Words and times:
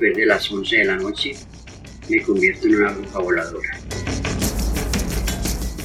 después 0.00 0.16
de 0.16 0.26
las 0.26 0.50
11 0.50 0.76
de 0.76 0.84
la 0.84 0.96
noche, 0.96 1.36
me 2.08 2.22
convierto 2.22 2.66
en 2.66 2.76
una 2.76 2.92
bruja 2.92 3.18
voladora. 3.18 3.80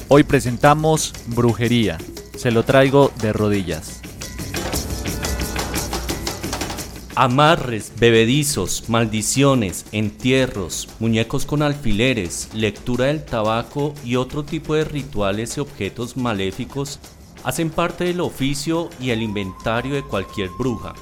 Hoy 0.08 0.22
presentamos 0.22 1.12
Brujería. 1.26 1.98
Se 2.36 2.50
lo 2.50 2.62
traigo 2.64 3.12
de 3.20 3.32
rodillas. 3.32 4.00
Amarres, 7.14 7.92
bebedizos, 7.98 8.88
maldiciones, 8.88 9.86
entierros, 9.92 10.88
muñecos 10.98 11.46
con 11.46 11.62
alfileres, 11.62 12.50
lectura 12.52 13.06
del 13.06 13.24
tabaco 13.24 13.94
y 14.04 14.16
otro 14.16 14.44
tipo 14.44 14.74
de 14.74 14.84
rituales 14.84 15.56
y 15.56 15.60
objetos 15.60 16.16
maléficos 16.16 17.00
hacen 17.42 17.70
parte 17.70 18.04
del 18.04 18.20
oficio 18.20 18.90
y 19.00 19.10
el 19.10 19.22
inventario 19.22 19.94
de 19.94 20.02
cualquier 20.02 20.50
bruja. 20.58 20.94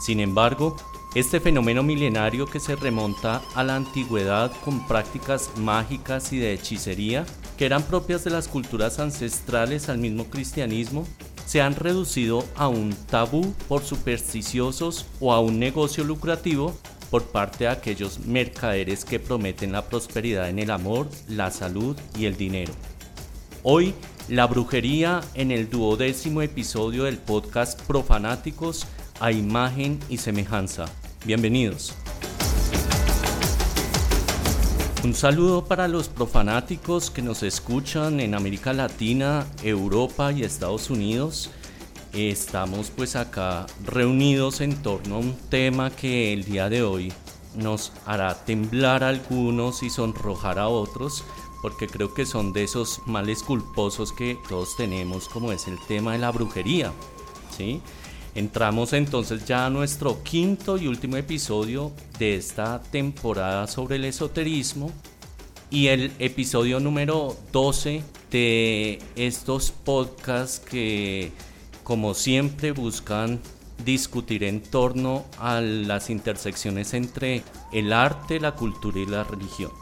Sin 0.00 0.20
embargo, 0.20 0.76
este 1.14 1.40
fenómeno 1.40 1.82
milenario 1.82 2.46
que 2.46 2.60
se 2.60 2.76
remonta 2.76 3.42
a 3.54 3.64
la 3.64 3.74
antigüedad 3.74 4.52
con 4.64 4.86
prácticas 4.86 5.50
mágicas 5.56 6.32
y 6.32 6.38
de 6.38 6.52
hechicería 6.52 7.26
que 7.58 7.66
eran 7.66 7.82
propias 7.82 8.22
de 8.24 8.30
las 8.30 8.46
culturas 8.46 9.00
ancestrales 9.00 9.88
al 9.88 9.98
mismo 9.98 10.24
cristianismo, 10.26 11.06
se 11.44 11.60
han 11.60 11.74
reducido 11.74 12.44
a 12.54 12.68
un 12.68 12.94
tabú 13.10 13.52
por 13.68 13.82
supersticiosos 13.82 15.04
o 15.18 15.32
a 15.32 15.40
un 15.40 15.58
negocio 15.58 16.04
lucrativo 16.04 16.74
por 17.10 17.24
parte 17.24 17.64
de 17.64 17.70
aquellos 17.70 18.20
mercaderes 18.20 19.04
que 19.04 19.18
prometen 19.18 19.72
la 19.72 19.84
prosperidad 19.84 20.48
en 20.48 20.60
el 20.60 20.70
amor, 20.70 21.08
la 21.28 21.50
salud 21.50 21.98
y 22.16 22.26
el 22.26 22.36
dinero. 22.36 22.72
Hoy, 23.64 23.94
la 24.28 24.46
brujería 24.46 25.20
en 25.34 25.50
el 25.50 25.68
duodécimo 25.68 26.40
episodio 26.40 27.04
del 27.04 27.18
podcast 27.18 27.80
Profanáticos 27.82 28.86
a 29.18 29.32
imagen 29.32 29.98
y 30.08 30.16
semejanza. 30.16 30.86
Bienvenidos. 31.26 31.94
Un 35.04 35.12
saludo 35.12 35.66
para 35.66 35.86
los 35.86 36.08
profanáticos 36.08 37.10
que 37.10 37.20
nos 37.20 37.42
escuchan 37.42 38.20
en 38.20 38.34
América 38.34 38.72
Latina, 38.72 39.46
Europa 39.62 40.32
y 40.32 40.44
Estados 40.44 40.88
Unidos. 40.88 41.50
Estamos 42.14 42.90
pues 42.90 43.16
acá 43.16 43.66
reunidos 43.84 44.62
en 44.62 44.82
torno 44.82 45.16
a 45.16 45.18
un 45.18 45.36
tema 45.50 45.90
que 45.90 46.32
el 46.32 46.44
día 46.44 46.70
de 46.70 46.82
hoy 46.82 47.12
nos 47.54 47.92
hará 48.06 48.34
temblar 48.46 49.04
a 49.04 49.08
algunos 49.08 49.82
y 49.82 49.90
sonrojar 49.90 50.58
a 50.58 50.68
otros, 50.68 51.22
porque 51.60 51.86
creo 51.86 52.14
que 52.14 52.24
son 52.24 52.54
de 52.54 52.64
esos 52.64 53.02
males 53.06 53.42
culposos 53.42 54.14
que 54.14 54.38
todos 54.48 54.74
tenemos, 54.74 55.28
como 55.28 55.52
es 55.52 55.68
el 55.68 55.78
tema 55.86 56.12
de 56.12 56.18
la 56.18 56.30
brujería. 56.30 56.92
¿sí? 57.54 57.82
Entramos 58.34 58.92
entonces 58.92 59.44
ya 59.44 59.66
a 59.66 59.70
nuestro 59.70 60.22
quinto 60.22 60.78
y 60.78 60.86
último 60.86 61.16
episodio 61.16 61.92
de 62.18 62.36
esta 62.36 62.80
temporada 62.80 63.66
sobre 63.66 63.96
el 63.96 64.04
esoterismo 64.04 64.92
y 65.70 65.88
el 65.88 66.12
episodio 66.20 66.78
número 66.78 67.36
12 67.52 68.02
de 68.30 69.00
estos 69.16 69.72
podcasts 69.72 70.60
que 70.60 71.32
como 71.82 72.14
siempre 72.14 72.70
buscan 72.70 73.40
discutir 73.84 74.44
en 74.44 74.60
torno 74.60 75.24
a 75.38 75.60
las 75.60 76.08
intersecciones 76.08 76.94
entre 76.94 77.42
el 77.72 77.92
arte, 77.92 78.38
la 78.38 78.54
cultura 78.54 79.00
y 79.00 79.06
la 79.06 79.24
religión. 79.24 79.72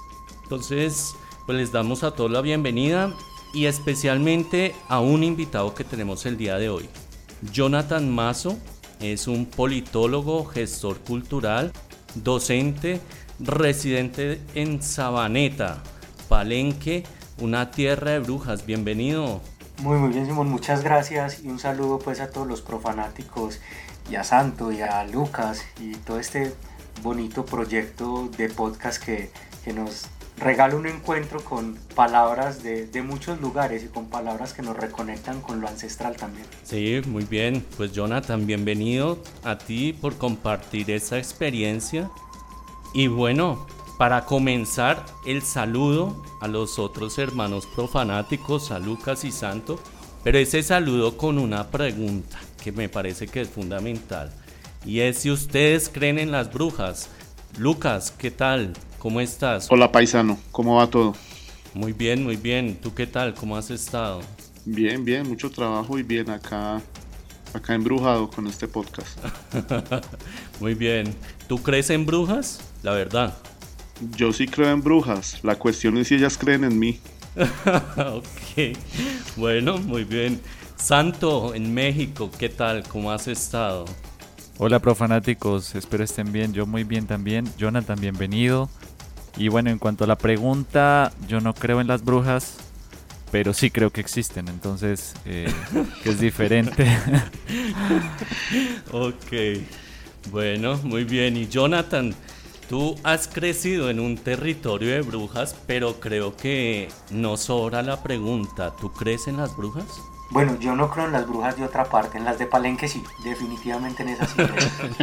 Entonces, 0.44 1.12
pues 1.44 1.58
les 1.58 1.72
damos 1.72 2.02
a 2.02 2.12
todos 2.12 2.30
la 2.30 2.40
bienvenida 2.40 3.12
y 3.52 3.66
especialmente 3.66 4.74
a 4.88 5.00
un 5.00 5.22
invitado 5.22 5.74
que 5.74 5.84
tenemos 5.84 6.24
el 6.24 6.38
día 6.38 6.56
de 6.56 6.70
hoy. 6.70 6.88
Jonathan 7.42 8.10
Mazo 8.10 8.58
es 9.00 9.28
un 9.28 9.46
politólogo, 9.46 10.44
gestor 10.44 10.98
cultural, 10.98 11.72
docente, 12.14 13.00
residente 13.38 14.40
en 14.54 14.82
Sabaneta, 14.82 15.82
Palenque, 16.28 17.04
una 17.40 17.70
tierra 17.70 18.12
de 18.12 18.18
brujas. 18.18 18.66
Bienvenido. 18.66 19.40
Muy, 19.82 19.98
muy 19.98 20.10
bien, 20.10 20.26
Simón. 20.26 20.48
Muchas 20.48 20.82
gracias 20.82 21.44
y 21.44 21.48
un 21.48 21.60
saludo 21.60 22.00
pues 22.00 22.20
a 22.20 22.30
todos 22.30 22.48
los 22.48 22.60
profanáticos 22.60 23.60
y 24.10 24.16
a 24.16 24.24
Santo 24.24 24.72
y 24.72 24.80
a 24.80 25.04
Lucas 25.04 25.64
y 25.80 25.94
todo 25.94 26.18
este 26.18 26.52
bonito 27.02 27.44
proyecto 27.44 28.28
de 28.36 28.48
podcast 28.48 29.00
que, 29.00 29.30
que 29.64 29.72
nos 29.72 30.08
regala 30.38 30.76
un 30.76 30.86
encuentro 30.86 31.40
con 31.40 31.76
palabras 31.94 32.62
de, 32.62 32.86
de, 32.86 33.02
muchos 33.02 33.40
lugares 33.40 33.84
y 33.84 33.88
con 33.88 34.06
palabras 34.06 34.52
que 34.52 34.62
nos 34.62 34.76
reconectan 34.76 35.40
con 35.40 35.60
lo 35.60 35.68
ancestral 35.68 36.16
también. 36.16 36.46
Sí, 36.62 37.00
muy 37.06 37.24
bien. 37.24 37.64
Pues 37.76 37.92
Jonathan, 37.92 38.46
bienvenido 38.46 39.18
a 39.44 39.58
ti 39.58 39.92
por 39.92 40.16
compartir 40.16 40.90
esa 40.90 41.18
experiencia. 41.18 42.10
Y 42.94 43.08
bueno, 43.08 43.66
para 43.98 44.24
comenzar, 44.24 45.04
el 45.26 45.42
saludo 45.42 46.22
a 46.40 46.46
los 46.46 46.78
otros 46.78 47.18
hermanos 47.18 47.66
profanáticos, 47.66 48.70
a 48.70 48.78
Lucas 48.78 49.24
y 49.24 49.32
Santo, 49.32 49.80
pero 50.22 50.38
ese 50.38 50.62
saludo 50.62 51.16
con 51.16 51.36
una 51.36 51.68
pregunta 51.68 52.38
que 52.62 52.70
me 52.70 52.88
parece 52.88 53.26
que 53.26 53.40
es 53.40 53.48
fundamental. 53.48 54.32
Y 54.84 55.00
es 55.00 55.18
si 55.18 55.32
ustedes 55.32 55.88
creen 55.88 56.20
en 56.20 56.30
las 56.30 56.52
brujas. 56.52 57.10
Lucas, 57.56 58.12
¿qué 58.16 58.30
tal? 58.30 58.72
¿Cómo 58.98 59.20
estás? 59.20 59.66
Hola 59.70 59.90
paisano, 59.90 60.38
¿cómo 60.52 60.76
va 60.76 60.86
todo? 60.88 61.14
Muy 61.74 61.92
bien, 61.92 62.22
muy 62.22 62.36
bien. 62.36 62.76
¿Tú 62.80 62.94
qué 62.94 63.06
tal? 63.06 63.34
¿Cómo 63.34 63.56
has 63.56 63.70
estado? 63.70 64.20
Bien, 64.64 65.04
bien, 65.04 65.26
mucho 65.28 65.50
trabajo 65.50 65.98
y 65.98 66.02
bien 66.02 66.30
acá, 66.30 66.80
acá 67.52 67.74
embrujado 67.74 68.28
con 68.30 68.46
este 68.46 68.68
podcast. 68.68 69.18
muy 70.60 70.74
bien. 70.74 71.14
¿Tú 71.48 71.58
crees 71.58 71.90
en 71.90 72.06
brujas? 72.06 72.60
La 72.82 72.92
verdad. 72.92 73.36
Yo 74.16 74.32
sí 74.32 74.46
creo 74.46 74.70
en 74.70 74.82
brujas. 74.82 75.38
La 75.42 75.56
cuestión 75.56 75.96
es 75.98 76.08
si 76.08 76.14
ellas 76.14 76.38
creen 76.38 76.64
en 76.64 76.78
mí. 76.78 77.00
ok. 77.96 78.76
Bueno, 79.36 79.78
muy 79.78 80.04
bien. 80.04 80.40
Santo, 80.76 81.54
en 81.54 81.74
México, 81.74 82.30
¿qué 82.38 82.48
tal? 82.48 82.84
¿Cómo 82.86 83.10
has 83.10 83.26
estado? 83.26 83.84
Hola 84.60 84.80
profanáticos, 84.80 85.76
espero 85.76 86.02
estén 86.02 86.32
bien, 86.32 86.52
yo 86.52 86.66
muy 86.66 86.82
bien 86.82 87.06
también. 87.06 87.48
Jonathan, 87.56 88.00
bienvenido. 88.00 88.68
Y 89.36 89.46
bueno, 89.46 89.70
en 89.70 89.78
cuanto 89.78 90.02
a 90.02 90.08
la 90.08 90.18
pregunta, 90.18 91.12
yo 91.28 91.40
no 91.40 91.54
creo 91.54 91.80
en 91.80 91.86
las 91.86 92.04
brujas, 92.04 92.56
pero 93.30 93.54
sí 93.54 93.70
creo 93.70 93.90
que 93.90 94.00
existen, 94.00 94.48
entonces 94.48 95.14
eh, 95.26 95.48
es 96.04 96.18
diferente. 96.18 96.88
ok, 98.90 99.62
bueno, 100.32 100.76
muy 100.82 101.04
bien. 101.04 101.36
Y 101.36 101.46
Jonathan, 101.46 102.12
tú 102.68 102.96
has 103.04 103.28
crecido 103.28 103.90
en 103.90 104.00
un 104.00 104.18
territorio 104.18 104.90
de 104.90 105.02
brujas, 105.02 105.54
pero 105.68 106.00
creo 106.00 106.36
que 106.36 106.88
no 107.12 107.36
sobra 107.36 107.80
la 107.82 108.02
pregunta, 108.02 108.74
¿tú 108.80 108.92
crees 108.92 109.28
en 109.28 109.36
las 109.36 109.56
brujas? 109.56 109.86
Bueno, 110.30 110.58
yo 110.60 110.76
no 110.76 110.90
creo 110.90 111.06
en 111.06 111.12
las 111.12 111.26
brujas 111.26 111.56
de 111.56 111.64
otra 111.64 111.84
parte, 111.84 112.18
en 112.18 112.24
las 112.24 112.38
de 112.38 112.46
Palenque 112.46 112.86
sí, 112.86 113.02
definitivamente 113.24 114.02
en 114.02 114.10
esas 114.10 114.30
sí. 114.30 114.42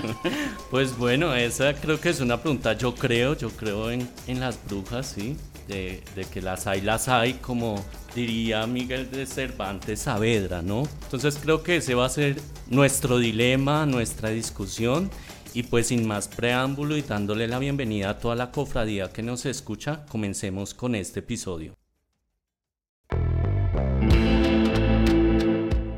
pues 0.70 0.96
bueno, 0.98 1.34
esa 1.34 1.74
creo 1.74 2.00
que 2.00 2.10
es 2.10 2.22
una 2.22 2.40
pregunta, 2.42 2.74
yo 2.74 2.94
creo, 2.94 3.36
yo 3.36 3.50
creo 3.50 3.90
en, 3.90 4.08
en 4.28 4.40
las 4.40 4.64
brujas, 4.66 5.14
sí, 5.16 5.36
de, 5.68 6.04
de, 6.16 6.26
que 6.26 6.42
las 6.42 6.68
hay, 6.68 6.82
las 6.82 7.08
hay, 7.08 7.36
como 7.36 7.84
diría 8.14 8.68
Miguel 8.68 9.10
de 9.10 9.26
Cervantes 9.26 10.02
Saavedra, 10.02 10.62
¿no? 10.62 10.84
Entonces 11.04 11.40
creo 11.42 11.64
que 11.64 11.78
ese 11.78 11.96
va 11.96 12.06
a 12.06 12.10
ser 12.10 12.40
nuestro 12.68 13.18
dilema, 13.18 13.86
nuestra 13.86 14.30
discusión. 14.30 15.10
Y 15.54 15.64
pues 15.64 15.88
sin 15.88 16.06
más 16.06 16.28
preámbulo 16.28 16.98
y 16.98 17.02
dándole 17.02 17.48
la 17.48 17.60
bienvenida 17.60 18.10
a 18.10 18.20
toda 18.20 18.36
la 18.36 18.52
cofradía 18.52 19.14
que 19.14 19.24
nos 19.24 19.46
escucha, 19.46 20.06
comencemos 20.10 20.74
con 20.74 20.96
este 20.96 21.22
episodio. 21.22 21.78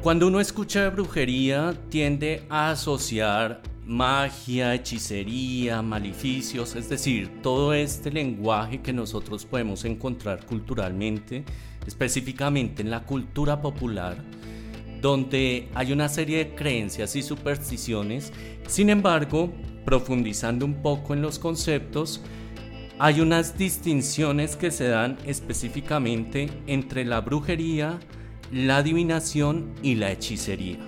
Cuando 0.07 0.27
uno 0.27 0.39
escucha 0.39 0.89
brujería 0.89 1.77
tiende 1.89 2.43
a 2.47 2.71
asociar 2.71 3.61
magia, 3.85 4.73
hechicería, 4.73 5.81
maleficios, 5.81 6.77
es 6.77 6.87
decir, 6.87 7.41
todo 7.43 7.73
este 7.73 8.09
lenguaje 8.09 8.81
que 8.81 8.93
nosotros 8.93 9.43
podemos 9.43 9.83
encontrar 9.83 10.45
culturalmente, 10.45 11.43
específicamente 11.85 12.83
en 12.83 12.89
la 12.89 13.03
cultura 13.03 13.61
popular, 13.61 14.15
donde 15.01 15.67
hay 15.75 15.91
una 15.91 16.07
serie 16.07 16.37
de 16.37 16.55
creencias 16.55 17.17
y 17.17 17.21
supersticiones. 17.21 18.31
Sin 18.65 18.89
embargo, 18.89 19.51
profundizando 19.83 20.65
un 20.65 20.81
poco 20.81 21.15
en 21.15 21.21
los 21.21 21.37
conceptos, 21.37 22.21
hay 22.97 23.19
unas 23.19 23.57
distinciones 23.57 24.55
que 24.55 24.71
se 24.71 24.87
dan 24.87 25.17
específicamente 25.25 26.49
entre 26.65 27.03
la 27.03 27.19
brujería, 27.19 27.99
la 28.51 28.77
adivinación 28.77 29.73
y 29.81 29.95
la 29.95 30.11
hechicería. 30.11 30.79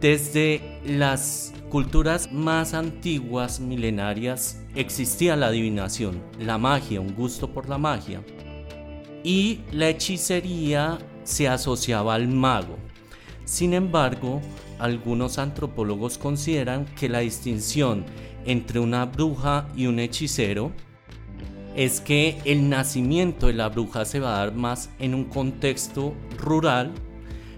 Desde 0.00 0.80
las 0.84 1.52
culturas 1.68 2.32
más 2.32 2.74
antiguas, 2.74 3.60
milenarias, 3.60 4.62
existía 4.74 5.36
la 5.36 5.48
adivinación, 5.48 6.22
la 6.38 6.58
magia, 6.58 7.00
un 7.00 7.14
gusto 7.14 7.52
por 7.52 7.68
la 7.68 7.78
magia. 7.78 8.22
Y 9.22 9.60
la 9.72 9.88
hechicería 9.88 10.98
se 11.24 11.48
asociaba 11.48 12.14
al 12.14 12.28
mago. 12.28 12.76
Sin 13.44 13.74
embargo, 13.74 14.40
algunos 14.78 15.38
antropólogos 15.38 16.16
consideran 16.18 16.86
que 16.86 17.08
la 17.08 17.20
distinción 17.20 18.04
entre 18.46 18.80
una 18.80 19.04
bruja 19.04 19.68
y 19.76 19.86
un 19.86 19.98
hechicero 19.98 20.72
es 21.76 22.00
que 22.00 22.38
el 22.44 22.68
nacimiento 22.68 23.46
de 23.46 23.54
la 23.54 23.68
bruja 23.68 24.04
se 24.04 24.20
va 24.20 24.34
a 24.34 24.46
dar 24.46 24.54
más 24.54 24.90
en 24.98 25.14
un 25.14 25.24
contexto 25.24 26.14
rural, 26.38 26.92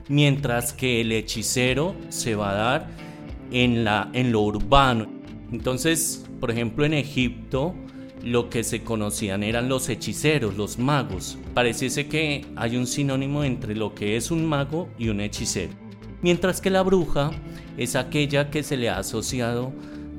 mientras 0.08 0.72
que 0.72 1.00
el 1.00 1.12
hechicero 1.12 1.94
se 2.08 2.34
va 2.34 2.50
a 2.50 2.54
dar 2.54 2.88
en, 3.50 3.84
la, 3.84 4.10
en 4.12 4.32
lo 4.32 4.40
urbano. 4.42 5.08
Entonces, 5.50 6.24
por 6.40 6.50
ejemplo, 6.50 6.84
en 6.84 6.94
Egipto, 6.94 7.74
lo 8.22 8.48
que 8.48 8.64
se 8.64 8.82
conocían 8.82 9.42
eran 9.42 9.68
los 9.68 9.88
hechiceros, 9.88 10.56
los 10.56 10.78
magos. 10.78 11.38
Pareciese 11.54 12.08
que 12.08 12.46
hay 12.56 12.76
un 12.76 12.86
sinónimo 12.86 13.44
entre 13.44 13.74
lo 13.74 13.94
que 13.94 14.16
es 14.16 14.30
un 14.30 14.46
mago 14.46 14.88
y 14.98 15.08
un 15.08 15.20
hechicero. 15.20 15.72
Mientras 16.22 16.60
que 16.60 16.70
la 16.70 16.82
bruja 16.82 17.32
es 17.76 17.96
aquella 17.96 18.50
que 18.50 18.62
se 18.62 18.76
le 18.76 18.88
ha 18.88 18.98
asociado 18.98 19.72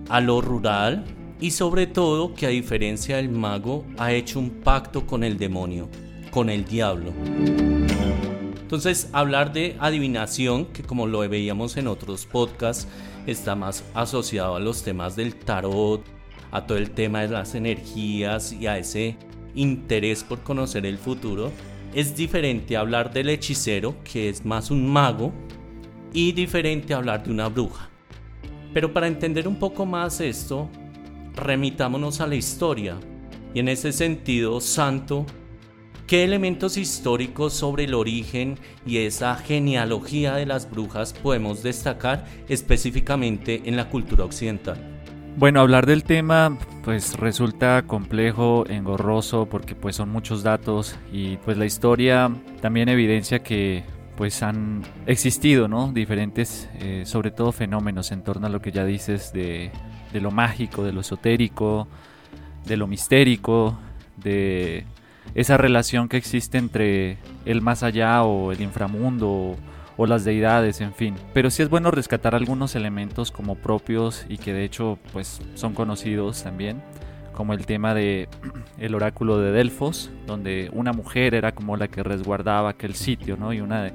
a 0.10 0.20
lo 0.20 0.42
rural 0.42 1.06
y 1.44 1.52
sobre 1.52 1.88
todo 1.88 2.34
que 2.34 2.46
a 2.46 2.50
diferencia 2.50 3.18
del 3.18 3.28
mago 3.28 3.84
ha 3.98 4.14
hecho 4.14 4.40
un 4.40 4.50
pacto 4.50 5.06
con 5.06 5.26
el 5.26 5.38
demonio, 5.38 5.90
con 6.32 6.50
el 6.50 6.64
diablo. 6.64 7.12
Entonces 8.62 9.10
hablar 9.12 9.52
de 9.52 9.76
adivinación, 9.78 10.68
que 10.68 10.84
como 10.84 11.06
lo 11.06 11.20
veíamos 11.28 11.76
en 11.76 11.88
otros 11.88 12.26
podcasts, 12.26 12.88
está 13.28 13.56
más 13.56 13.84
asociado 13.94 14.56
a 14.56 14.62
los 14.62 14.84
temas 14.84 15.18
del 15.18 15.36
tarot, 15.36 16.02
a 16.50 16.66
todo 16.66 16.78
el 16.78 16.92
tema 16.92 17.24
de 17.24 17.28
las 17.28 17.56
energías 17.56 18.54
y 18.54 18.68
a 18.68 18.78
ese 18.78 19.18
interés 19.54 20.24
por 20.24 20.44
conocer 20.44 20.86
el 20.86 20.98
futuro, 20.98 21.52
es 21.94 22.16
diferente 22.16 22.78
hablar 22.78 23.12
del 23.12 23.28
hechicero, 23.28 23.96
que 24.06 24.30
es 24.30 24.46
más 24.46 24.72
un 24.72 24.88
mago, 24.88 25.34
y 26.14 26.32
diferente 26.32 26.94
hablar 26.94 27.22
de 27.26 27.32
una 27.32 27.50
bruja. 27.50 27.90
Pero 28.74 28.94
para 28.94 29.08
entender 29.08 29.46
un 29.46 29.60
poco 29.60 29.86
más 29.86 30.22
esto, 30.22 30.70
remitámonos 31.36 32.22
a 32.22 32.28
la 32.28 32.36
historia. 32.36 32.98
Y 33.54 33.60
en 33.60 33.68
ese 33.68 33.92
sentido, 33.92 34.60
Santo, 34.62 35.26
¿qué 36.08 36.24
elementos 36.24 36.78
históricos 36.78 37.54
sobre 37.54 37.86
el 37.86 37.94
origen 37.94 38.58
y 38.86 38.98
esa 38.98 39.36
genealogía 39.36 40.36
de 40.36 40.46
las 40.46 40.70
brujas 40.70 41.14
podemos 41.14 41.64
destacar 41.64 42.26
específicamente 42.50 43.62
en 43.66 43.76
la 43.76 43.90
cultura 43.90 44.26
occidental? 44.26 44.78
Bueno, 45.36 45.62
hablar 45.62 45.88
del 45.88 46.04
tema 46.04 46.58
pues 46.84 47.18
resulta 47.18 47.84
complejo, 47.88 48.66
engorroso 48.68 49.48
porque 49.48 49.74
pues 49.74 49.96
son 49.96 50.10
muchos 50.10 50.44
datos 50.44 50.98
y 51.12 51.38
pues 51.38 51.58
la 51.58 51.66
historia 51.66 52.30
también 52.62 52.88
evidencia 52.88 53.40
que 53.40 53.84
pues 54.16 54.44
han 54.44 54.84
existido, 55.08 55.68
¿no? 55.68 55.92
Diferentes, 55.92 56.70
eh, 56.76 57.04
sobre 57.06 57.32
todo 57.32 57.52
fenómenos 57.52 58.12
en 58.12 58.24
torno 58.24 58.46
a 58.46 58.50
lo 58.50 58.62
que 58.62 58.72
ya 58.72 58.86
dices 58.86 59.34
de, 59.34 59.72
lo 60.22 60.32
mágico, 60.32 60.84
de 60.84 60.94
lo 60.94 61.02
esotérico, 61.02 61.88
de 62.66 62.78
lo 62.78 62.88
mistérico, 62.88 63.78
de 64.18 64.86
esa 65.36 65.58
relación 65.58 66.10
que 66.10 66.18
existe 66.18 66.58
entre 66.58 67.18
el 67.46 67.62
más 67.62 67.84
allá 67.84 68.24
o 68.24 68.52
el 68.52 68.62
inframundo 68.62 69.56
o, 69.98 70.08
las 70.08 70.26
deidades, 70.26 70.82
en 70.82 70.94
fin. 70.94 71.16
Pero 71.34 71.50
sí 71.50 71.64
es 71.64 71.70
bueno 71.70 71.90
rescatar 71.90 72.36
algunos 72.36 72.76
elementos 72.76 73.32
como 73.32 73.56
propios 73.56 74.26
y 74.28 74.38
que 74.38 74.52
de 74.52 74.66
hecho 74.66 75.00
pues 75.14 75.42
son 75.56 75.74
conocidos 75.74 76.44
también 76.44 76.82
como 77.32 77.54
el 77.54 77.66
tema 77.66 77.94
de 77.94 78.28
el 78.80 78.96
oráculo 78.96 79.40
de 79.40 79.52
Delfos, 79.52 80.12
donde 80.28 80.70
una 80.74 80.94
mujer 80.94 81.34
era 81.36 81.54
como 81.54 81.78
la 81.78 81.88
que 81.88 82.04
resguardaba 82.04 82.72
aquel 82.72 82.96
sitio, 82.96 83.38
¿no? 83.38 83.54
Y 83.54 83.62
una 83.62 83.84
de, 83.84 83.94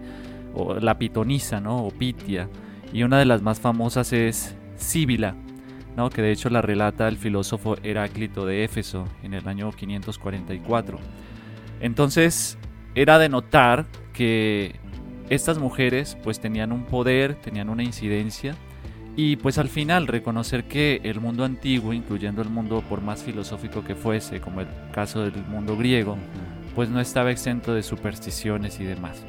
la 0.81 0.99
pitonisa, 0.99 1.61
¿no? 1.61 1.85
O 1.85 1.91
Pitia. 1.91 2.49
Y 2.93 3.03
una 3.03 3.19
de 3.19 3.27
las 3.27 3.43
más 3.43 3.61
famosas 3.61 4.13
es 4.13 4.55
Síbila, 4.77 5.35
¿no? 5.99 6.11
Que 6.11 6.23
de 6.23 6.31
hecho 6.31 6.49
la 6.49 6.63
relata 6.63 7.09
el 7.09 7.17
filósofo 7.17 7.77
Heráclito 7.83 8.47
de 8.47 8.63
Éfeso 8.63 9.09
en 9.25 9.35
el 9.35 9.49
año 9.49 9.73
544. 9.73 10.97
Entonces, 11.81 12.57
era 12.95 13.19
de 13.19 13.29
notar 13.29 13.85
que 14.13 14.77
estas 15.29 15.59
mujeres 15.59 16.17
pues 16.23 16.39
tenían 16.39 16.71
un 16.71 16.85
poder, 16.85 17.35
tenían 17.35 17.69
una 17.69 17.83
incidencia 17.83 18.55
y 19.17 19.37
pues 19.37 19.59
al 19.59 19.69
final 19.69 20.07
reconocer 20.07 20.69
que 20.69 21.01
el 21.03 21.21
mundo 21.21 21.45
antiguo, 21.45 21.93
incluyendo 21.93 22.43
el 22.43 22.49
mundo 22.49 22.85
por 22.89 23.03
más 23.03 23.25
filosófico 23.25 23.83
que 23.83 23.97
fuese, 23.97 24.41
como 24.41 24.61
el 24.61 24.69
caso 24.93 25.29
del 25.29 25.45
mundo 25.47 25.77
griego, 25.77 26.17
pues 26.77 26.91
no 26.91 27.01
estaba 27.01 27.33
exento 27.33 27.75
de 27.75 27.83
supersticiones 27.83 28.79
y 28.79 28.85
demás. 28.85 29.25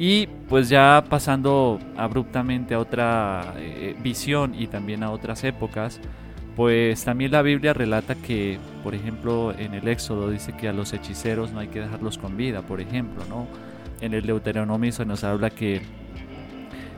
Y 0.00 0.28
pues 0.48 0.70
ya 0.70 1.04
pasando 1.10 1.78
abruptamente 1.94 2.72
a 2.72 2.78
otra 2.78 3.52
eh, 3.58 3.94
visión 4.02 4.54
y 4.58 4.66
también 4.66 5.02
a 5.02 5.10
otras 5.10 5.44
épocas, 5.44 6.00
pues 6.56 7.04
también 7.04 7.32
la 7.32 7.42
Biblia 7.42 7.74
relata 7.74 8.14
que, 8.14 8.58
por 8.82 8.94
ejemplo, 8.94 9.52
en 9.52 9.74
el 9.74 9.86
Éxodo 9.86 10.30
dice 10.30 10.56
que 10.56 10.68
a 10.68 10.72
los 10.72 10.94
hechiceros 10.94 11.52
no 11.52 11.60
hay 11.60 11.68
que 11.68 11.80
dejarlos 11.80 12.16
con 12.16 12.38
vida, 12.38 12.62
por 12.62 12.80
ejemplo, 12.80 13.22
¿no? 13.28 13.46
En 14.00 14.14
el 14.14 14.24
Deuteronomio 14.24 14.90
se 14.90 15.04
nos 15.04 15.22
habla 15.22 15.50
que 15.50 15.82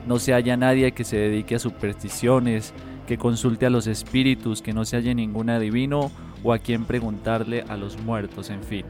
no 0.07 0.17
se 0.17 0.33
haya 0.33 0.55
nadie 0.55 0.93
que 0.93 1.03
se 1.03 1.17
dedique 1.17 1.55
a 1.55 1.59
supersticiones, 1.59 2.73
que 3.05 3.17
consulte 3.17 3.65
a 3.65 3.69
los 3.69 3.85
espíritus, 3.85 4.61
que 4.61 4.71
no 4.71 4.85
se 4.85 4.95
haya 4.95 5.13
ningún 5.13 5.49
adivino 5.49 6.09
o 6.41 6.53
a 6.53 6.57
quien 6.57 6.85
preguntarle 6.85 7.65
a 7.67 7.75
los 7.75 8.01
muertos, 8.01 8.49
en 8.49 8.63
fin. 8.63 8.85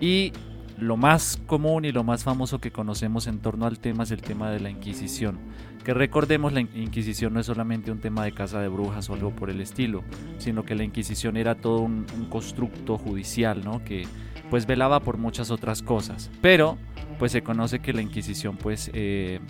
Y 0.00 0.32
lo 0.78 0.96
más 0.96 1.38
común 1.46 1.84
y 1.84 1.92
lo 1.92 2.04
más 2.04 2.24
famoso 2.24 2.58
que 2.58 2.72
conocemos 2.72 3.26
en 3.26 3.38
torno 3.38 3.66
al 3.66 3.78
tema 3.78 4.04
es 4.04 4.10
el 4.10 4.22
tema 4.22 4.50
de 4.50 4.60
la 4.60 4.70
Inquisición. 4.70 5.38
Que 5.84 5.94
recordemos, 5.94 6.52
la 6.52 6.60
Inquisición 6.60 7.34
no 7.34 7.40
es 7.40 7.46
solamente 7.46 7.92
un 7.92 8.00
tema 8.00 8.24
de 8.24 8.32
casa 8.32 8.60
de 8.60 8.68
brujas 8.68 9.08
o 9.10 9.14
algo 9.14 9.30
por 9.30 9.50
el 9.50 9.60
estilo, 9.60 10.02
sino 10.38 10.64
que 10.64 10.74
la 10.74 10.82
Inquisición 10.82 11.36
era 11.36 11.54
todo 11.54 11.80
un, 11.80 12.06
constructo 12.30 12.96
judicial, 12.96 13.62
¿no? 13.64 13.84
Que 13.84 14.06
pues 14.50 14.66
velaba 14.66 15.00
por 15.00 15.18
muchas 15.18 15.50
otras 15.50 15.82
cosas. 15.82 16.30
Pero 16.40 16.78
pues 17.18 17.32
se 17.32 17.42
conoce 17.42 17.80
que 17.80 17.92
la 17.92 18.02
Inquisición 18.02 18.56
pues 18.56 18.90
eh, 18.94 19.40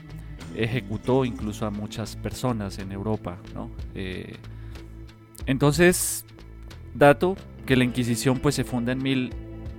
ejecutó 0.56 1.24
incluso 1.24 1.66
a 1.66 1.70
muchas 1.70 2.16
personas 2.16 2.78
en 2.78 2.92
Europa. 2.92 3.38
Eh, 3.94 4.36
entonces, 5.46 6.26
dato 6.94 7.36
que 7.64 7.76
la 7.76 7.84
Inquisición 7.84 8.38
pues 8.40 8.56
se 8.56 8.64
funda 8.64 8.92
en 8.92 9.02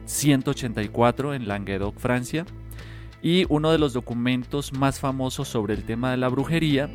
1184 0.05 1.33
en 1.33 1.47
Languedoc, 1.47 1.97
Francia, 1.97 2.45
y 3.21 3.45
uno 3.49 3.71
de 3.71 3.79
los 3.79 3.93
documentos 3.93 4.71
más 4.73 4.99
famosos 4.99 5.47
sobre 5.47 5.73
el 5.73 5.83
tema 5.83 6.11
de 6.11 6.17
la 6.17 6.29
brujería 6.29 6.89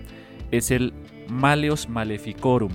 es 0.51 0.71
el 0.71 0.93
Maleus 1.29 1.89
Maleficorum, 1.89 2.73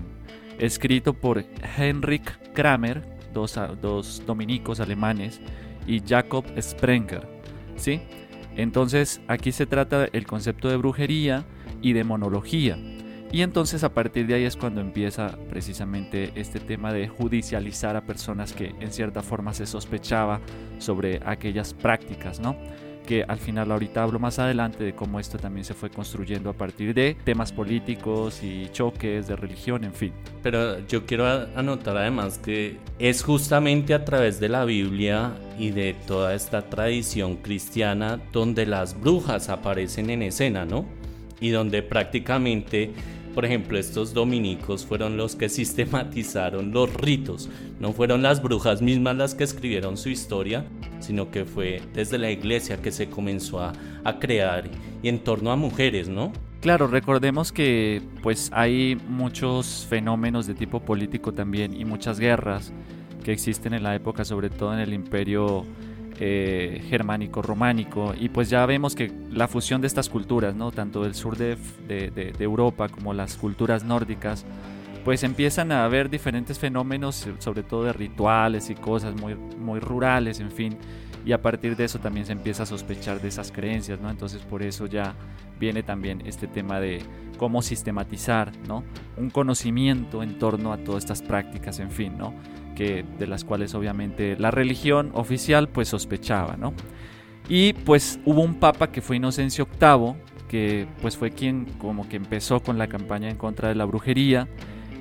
escrito 0.59 1.13
por 1.13 1.45
Heinrich 1.77 2.37
Kramer, 2.53 3.03
dos, 3.33 3.59
dos 3.81 4.23
dominicos 4.25 4.79
alemanes, 4.79 5.41
y 5.87 6.01
Jacob 6.05 6.45
Sprenger. 6.59 7.27
¿sí? 7.75 8.01
Entonces 8.55 9.21
aquí 9.27 9.51
se 9.51 9.65
trata 9.65 10.07
el 10.11 10.25
concepto 10.25 10.69
de 10.69 10.77
brujería 10.77 11.45
y 11.81 11.93
de 11.93 12.03
monología. 12.03 12.77
Y 13.35 13.41
entonces 13.41 13.83
a 13.83 13.93
partir 13.93 14.27
de 14.27 14.35
ahí 14.35 14.45
es 14.45 14.55
cuando 14.55 14.79
empieza 14.79 15.37
precisamente 15.49 16.31
este 16.35 16.61
tema 16.61 16.93
de 16.93 17.09
judicializar 17.09 17.97
a 17.97 18.05
personas 18.05 18.53
que 18.53 18.73
en 18.79 18.93
cierta 18.93 19.21
forma 19.21 19.53
se 19.53 19.65
sospechaba 19.65 20.39
sobre 20.77 21.19
aquellas 21.25 21.73
prácticas, 21.73 22.39
¿no? 22.39 22.55
que 23.05 23.23
al 23.23 23.37
final 23.37 23.73
ahorita 23.73 24.03
hablo 24.03 24.19
más 24.19 24.39
adelante 24.39 24.85
de 24.85 24.95
cómo 24.95 25.19
esto 25.19 25.37
también 25.37 25.65
se 25.65 25.73
fue 25.73 25.89
construyendo 25.89 26.49
a 26.49 26.53
partir 26.53 26.93
de 26.93 27.17
temas 27.25 27.51
políticos 27.51 28.41
y 28.41 28.69
choques 28.71 29.27
de 29.27 29.35
religión, 29.35 29.83
en 29.83 29.93
fin. 29.93 30.13
Pero 30.41 30.79
yo 30.87 31.05
quiero 31.05 31.27
anotar 31.57 31.97
además 31.97 32.37
que 32.37 32.77
es 32.99 33.21
justamente 33.21 33.93
a 33.93 34.05
través 34.05 34.39
de 34.39 34.47
la 34.47 34.63
Biblia 34.63 35.33
y 35.59 35.71
de 35.71 35.93
toda 36.07 36.33
esta 36.35 36.69
tradición 36.69 37.35
cristiana 37.35 38.17
donde 38.31 38.65
las 38.65 38.97
brujas 38.97 39.49
aparecen 39.49 40.09
en 40.09 40.21
escena, 40.23 40.63
¿no? 40.63 40.85
Y 41.41 41.49
donde 41.49 41.83
prácticamente 41.83 42.93
por 43.35 43.43
ejemplo, 43.43 43.77
estos 43.77 44.13
dominicos 44.13 44.85
fueron 44.85 45.17
los 45.17 45.35
que 45.35 45.49
sistematizaron 45.49 46.71
los 46.71 46.91
ritos. 46.93 47.49
No 47.79 47.91
fueron 47.91 48.23
las 48.23 48.41
brujas 48.41 48.81
mismas 48.81 49.17
las 49.17 49.35
que 49.35 49.43
escribieron 49.43 49.97
su 49.97 50.09
historia, 50.09 50.65
sino 50.99 51.29
que 51.29 51.43
fue 51.43 51.81
desde 51.93 52.17
la 52.17 52.31
iglesia 52.31 52.81
que 52.81 52.91
se 52.91 53.09
comenzó 53.09 53.59
a, 53.59 53.73
crear 54.19 54.69
y 55.03 55.09
en 55.09 55.19
torno 55.19 55.51
a 55.51 55.55
mujeres, 55.57 56.07
¿no? 56.07 56.31
Claro, 56.61 56.87
recordemos 56.87 57.51
que 57.51 58.01
pues 58.23 58.49
hay 58.53 58.97
muchos 59.09 59.85
fenómenos 59.89 60.47
de 60.47 60.53
tipo 60.53 60.79
político 60.79 61.33
también 61.33 61.79
y 61.79 61.83
muchas 61.83 62.19
guerras 62.19 62.71
que 63.23 63.33
existen 63.33 63.73
en 63.73 63.83
la 63.83 63.93
época, 63.95 64.23
sobre 64.23 64.49
todo 64.49 64.73
en 64.73 64.79
el 64.79 64.93
imperio 64.93 65.65
eh, 66.19 66.81
germánico, 66.89 67.41
románico, 67.41 68.13
y 68.17 68.29
pues 68.29 68.49
ya 68.49 68.65
vemos 68.65 68.95
que 68.95 69.11
la 69.31 69.47
fusión 69.47 69.81
de 69.81 69.87
estas 69.87 70.09
culturas, 70.09 70.55
¿no? 70.55 70.71
tanto 70.71 71.03
del 71.03 71.13
sur 71.15 71.37
de, 71.37 71.57
Europa 72.39 72.89
como 72.89 73.13
las 73.13 73.35
culturas 73.35 73.83
nórdicas, 73.83 74.45
pues 75.03 75.23
empiezan 75.23 75.71
a 75.71 75.85
haber 75.85 76.09
diferentes 76.09 76.57
fenómenos, 76.57 77.27
sobre 77.39 77.63
todo 77.63 77.83
de 77.83 77.93
rituales 77.93 78.69
y 78.69 78.75
cosas 78.75 79.13
muy, 79.19 79.35
muy 79.35 79.79
rurales, 79.79 80.39
en 80.39 80.51
fin, 80.51 80.77
y 81.25 81.31
a 81.31 81.41
partir 81.41 81.75
de 81.75 81.85
eso 81.85 81.99
también 81.99 82.25
se 82.25 82.31
empieza 82.31 82.63
a 82.63 82.65
sospechar 82.65 83.19
de 83.19 83.27
esas 83.27 83.51
creencias, 83.51 83.99
¿no? 83.99 84.09
Entonces 84.09 84.41
por 84.43 84.61
eso 84.61 84.85
ya 84.85 85.15
viene 85.59 85.81
también 85.81 86.21
este 86.25 86.47
tema 86.47 86.79
de 86.79 87.01
cómo 87.37 87.61
sistematizar, 87.61 88.51
¿no? 88.67 88.83
Un 89.17 89.31
conocimiento 89.31 90.21
en 90.21 90.37
torno 90.37 90.71
a 90.71 90.77
todas 90.77 91.03
estas 91.03 91.23
prácticas, 91.23 91.79
en 91.79 91.89
fin, 91.89 92.17
¿no? 92.17 92.33
De 92.75 93.27
las 93.27 93.45
cuales 93.45 93.73
obviamente 93.73 94.35
la 94.37 94.51
religión 94.51 95.11
oficial 95.13 95.69
pues 95.69 95.87
sospechaba, 95.87 96.57
¿no? 96.57 96.73
Y 97.47 97.73
pues 97.73 98.19
hubo 98.25 98.41
un 98.41 98.55
papa 98.55 98.91
que 98.91 99.01
fue 99.01 99.15
Inocencio 99.15 99.67
VIII, 99.79 100.15
que 100.49 100.87
pues 101.01 101.15
fue 101.15 101.31
quien 101.31 101.65
como 101.77 102.09
que 102.09 102.17
empezó 102.17 102.59
con 102.61 102.77
la 102.77 102.87
campaña 102.87 103.29
en 103.29 103.37
contra 103.37 103.69
de 103.69 103.75
la 103.75 103.85
brujería 103.85 104.47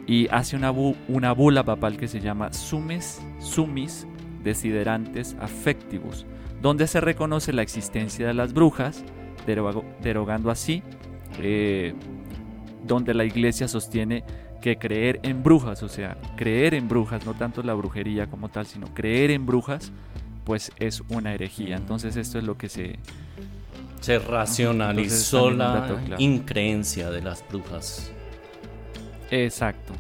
y 0.06 0.28
hace 0.28 0.56
una, 0.56 0.70
una 0.70 1.32
bula 1.32 1.64
papal 1.64 1.96
que 1.96 2.08
se 2.08 2.20
llama 2.20 2.52
Sumes 2.52 3.22
Sumis 3.40 4.06
Desiderantes 4.42 5.36
Affectivus, 5.40 6.26
donde 6.60 6.86
se 6.86 7.00
reconoce 7.00 7.52
la 7.52 7.62
existencia 7.62 8.26
de 8.26 8.34
las 8.34 8.52
brujas, 8.52 9.04
derogando 9.46 10.50
así, 10.50 10.82
eh, 11.40 11.94
donde 12.86 13.14
la 13.14 13.24
iglesia 13.24 13.68
sostiene 13.68 14.24
que 14.64 14.78
creer 14.78 15.20
en 15.24 15.42
brujas, 15.42 15.82
o 15.82 15.90
sea, 15.90 16.16
creer 16.36 16.72
en 16.72 16.88
brujas, 16.88 17.26
no 17.26 17.34
tanto 17.34 17.62
la 17.62 17.74
brujería 17.74 18.28
como 18.28 18.48
tal, 18.48 18.64
sino 18.64 18.86
creer 18.94 19.30
en 19.30 19.44
brujas, 19.44 19.92
pues 20.44 20.72
es 20.78 21.02
una 21.10 21.34
herejía. 21.34 21.76
Entonces 21.76 22.16
esto 22.16 22.38
es 22.38 22.44
lo 22.44 22.56
que 22.56 22.70
se... 22.70 22.98
Se 24.00 24.18
racionalizó 24.18 25.50
la 25.50 26.00
increencia 26.16 27.10
de 27.10 27.20
las 27.20 27.46
brujas. 27.46 28.10
Exacto. 29.30 29.92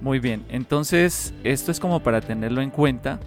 Muy 0.00 0.18
bien, 0.18 0.46
entonces 0.48 1.34
esto 1.44 1.70
es 1.70 1.78
como 1.78 2.00
para 2.00 2.22
tenerlo 2.22 2.62
en 2.62 2.70
cuenta 2.70 3.20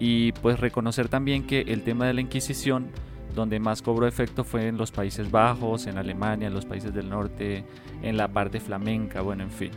y 0.00 0.32
pues 0.32 0.58
reconocer 0.58 1.08
también 1.08 1.46
que 1.46 1.60
el 1.60 1.84
tema 1.84 2.08
de 2.08 2.14
la 2.14 2.22
Inquisición, 2.22 2.88
donde 3.36 3.60
más 3.60 3.82
cobró 3.82 4.08
efecto 4.08 4.42
fue 4.42 4.66
en 4.66 4.78
los 4.78 4.90
Países 4.90 5.30
Bajos, 5.30 5.86
en 5.86 5.96
Alemania, 5.96 6.48
en 6.48 6.54
los 6.54 6.66
países 6.66 6.92
del 6.92 7.08
norte, 7.08 7.64
en 8.02 8.16
la 8.16 8.26
parte 8.26 8.58
flamenca, 8.58 9.20
bueno, 9.20 9.44
en 9.44 9.52
fin. 9.52 9.70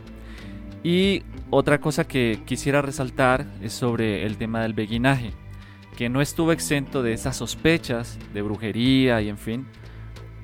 Y 0.82 1.22
otra 1.50 1.80
cosa 1.80 2.04
que 2.04 2.40
quisiera 2.44 2.82
resaltar 2.82 3.46
es 3.62 3.72
sobre 3.72 4.26
el 4.26 4.36
tema 4.36 4.62
del 4.62 4.74
beguinaje, 4.74 5.32
que 5.96 6.08
no 6.08 6.20
estuvo 6.20 6.52
exento 6.52 7.02
de 7.02 7.12
esas 7.12 7.36
sospechas 7.36 8.18
de 8.34 8.42
brujería 8.42 9.20
y 9.22 9.28
en 9.28 9.38
fin, 9.38 9.66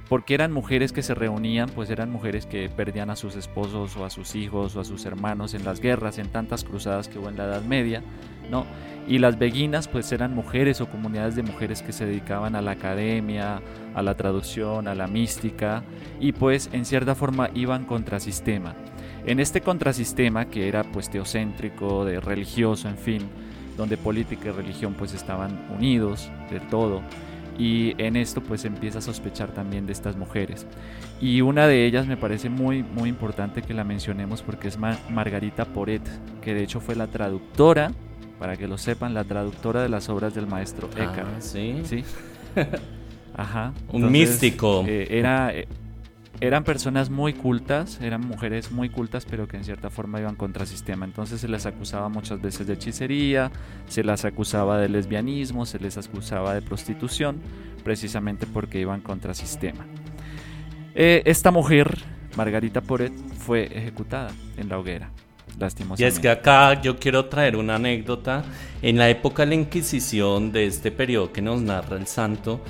porque 0.08 0.34
eran 0.34 0.52
mujeres 0.52 0.92
que 0.92 1.02
se 1.02 1.14
reunían, 1.14 1.68
pues 1.68 1.90
eran 1.90 2.10
mujeres 2.10 2.46
que 2.46 2.68
perdían 2.70 3.10
a 3.10 3.16
sus 3.16 3.36
esposos 3.36 3.96
o 3.96 4.04
a 4.04 4.10
sus 4.10 4.34
hijos 4.36 4.74
o 4.76 4.80
a 4.80 4.84
sus 4.84 5.04
hermanos 5.04 5.54
en 5.54 5.64
las 5.64 5.80
guerras, 5.80 6.18
en 6.18 6.28
tantas 6.28 6.64
cruzadas 6.64 7.08
que 7.08 7.18
hubo 7.18 7.28
en 7.28 7.36
la 7.36 7.44
Edad 7.44 7.62
Media, 7.62 8.02
¿no? 8.50 8.64
Y 9.06 9.18
las 9.18 9.38
beguinas 9.38 9.88
pues 9.88 10.10
eran 10.12 10.34
mujeres 10.34 10.80
o 10.80 10.90
comunidades 10.90 11.36
de 11.36 11.42
mujeres 11.42 11.82
que 11.82 11.92
se 11.92 12.06
dedicaban 12.06 12.54
a 12.54 12.62
la 12.62 12.72
academia, 12.72 13.60
a 13.94 14.02
la 14.02 14.16
traducción, 14.16 14.88
a 14.88 14.94
la 14.94 15.08
mística 15.08 15.82
y 16.20 16.32
pues 16.32 16.70
en 16.72 16.84
cierta 16.84 17.14
forma 17.14 17.50
iban 17.54 17.84
contrasistema. 17.84 18.74
En 19.28 19.40
este 19.40 19.60
contrasistema 19.60 20.46
que 20.46 20.68
era 20.68 20.84
pues 20.84 21.10
teocéntrico, 21.10 22.06
de 22.06 22.18
religioso, 22.18 22.88
en 22.88 22.96
fin, 22.96 23.28
donde 23.76 23.98
política 23.98 24.48
y 24.48 24.52
religión 24.52 24.94
pues 24.94 25.12
estaban 25.12 25.66
unidos 25.70 26.30
del 26.50 26.66
todo 26.68 27.02
y 27.58 27.94
en 28.02 28.16
esto 28.16 28.40
pues 28.40 28.64
empieza 28.64 29.00
a 29.00 29.02
sospechar 29.02 29.50
también 29.50 29.84
de 29.84 29.92
estas 29.92 30.16
mujeres. 30.16 30.66
Y 31.20 31.42
una 31.42 31.66
de 31.66 31.84
ellas 31.84 32.06
me 32.06 32.16
parece 32.16 32.48
muy 32.48 32.82
muy 32.82 33.10
importante 33.10 33.60
que 33.60 33.74
la 33.74 33.84
mencionemos 33.84 34.40
porque 34.40 34.68
es 34.68 34.78
Margarita 34.78 35.66
Poret, 35.66 36.08
que 36.40 36.54
de 36.54 36.62
hecho 36.62 36.80
fue 36.80 36.96
la 36.96 37.08
traductora 37.08 37.92
para 38.38 38.56
que 38.56 38.66
lo 38.66 38.78
sepan, 38.78 39.12
la 39.12 39.24
traductora 39.24 39.82
de 39.82 39.90
las 39.90 40.08
obras 40.08 40.34
del 40.34 40.46
maestro 40.46 40.88
ah, 40.96 41.02
Eckhart. 41.02 41.40
sí. 41.42 41.82
Sí. 41.84 42.02
Ajá. 43.36 43.74
Un 43.92 44.10
místico. 44.10 44.84
Eh, 44.86 45.06
era, 45.10 45.54
eh, 45.54 45.68
eran 46.40 46.64
personas 46.64 47.10
muy 47.10 47.32
cultas, 47.32 48.00
eran 48.00 48.20
mujeres 48.20 48.70
muy 48.70 48.88
cultas, 48.88 49.24
pero 49.24 49.48
que 49.48 49.56
en 49.56 49.64
cierta 49.64 49.90
forma 49.90 50.20
iban 50.20 50.36
contra 50.36 50.66
sistema. 50.66 51.04
Entonces 51.04 51.40
se 51.40 51.48
les 51.48 51.66
acusaba 51.66 52.08
muchas 52.08 52.40
veces 52.40 52.66
de 52.66 52.74
hechicería, 52.74 53.50
se 53.88 54.04
las 54.04 54.24
acusaba 54.24 54.78
de 54.78 54.88
lesbianismo, 54.88 55.66
se 55.66 55.78
les 55.78 55.98
acusaba 55.98 56.54
de 56.54 56.62
prostitución, 56.62 57.40
precisamente 57.82 58.46
porque 58.46 58.80
iban 58.80 59.00
contra 59.00 59.34
sistema. 59.34 59.84
Eh, 60.94 61.22
esta 61.24 61.50
mujer, 61.50 61.98
Margarita 62.36 62.80
Poret, 62.80 63.12
fue 63.38 63.64
ejecutada 63.64 64.30
en 64.56 64.68
la 64.68 64.78
hoguera. 64.78 65.10
Y 65.96 66.04
es 66.04 66.20
que 66.20 66.28
acá 66.28 66.80
yo 66.80 66.98
quiero 66.98 67.24
traer 67.26 67.56
una 67.56 67.76
anécdota. 67.76 68.44
En 68.80 68.96
la 68.96 69.08
época 69.08 69.42
de 69.42 69.48
la 69.48 69.54
Inquisición, 69.56 70.52
de 70.52 70.66
este 70.66 70.92
periodo 70.92 71.32
que 71.32 71.42
nos 71.42 71.60
narra 71.60 71.96
el 71.96 72.06
santo, 72.06 72.60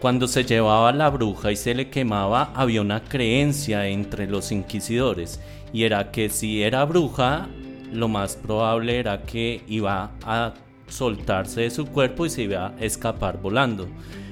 cuando 0.00 0.28
se 0.28 0.44
llevaba 0.44 0.92
la 0.92 1.10
bruja 1.10 1.50
y 1.50 1.56
se 1.56 1.74
le 1.74 1.90
quemaba, 1.90 2.52
había 2.54 2.82
una 2.82 3.02
creencia 3.02 3.88
entre 3.88 4.28
los 4.28 4.52
inquisidores. 4.52 5.40
Y 5.72 5.84
era 5.84 6.12
que 6.12 6.28
si 6.28 6.62
era 6.62 6.84
bruja, 6.84 7.48
lo 7.92 8.08
más 8.08 8.36
probable 8.36 8.98
era 8.98 9.22
que 9.22 9.62
iba 9.66 10.12
a 10.24 10.54
soltarse 10.86 11.62
de 11.62 11.70
su 11.70 11.86
cuerpo 11.86 12.26
y 12.26 12.30
se 12.30 12.42
iba 12.42 12.68
a 12.68 12.74
escapar 12.80 13.40
volando. 13.40 13.88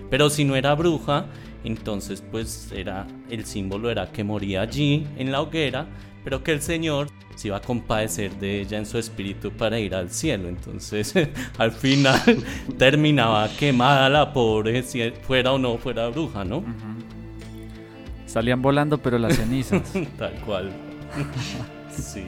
Pero 0.08 0.30
si 0.30 0.44
no 0.44 0.54
era 0.54 0.74
bruja, 0.74 1.26
entonces 1.64 2.22
pues 2.30 2.70
era 2.72 3.06
el 3.28 3.44
símbolo 3.44 3.90
era 3.90 4.12
que 4.12 4.22
moría 4.22 4.62
allí 4.62 5.06
en 5.18 5.32
la 5.32 5.42
hoguera, 5.42 5.86
pero 6.26 6.42
que 6.42 6.50
el 6.50 6.60
Señor 6.60 7.06
se 7.36 7.46
iba 7.46 7.58
a 7.58 7.60
compadecer 7.60 8.32
de 8.32 8.60
ella 8.60 8.78
en 8.78 8.84
su 8.84 8.98
espíritu 8.98 9.52
para 9.52 9.78
ir 9.78 9.94
al 9.94 10.10
cielo. 10.10 10.48
Entonces, 10.48 11.14
al 11.58 11.70
final 11.70 12.20
terminaba 12.78 13.48
quemada 13.56 14.08
la 14.08 14.32
pobre, 14.32 14.82
si 14.82 15.08
fuera 15.22 15.52
o 15.52 15.58
no 15.58 15.78
fuera 15.78 16.08
bruja, 16.08 16.44
¿no? 16.44 16.64
Salían 18.26 18.60
volando, 18.60 18.98
pero 18.98 19.20
las 19.20 19.36
cenizas. 19.36 19.82
Tal 20.18 20.34
cual. 20.40 20.72
sí. 21.96 22.24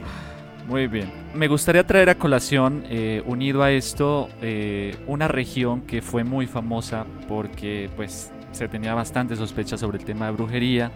Muy 0.65 0.87
bien. 0.87 1.11
Me 1.33 1.49
gustaría 1.49 1.85
traer 1.85 2.09
a 2.09 2.15
colación, 2.15 2.85
eh, 2.89 3.21
unido 3.25 3.63
a 3.63 3.71
esto, 3.71 4.29
eh, 4.41 4.95
una 5.07 5.27
región 5.27 5.81
que 5.81 6.01
fue 6.01 6.23
muy 6.23 6.47
famosa 6.47 7.05
porque 7.27 7.89
pues 7.97 8.31
se 8.53 8.69
tenía 8.69 8.93
bastante 8.93 9.35
sospecha 9.35 9.77
sobre 9.77 9.97
el 9.97 10.05
tema 10.05 10.27
de 10.27 10.31
brujería 10.31 10.89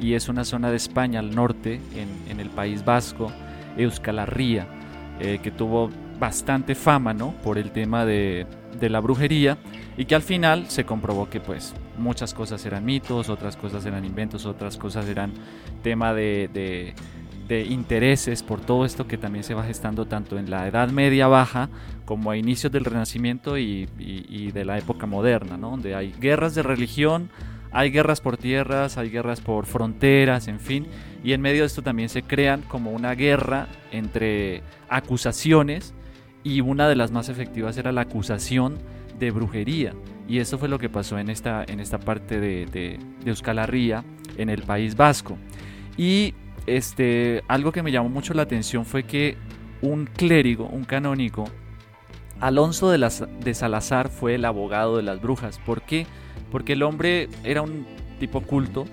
y 0.00 0.14
es 0.14 0.28
una 0.28 0.44
zona 0.44 0.70
de 0.70 0.76
España 0.76 1.20
al 1.20 1.34
norte, 1.34 1.80
en, 1.94 2.08
en 2.30 2.40
el 2.40 2.50
País 2.50 2.84
Vasco, 2.84 3.32
Euskal 3.76 4.18
Herria, 4.18 4.66
eh, 5.20 5.38
que 5.42 5.50
tuvo 5.50 5.90
bastante 6.18 6.74
fama 6.74 7.14
¿no? 7.14 7.32
por 7.42 7.58
el 7.58 7.70
tema 7.70 8.04
de, 8.04 8.46
de, 8.78 8.88
la 8.88 9.00
brujería 9.00 9.58
y 9.96 10.04
que 10.06 10.14
al 10.14 10.22
final 10.22 10.66
se 10.68 10.84
comprobó 10.84 11.28
que 11.28 11.40
pues 11.40 11.74
muchas 11.98 12.34
cosas 12.34 12.64
eran 12.66 12.84
mitos, 12.84 13.28
otras 13.28 13.56
cosas 13.56 13.84
eran 13.86 14.04
inventos, 14.04 14.46
otras 14.46 14.76
cosas 14.76 15.08
eran 15.08 15.32
tema 15.82 16.14
de, 16.14 16.94
de, 17.48 17.64
intereses 17.64 18.42
por 18.42 18.60
todo 18.60 18.84
esto 18.84 19.06
que 19.06 19.16
también 19.16 19.44
se 19.44 19.54
va 19.54 19.62
gestando 19.62 20.06
tanto 20.06 20.36
en 20.38 20.50
la 20.50 20.66
Edad 20.66 20.90
Media 20.90 21.28
Baja 21.28 21.68
como 22.04 22.30
a 22.30 22.36
inicios 22.36 22.72
del 22.72 22.84
Renacimiento 22.84 23.56
y, 23.56 23.88
y, 23.98 24.26
y 24.28 24.52
de 24.52 24.64
la 24.64 24.78
época 24.78 25.06
moderna, 25.06 25.56
¿no? 25.56 25.70
donde 25.70 25.94
hay 25.94 26.12
guerras 26.20 26.54
de 26.54 26.62
religión, 26.62 27.30
hay 27.76 27.90
guerras 27.90 28.22
por 28.22 28.38
tierras, 28.38 28.96
hay 28.96 29.10
guerras 29.10 29.42
por 29.42 29.66
fronteras, 29.66 30.48
en 30.48 30.60
fin, 30.60 30.86
y 31.22 31.34
en 31.34 31.42
medio 31.42 31.60
de 31.60 31.66
esto 31.66 31.82
también 31.82 32.08
se 32.08 32.22
crean 32.22 32.62
como 32.62 32.90
una 32.90 33.14
guerra 33.14 33.68
entre 33.92 34.62
acusaciones 34.88 35.92
y 36.42 36.62
una 36.62 36.88
de 36.88 36.96
las 36.96 37.10
más 37.10 37.28
efectivas 37.28 37.76
era 37.76 37.92
la 37.92 38.00
acusación 38.00 38.78
de 39.18 39.30
brujería. 39.30 39.92
Y 40.26 40.38
eso 40.38 40.56
fue 40.56 40.68
lo 40.68 40.78
que 40.78 40.88
pasó 40.88 41.18
en 41.18 41.28
esta, 41.28 41.64
en 41.68 41.80
esta 41.80 41.98
parte 41.98 42.40
de, 42.40 42.98
Euskal 43.26 43.58
Herria, 43.58 44.04
en 44.38 44.48
el 44.48 44.62
País 44.62 44.96
Vasco. 44.96 45.36
Y 45.98 46.32
este, 46.64 47.42
algo 47.46 47.72
que 47.72 47.82
me 47.82 47.92
llamó 47.92 48.08
mucho 48.08 48.32
la 48.32 48.42
atención 48.42 48.86
fue 48.86 49.02
que 49.02 49.36
un 49.82 50.06
clérigo, 50.06 50.66
un 50.66 50.84
canónico, 50.84 51.44
Alonso 52.40 52.90
de, 52.90 52.96
las, 52.96 53.22
de 53.40 53.52
Salazar 53.52 54.08
fue 54.08 54.36
el 54.36 54.46
abogado 54.46 54.96
de 54.96 55.02
las 55.02 55.20
brujas. 55.20 55.58
¿Por 55.58 55.82
qué? 55.82 56.06
porque 56.06 56.25
el 56.72 56.82
hombre 56.82 57.28
era 57.44 57.62
un 57.62 57.86
tipo 58.18 58.40
culto 58.40 58.86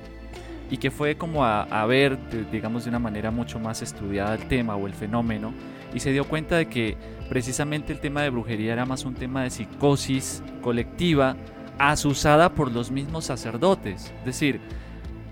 y 0.69 0.77
que 0.77 0.91
fue 0.91 1.15
como 1.15 1.45
a, 1.45 1.85
ver, 1.85 2.17
digamos, 2.51 2.83
de 2.83 2.89
una 2.89 2.99
manera 2.99 3.31
mucho 3.31 3.59
más 3.59 3.81
estudiada 3.81 4.35
el 4.35 4.47
tema 4.47 4.75
o 4.75 4.87
el 4.87 4.93
fenómeno 4.93 5.53
y 5.93 5.99
se 5.99 6.11
dio 6.11 6.25
cuenta 6.25 6.57
de 6.57 6.67
que 6.67 6.97
precisamente 7.29 7.93
el 7.93 7.99
tema 7.99 8.23
de 8.23 8.29
brujería 8.29 8.73
era 8.73 8.85
más 8.85 9.05
un 9.05 9.13
tema 9.13 9.43
de 9.43 9.49
psicosis 9.49 10.41
colectiva 10.61 11.35
asusada 11.77 12.53
por 12.53 12.71
los 12.71 12.91
mismos 12.91 13.25
sacerdotes. 13.25 14.11
Es 14.19 14.25
decir, 14.25 14.61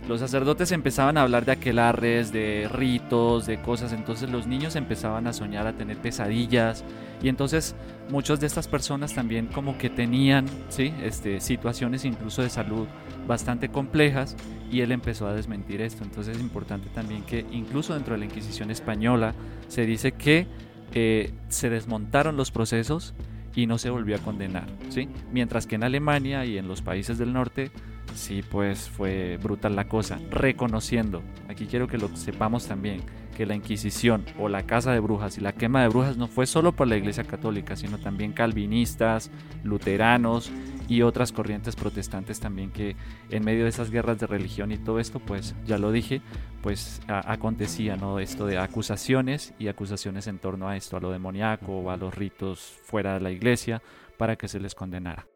los 0.07 0.19
sacerdotes 0.19 0.71
empezaban 0.71 1.17
a 1.17 1.21
hablar 1.21 1.45
de 1.45 1.53
aquelarres, 1.53 2.31
de 2.31 2.69
ritos, 2.71 3.45
de 3.45 3.61
cosas, 3.61 3.93
entonces 3.93 4.29
los 4.29 4.47
niños 4.47 4.75
empezaban 4.75 5.27
a 5.27 5.33
soñar, 5.33 5.67
a 5.67 5.73
tener 5.73 5.97
pesadillas, 5.97 6.83
y 7.21 7.29
entonces 7.29 7.75
muchas 8.09 8.39
de 8.39 8.47
estas 8.47 8.67
personas 8.67 9.13
también 9.13 9.47
como 9.47 9.77
que 9.77 9.89
tenían 9.89 10.45
¿sí? 10.69 10.93
este, 11.03 11.39
situaciones 11.39 12.03
incluso 12.03 12.41
de 12.41 12.49
salud 12.49 12.87
bastante 13.27 13.69
complejas, 13.69 14.35
y 14.71 14.81
él 14.81 14.91
empezó 14.91 15.27
a 15.27 15.33
desmentir 15.33 15.81
esto. 15.81 16.03
Entonces 16.03 16.37
es 16.37 16.41
importante 16.41 16.89
también 16.89 17.23
que 17.23 17.45
incluso 17.51 17.93
dentro 17.93 18.13
de 18.13 18.19
la 18.19 18.25
Inquisición 18.25 18.71
española 18.71 19.35
se 19.67 19.85
dice 19.85 20.13
que 20.13 20.47
eh, 20.93 21.33
se 21.49 21.69
desmontaron 21.69 22.37
los 22.37 22.51
procesos 22.51 23.13
y 23.53 23.67
no 23.67 23.77
se 23.77 23.89
volvió 23.89 24.15
a 24.15 24.19
condenar, 24.19 24.67
¿sí? 24.89 25.09
Mientras 25.31 25.67
que 25.67 25.75
en 25.75 25.83
Alemania 25.83 26.45
y 26.45 26.57
en 26.57 26.69
los 26.69 26.81
países 26.81 27.17
del 27.17 27.33
norte 27.33 27.71
sí 28.15 28.43
pues 28.43 28.89
fue 28.89 29.37
brutal 29.41 29.75
la 29.75 29.87
cosa, 29.87 30.19
reconociendo, 30.29 31.21
aquí 31.47 31.65
quiero 31.65 31.87
que 31.87 31.97
lo 31.97 32.15
sepamos 32.15 32.67
también, 32.67 33.01
que 33.35 33.45
la 33.45 33.55
Inquisición 33.55 34.25
o 34.37 34.49
la 34.49 34.63
Casa 34.63 34.91
de 34.91 34.99
Brujas 34.99 35.37
y 35.37 35.41
la 35.41 35.53
quema 35.53 35.81
de 35.81 35.87
brujas 35.87 36.17
no 36.17 36.27
fue 36.27 36.45
solo 36.45 36.73
por 36.73 36.87
la 36.87 36.97
Iglesia 36.97 37.23
Católica, 37.23 37.75
sino 37.75 37.97
también 37.97 38.33
calvinistas, 38.33 39.31
luteranos 39.63 40.51
y 40.87 41.03
otras 41.03 41.31
corrientes 41.31 41.75
protestantes 41.75 42.39
también 42.39 42.71
que 42.71 42.95
en 43.29 43.45
medio 43.45 43.63
de 43.63 43.69
esas 43.69 43.89
guerras 43.89 44.19
de 44.19 44.27
religión 44.27 44.71
y 44.71 44.77
todo 44.77 44.99
esto, 44.99 45.19
pues 45.19 45.55
ya 45.65 45.77
lo 45.77 45.91
dije, 45.91 46.21
pues 46.61 47.01
acontecía, 47.07 47.95
¿no? 47.95 48.19
Esto 48.19 48.45
de 48.45 48.57
acusaciones 48.57 49.53
y 49.57 49.69
acusaciones 49.69 50.27
en 50.27 50.37
torno 50.37 50.67
a 50.67 50.75
esto, 50.75 50.97
a 50.97 50.99
lo 50.99 51.11
demoníaco 51.11 51.79
o 51.79 51.91
a 51.91 51.97
los 51.97 52.13
ritos 52.13 52.77
fuera 52.83 53.13
de 53.13 53.21
la 53.21 53.31
iglesia 53.31 53.81
para 54.17 54.35
que 54.35 54.47
se 54.47 54.59
les 54.59 54.75
condenara. 54.75 55.30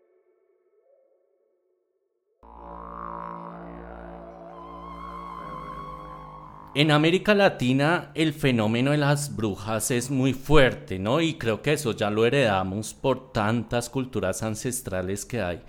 En 6.77 6.91
América 6.91 7.33
Latina 7.33 8.11
el 8.15 8.33
fenómeno 8.33 8.91
de 8.91 8.97
las 8.97 9.33
brujas 9.33 9.91
es 9.91 10.11
muy 10.11 10.33
fuerte, 10.33 10.99
¿no? 10.99 11.21
Y 11.21 11.35
creo 11.35 11.61
que 11.61 11.71
eso 11.71 11.93
ya 11.93 12.09
lo 12.09 12.25
heredamos 12.25 12.93
por 12.93 13.31
tantas 13.31 13.89
culturas 13.89 14.43
ancestrales 14.43 15.23
que 15.23 15.39
hay. 15.39 15.61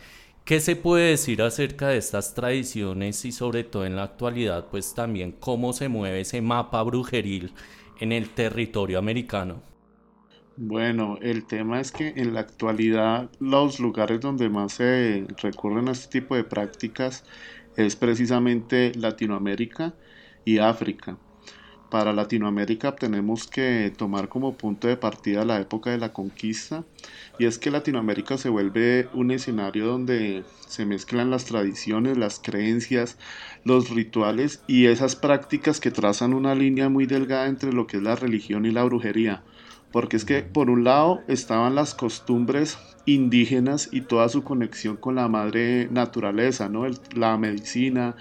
¿Qué 0.45 0.59
se 0.59 0.75
puede 0.75 1.11
decir 1.11 1.43
acerca 1.43 1.87
de 1.87 1.99
estas 1.99 2.35
tradiciones 2.35 3.25
y 3.25 3.31
sobre 3.31 3.63
todo 3.63 3.87
en 3.87 3.95
la 3.95 4.03
actualidad, 4.03 4.67
pues 4.69 4.95
también 4.95 5.31
cómo 5.31 5.73
se 5.73 5.89
mueve 5.89 6.23
ese 6.23 6.43
mapa 6.43 6.83
brujeril 6.83 7.53
en 8.01 8.11
el 8.11 8.31
territorio 8.31 8.99
americano? 8.99 9.63
Bueno, 10.57 11.19
el 11.23 11.47
tema 11.47 11.81
es 11.81 11.93
que 11.93 12.15
en 12.17 12.35
la 12.35 12.41
actualidad 12.41 13.31
los 13.39 13.79
lugares 13.79 14.21
donde 14.21 14.49
más 14.49 14.73
se 14.73 15.25
recurren 15.41 15.89
a 15.89 15.93
este 15.93 16.21
tipo 16.21 16.35
de 16.35 16.43
prácticas 16.43 17.23
es 17.77 17.95
precisamente 17.95 18.91
Latinoamérica 18.97 19.95
y 20.47 20.59
África. 20.59 21.19
Para 21.91 22.12
Latinoamérica 22.12 22.97
tenemos 22.97 23.47
que 23.47 23.93
tomar 23.97 24.29
como 24.29 24.57
punto 24.57 24.88
de 24.88 24.97
partida 24.97 25.45
la 25.45 25.61
época 25.61 25.91
de 25.91 25.99
la 25.99 26.12
conquista 26.12 26.85
y 27.38 27.45
es 27.45 27.59
que 27.59 27.71
Latinoamérica 27.71 28.38
se 28.38 28.49
vuelve 28.49 29.09
un 29.12 29.31
escenario 29.31 29.87
donde 29.87 30.45
se 30.67 30.85
mezclan 30.85 31.31
las 31.31 31.45
tradiciones, 31.45 32.17
las 32.17 32.41
creencias, 32.41 33.19
los 33.65 33.91
rituales 33.91 34.62
y 34.67 34.87
esas 34.87 35.15
prácticas 35.15 35.79
que 35.79 35.93
trazan 35.93 36.35
una 36.35 36.55
línea 36.55 36.88
muy 36.88 37.07
delgada 37.07 37.47
entre 37.47 37.73
lo 37.73 37.87
que 37.87 37.99
es 37.99 38.03
la 38.03 38.17
religión 38.17 38.67
y 38.67 38.73
la 38.73 38.83
brujería. 38.83 39.43
Porque 39.97 40.19
es 40.19 40.26
que 40.26 40.43
por 40.43 40.69
un 40.69 40.85
lado 40.85 41.23
estaban 41.26 41.75
las 41.75 41.95
costumbres 41.95 42.76
indígenas 43.07 43.88
y 43.91 44.03
toda 44.03 44.29
su 44.29 44.45
conexión 44.45 44.99
con 44.99 45.15
la 45.15 45.26
madre 45.26 45.88
naturaleza, 45.91 46.69
¿no? 46.69 46.85
la 47.15 47.38
medicina, 47.38 48.15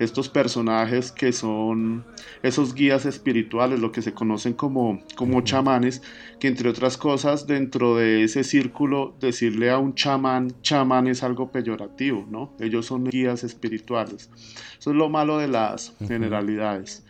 estos 0.00 0.28
personajes 0.28 1.12
que 1.12 1.30
son 1.30 2.04
esos 2.42 2.74
guías 2.74 3.06
espirituales, 3.06 3.78
lo 3.78 3.92
que 3.92 4.02
se 4.02 4.12
conocen 4.12 4.54
como, 4.54 5.04
como 5.14 5.42
chamanes, 5.42 6.02
que 6.40 6.48
entre 6.48 6.68
otras 6.68 6.96
cosas 6.96 7.46
dentro 7.46 7.94
de 7.94 8.24
ese 8.24 8.42
círculo 8.42 9.14
decirle 9.20 9.70
a 9.70 9.78
un 9.78 9.94
chamán, 9.94 10.60
chamán 10.62 11.06
es 11.06 11.22
algo 11.22 11.52
peyorativo, 11.52 12.26
¿no? 12.28 12.56
Ellos 12.58 12.86
son 12.86 13.04
guías 13.04 13.44
espirituales. 13.44 14.30
Eso 14.80 14.90
es 14.90 14.96
lo 14.96 15.08
malo 15.08 15.38
de 15.38 15.46
las 15.46 15.94
generalidades. 16.08 17.04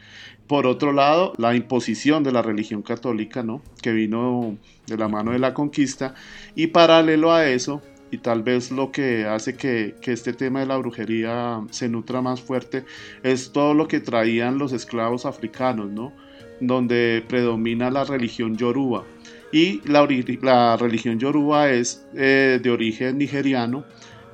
Por 0.50 0.66
otro 0.66 0.92
lado, 0.92 1.32
la 1.38 1.54
imposición 1.54 2.24
de 2.24 2.32
la 2.32 2.42
religión 2.42 2.82
católica, 2.82 3.44
¿no? 3.44 3.62
Que 3.80 3.92
vino 3.92 4.56
de 4.88 4.96
la 4.98 5.06
mano 5.06 5.30
de 5.30 5.38
la 5.38 5.54
conquista. 5.54 6.16
Y 6.56 6.66
paralelo 6.66 7.32
a 7.32 7.46
eso, 7.46 7.82
y 8.10 8.18
tal 8.18 8.42
vez 8.42 8.72
lo 8.72 8.90
que 8.90 9.26
hace 9.26 9.54
que, 9.54 9.94
este 10.02 10.32
tema 10.32 10.58
de 10.58 10.66
la 10.66 10.76
brujería 10.76 11.60
se 11.70 11.88
nutra 11.88 12.20
más 12.20 12.40
fuerte, 12.40 12.84
es 13.22 13.52
todo 13.52 13.74
lo 13.74 13.86
que 13.86 14.00
traían 14.00 14.58
los 14.58 14.72
esclavos 14.72 15.24
africanos, 15.24 15.88
¿no? 15.88 16.12
Donde 16.58 17.24
predomina 17.28 17.88
la 17.88 18.02
religión 18.02 18.56
yoruba. 18.56 19.04
Y 19.52 19.80
la, 19.88 20.04
la 20.42 20.76
religión 20.76 21.20
yoruba 21.20 21.70
es 21.70 22.04
eh, 22.16 22.58
de 22.60 22.70
origen 22.70 23.18
nigeriano 23.18 23.84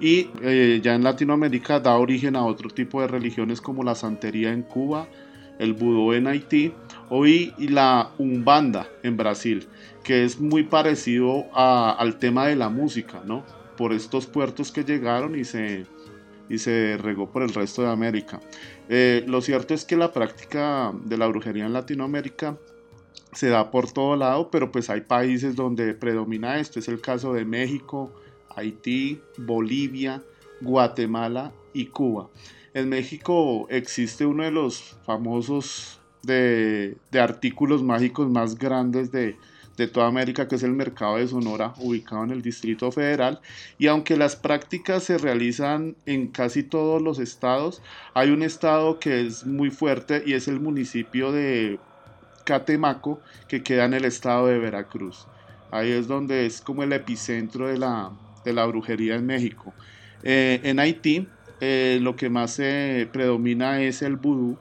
y 0.01 0.31
eh, 0.41 0.81
ya 0.83 0.95
en 0.95 1.05
Latinoamérica 1.05 1.81
da 1.81 1.97
origen 1.97 2.37
a 2.37 2.45
otro 2.47 2.71
tipo 2.71 3.03
de 3.03 3.09
religiones 3.09 3.61
como 3.61 3.83
la 3.83 3.95
santería 3.95 4.51
en 4.51 4.63
Cuba, 4.63 5.09
el 5.59 5.73
vudú 5.73 6.13
en 6.13 6.27
Haití 6.27 6.73
hoy 7.09 7.53
la 7.59 8.11
umbanda 8.19 8.89
en 9.03 9.17
Brasil, 9.17 9.67
que 10.03 10.25
es 10.25 10.41
muy 10.41 10.65
parecido 10.65 11.47
al 11.55 12.19
tema 12.19 12.47
de 12.47 12.57
la 12.57 12.69
música, 12.69 13.23
¿no? 13.25 13.45
Por 13.77 13.93
estos 13.93 14.27
puertos 14.27 14.73
que 14.73 14.85
llegaron 14.85 15.39
y 15.39 15.45
se, 15.45 15.87
y 16.49 16.59
se 16.59 16.97
regó 16.97 17.31
por 17.31 17.43
el 17.43 17.53
resto 17.53 17.83
de 17.83 17.91
América. 17.91 18.41
Eh, 18.89 19.25
lo 19.27 19.41
cierto 19.41 19.75
es 19.75 19.85
que 19.85 19.97
la 19.97 20.13
práctica 20.13 20.93
de 21.05 21.19
la 21.19 21.27
brujería 21.27 21.67
en 21.67 21.73
Latinoamérica 21.73 22.57
se 23.33 23.49
da 23.49 23.71
por 23.71 23.93
todo 23.93 24.17
lado, 24.17 24.51
pero 24.51 24.73
pues 24.73 24.89
hay 24.89 25.03
países 25.03 25.57
donde 25.57 25.95
predomina 25.95 26.59
esto. 26.59 26.79
Es 26.79 26.89
el 26.89 27.01
caso 27.01 27.35
de 27.35 27.45
México, 27.45 28.13
Haití, 28.55 29.21
Bolivia, 29.37 30.23
Guatemala 30.61 31.53
y 31.75 31.87
Cuba. 31.87 32.31
En 32.77 32.91
México 32.91 33.67
existe 33.71 34.27
uno 34.27 34.45
de 34.45 34.51
los 34.51 34.99
famosos 35.07 35.99
de, 36.23 36.99
artículos 37.19 37.83
mágicos 37.83 38.29
más 38.29 38.59
grandes 38.59 39.11
de, 39.11 39.39
toda 39.95 40.09
América, 40.09 40.47
que 40.47 40.57
es 40.57 40.63
el 40.63 40.73
mercado 40.73 41.17
de 41.17 41.27
Sonora, 41.27 41.73
ubicado 41.79 42.25
en 42.25 42.33
el 42.33 42.43
Distrito 42.43 42.93
Federal. 42.93 43.41
Y 43.79 43.87
aunque 43.87 44.19
las 44.19 44.37
prácticas 44.37 45.05
se 45.05 45.17
realizan 45.17 45.97
en 46.05 46.27
casi 46.27 46.63
todos 46.63 47.01
los 47.01 47.19
estados, 47.19 47.81
hay 48.13 48.29
un 48.29 48.43
estado 48.43 48.99
que 49.01 49.27
es 49.27 49.47
muy 49.47 49.71
fuerte 49.71 50.23
y 50.27 50.35
es 50.35 50.47
el 50.47 50.61
municipio 50.61 51.33
de 51.33 51.79
Catemaco, 52.45 53.23
que 53.49 53.63
queda 53.63 53.87
en 53.87 53.95
el 53.95 54.05
estado 54.05 54.49
de 54.49 54.59
Veracruz. 54.59 55.27
Ahí 55.71 55.93
es 55.93 56.09
donde 56.09 56.45
es 56.45 56.61
como 56.61 56.83
el 56.83 56.93
epicentro 56.93 57.69
de 57.69 57.79
la, 57.79 58.67
brujería 58.67 59.15
en 59.15 59.25
México. 59.25 59.73
Eh, 60.23 60.61
en 60.63 60.79
Haití 60.79 61.27
eh, 61.61 61.99
lo 62.03 62.17
que 62.17 62.29
más 62.29 62.53
se 62.53 63.09
predomina 63.13 63.81
es 63.83 64.03
el 64.03 64.17
vudú, 64.17 64.57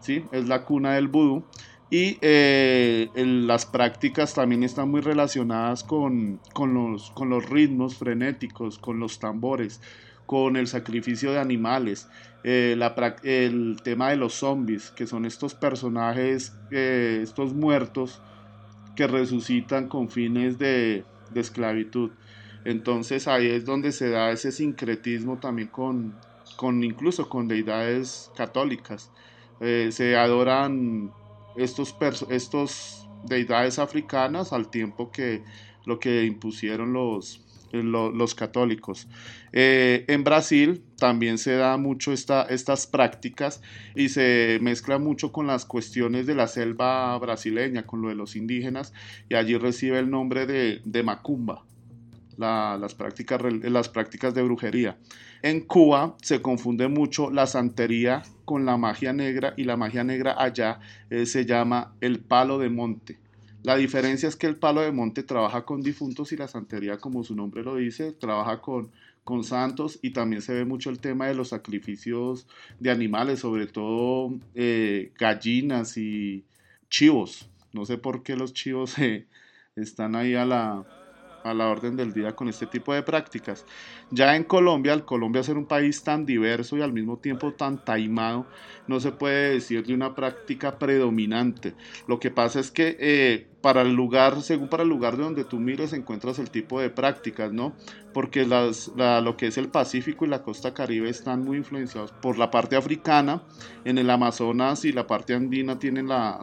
¿sí? 0.00 0.24
es 0.32 0.48
la 0.48 0.64
cuna 0.64 0.94
del 0.94 1.08
vudú. 1.08 1.44
Y 1.90 2.18
eh, 2.20 3.08
las 3.14 3.64
prácticas 3.64 4.34
también 4.34 4.62
están 4.62 4.90
muy 4.90 5.00
relacionadas 5.00 5.84
con, 5.84 6.38
los, 6.54 7.10
con 7.12 7.30
los 7.30 7.48
ritmos 7.48 7.96
frenéticos, 7.96 8.78
con 8.78 9.00
los 9.00 9.18
tambores, 9.18 9.80
con 10.26 10.56
el 10.56 10.66
sacrificio 10.66 11.32
de 11.32 11.38
animales, 11.38 12.06
eh, 12.44 12.76
el 13.22 13.80
tema 13.82 14.10
de 14.10 14.16
los 14.16 14.34
zombies, 14.34 14.90
que 14.90 15.06
son 15.06 15.24
estos 15.24 15.54
personajes, 15.54 16.52
estos 16.70 17.54
muertos 17.54 18.20
que 18.94 19.06
resucitan 19.06 19.88
con 19.88 20.10
fines 20.10 20.58
de, 20.58 21.04
de 21.30 21.40
esclavitud. 21.40 22.10
Entonces 22.64 23.28
ahí 23.28 23.46
es 23.46 23.64
donde 23.64 23.92
se 23.92 24.10
da 24.10 24.30
ese 24.30 24.52
sincretismo 24.52 25.38
también 25.38 25.68
con, 25.68 26.12
con 26.58 26.82
incluso 26.82 27.28
con 27.28 27.46
deidades 27.46 28.32
católicas. 28.36 29.12
Eh, 29.60 29.90
se 29.92 30.16
adoran 30.16 31.12
estos, 31.56 31.94
estos 32.30 33.08
deidades 33.24 33.78
africanas 33.78 34.52
al 34.52 34.68
tiempo 34.68 35.12
que 35.12 35.44
lo 35.86 36.00
que 36.00 36.24
impusieron 36.24 36.92
los, 36.92 37.46
los, 37.70 38.34
católicos. 38.34 39.06
Eh, 39.52 40.04
en 40.08 40.24
Brasil 40.24 40.82
también 40.98 41.38
se 41.38 41.52
da 41.52 41.76
mucho 41.76 42.12
esta, 42.12 42.42
estas 42.42 42.88
prácticas 42.88 43.62
y 43.94 44.08
se 44.08 44.58
mezcla 44.60 44.98
mucho 44.98 45.30
con 45.30 45.46
las 45.46 45.64
cuestiones 45.64 46.26
de 46.26 46.34
la 46.34 46.48
selva 46.48 47.16
brasileña, 47.20 47.86
con 47.86 48.02
lo 48.02 48.08
de 48.08 48.16
los 48.16 48.34
indígenas, 48.34 48.92
y 49.28 49.36
allí 49.36 49.56
recibe 49.56 50.00
el 50.00 50.10
nombre 50.10 50.44
de, 50.44 50.80
de 50.84 51.02
macumba 51.04 51.62
las, 52.38 52.94
prácticas, 52.94 53.40
las 53.62 53.88
prácticas 53.88 54.34
de 54.34 54.42
brujería. 54.42 54.96
En 55.42 55.60
Cuba 55.60 56.16
se 56.20 56.42
confunde 56.42 56.88
mucho 56.88 57.30
la 57.30 57.46
santería 57.46 58.22
con 58.44 58.64
la 58.64 58.76
magia 58.76 59.12
negra 59.12 59.54
y 59.56 59.64
la 59.64 59.76
magia 59.76 60.02
negra 60.02 60.34
allá 60.36 60.80
eh, 61.10 61.26
se 61.26 61.44
llama 61.44 61.94
el 62.00 62.20
palo 62.20 62.58
de 62.58 62.70
monte. 62.70 63.18
La 63.62 63.76
diferencia 63.76 64.28
es 64.28 64.36
que 64.36 64.46
el 64.46 64.56
palo 64.56 64.80
de 64.80 64.92
monte 64.92 65.22
trabaja 65.22 65.64
con 65.64 65.82
difuntos 65.82 66.32
y 66.32 66.36
la 66.36 66.48
santería, 66.48 66.98
como 66.98 67.22
su 67.22 67.36
nombre 67.36 67.62
lo 67.62 67.76
dice, 67.76 68.12
trabaja 68.12 68.60
con, 68.60 68.90
con 69.24 69.44
santos 69.44 69.98
y 70.02 70.10
también 70.10 70.42
se 70.42 70.54
ve 70.54 70.64
mucho 70.64 70.90
el 70.90 71.00
tema 71.00 71.26
de 71.26 71.34
los 71.34 71.48
sacrificios 71.48 72.46
de 72.80 72.90
animales, 72.90 73.40
sobre 73.40 73.66
todo 73.66 74.34
eh, 74.54 75.12
gallinas 75.18 75.96
y 75.98 76.44
chivos. 76.88 77.48
No 77.72 77.84
sé 77.84 77.98
por 77.98 78.22
qué 78.22 78.36
los 78.36 78.54
chivos 78.54 78.94
están 79.76 80.16
ahí 80.16 80.34
a 80.34 80.44
la, 80.44 80.84
a 81.44 81.54
la 81.54 81.68
orden 81.68 81.96
del 81.96 82.12
día 82.12 82.34
con 82.34 82.48
este 82.48 82.66
tipo 82.66 82.94
de 82.94 83.02
prácticas. 83.02 83.64
Ya 84.10 84.36
en 84.36 84.44
Colombia, 84.44 84.92
al 84.92 85.04
Colombia 85.04 85.42
ser 85.42 85.56
un 85.56 85.66
país 85.66 86.02
tan 86.02 86.24
diverso 86.24 86.76
y 86.76 86.82
al 86.82 86.92
mismo 86.92 87.18
tiempo 87.18 87.52
tan 87.52 87.84
taimado, 87.84 88.46
no 88.86 89.00
se 89.00 89.12
puede 89.12 89.54
decir 89.54 89.84
de 89.84 89.94
una 89.94 90.14
práctica 90.14 90.78
predominante. 90.78 91.74
Lo 92.06 92.18
que 92.18 92.30
pasa 92.30 92.60
es 92.60 92.70
que 92.70 92.96
eh, 92.98 93.46
para 93.60 93.82
el 93.82 93.92
lugar, 93.92 94.42
según 94.42 94.68
para 94.68 94.82
el 94.82 94.88
lugar 94.88 95.16
de 95.16 95.24
donde 95.24 95.44
tú 95.44 95.58
mires, 95.58 95.92
encuentras 95.92 96.38
el 96.38 96.50
tipo 96.50 96.80
de 96.80 96.90
prácticas, 96.90 97.52
¿no? 97.52 97.74
Porque 98.14 98.46
lo 98.46 99.36
que 99.36 99.48
es 99.48 99.58
el 99.58 99.68
Pacífico 99.68 100.24
y 100.24 100.28
la 100.28 100.42
costa 100.42 100.74
caribe 100.74 101.10
están 101.10 101.42
muy 101.44 101.58
influenciados 101.58 102.12
por 102.12 102.38
la 102.38 102.50
parte 102.50 102.76
africana, 102.76 103.42
en 103.84 103.98
el 103.98 104.10
Amazonas 104.10 104.84
y 104.84 104.92
la 104.92 105.06
parte 105.06 105.34
andina 105.34 105.78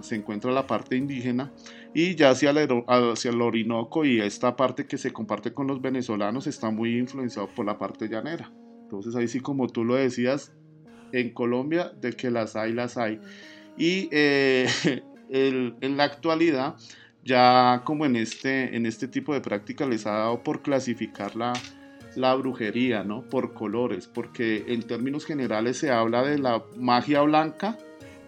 se 0.01 0.15
encuentra 0.15 0.51
la 0.51 0.67
parte 0.67 0.95
indígena, 0.97 1.51
y 1.95 2.13
ya 2.15 2.31
hacia 2.31 2.51
el, 2.51 2.83
hacia 2.87 3.31
el 3.31 3.41
Orinoco 3.41 4.03
y 4.03 4.19
esta 4.19 4.55
parte 4.55 4.85
que 4.85 4.97
se 4.97 5.13
comparte 5.13 5.53
con 5.53 5.65
los 5.65 5.81
venezolanos 5.81 6.45
está 6.45 6.69
muy 6.69 6.97
influenciado 6.97 7.47
por 7.55 7.65
la 7.65 7.77
parte 7.77 8.09
llanera. 8.09 8.51
Entonces 8.83 9.15
ahí 9.15 9.29
sí 9.29 9.39
como 9.39 9.67
tú 9.67 9.85
lo 9.85 9.95
decías, 9.95 10.53
en 11.13 11.33
Colombia 11.33 11.93
de 12.01 12.11
que 12.11 12.29
las 12.29 12.57
hay, 12.57 12.73
las 12.73 12.97
hay. 12.97 13.21
Y 13.77 14.09
eh, 14.11 14.67
en 15.29 15.97
la 15.97 16.03
actualidad 16.03 16.75
ya 17.25 17.81
como 17.83 18.05
en 18.05 18.15
este, 18.15 18.75
en 18.75 18.85
este 18.85 19.07
tipo 19.07 19.33
de 19.33 19.41
práctica 19.41 19.87
les 19.87 20.05
ha 20.05 20.11
dado 20.11 20.43
por 20.43 20.61
clasificar 20.61 21.35
la, 21.35 21.53
la 22.15 22.35
brujería, 22.35 23.03
¿no? 23.03 23.23
Por 23.23 23.53
colores, 23.53 24.07
porque 24.07 24.65
en 24.67 24.83
términos 24.83 25.25
generales 25.25 25.77
se 25.77 25.91
habla 25.91 26.23
de 26.23 26.37
la 26.37 26.63
magia 26.77 27.21
blanca 27.21 27.77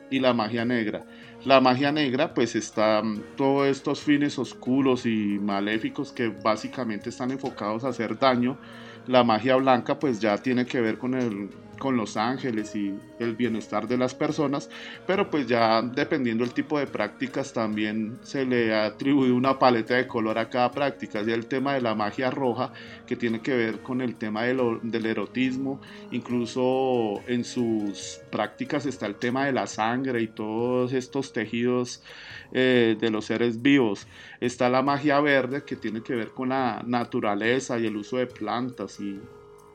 y 0.10 0.20
la 0.20 0.34
magia 0.34 0.66
negra. 0.66 1.06
La 1.44 1.62
magia 1.62 1.92
negra, 1.92 2.34
pues 2.34 2.56
está 2.56 3.02
todos 3.36 3.68
estos 3.68 4.02
fines 4.02 4.38
oscuros 4.40 5.06
y 5.06 5.40
maléficos 5.40 6.12
que 6.12 6.30
básicamente 6.30 7.10
están 7.10 7.32
enfocados 7.32 7.84
a 7.84 7.90
hacer 7.90 8.18
daño. 8.18 8.58
La 9.06 9.24
magia 9.24 9.56
blanca, 9.56 10.00
pues 10.00 10.20
ya 10.20 10.38
tiene 10.38 10.66
que 10.66 10.82
ver 10.82 10.98
con 10.98 11.14
el 11.14 11.50
con 11.78 11.98
los 11.98 12.18
ángeles 12.18 12.76
y 12.76 12.98
el 13.20 13.36
bienestar 13.36 13.88
de 13.88 13.98
las 13.98 14.16
personas, 14.16 14.70
pero 15.06 15.30
pues 15.30 15.48
ya 15.48 15.82
dependiendo 15.82 16.44
del 16.44 16.54
tipo 16.54 16.80
de 16.80 16.88
prácticas 16.88 17.54
también 17.54 18.18
se 18.24 18.46
le 18.46 18.76
atribuye 18.76 19.32
una 19.32 19.58
paleta 19.60 19.96
de 19.96 20.08
color 20.08 20.38
a 20.38 20.50
cada 20.50 20.72
práctica, 20.72 21.22
y 21.26 21.32
el 21.32 21.46
tema 21.48 21.74
de 21.74 21.82
la 21.82 21.96
magia 21.96 22.32
roja 22.32 22.72
que 23.06 23.16
tiene 23.16 23.42
que 23.42 23.56
ver 23.56 23.80
con 23.80 24.02
el 24.02 24.16
tema 24.16 24.44
del 24.44 25.06
erotismo, 25.06 25.82
incluso 26.12 27.22
en 27.28 27.44
sus 27.44 28.20
prácticas 28.32 28.86
está 28.86 29.06
el 29.06 29.16
tema 29.16 29.46
de 29.46 29.54
la 29.54 29.68
sangre 29.68 30.22
y 30.22 30.28
todos 30.28 30.94
estos 30.94 31.34
tejidos 31.34 32.04
eh, 32.52 32.98
de 33.00 33.10
los 33.10 33.26
seres 33.26 33.62
vivos, 33.62 34.08
está 34.40 34.70
la 34.70 34.82
magia 34.82 35.20
verde 35.20 35.64
que 35.64 35.76
tiene 35.76 36.02
que 36.02 36.16
ver 36.16 36.30
con 36.30 36.50
la 36.50 36.84
naturaleza 36.86 37.80
y 37.80 37.86
el 37.86 37.98
uso 37.98 38.18
de 38.18 38.28
plantas 38.28 39.00
y 39.00 39.20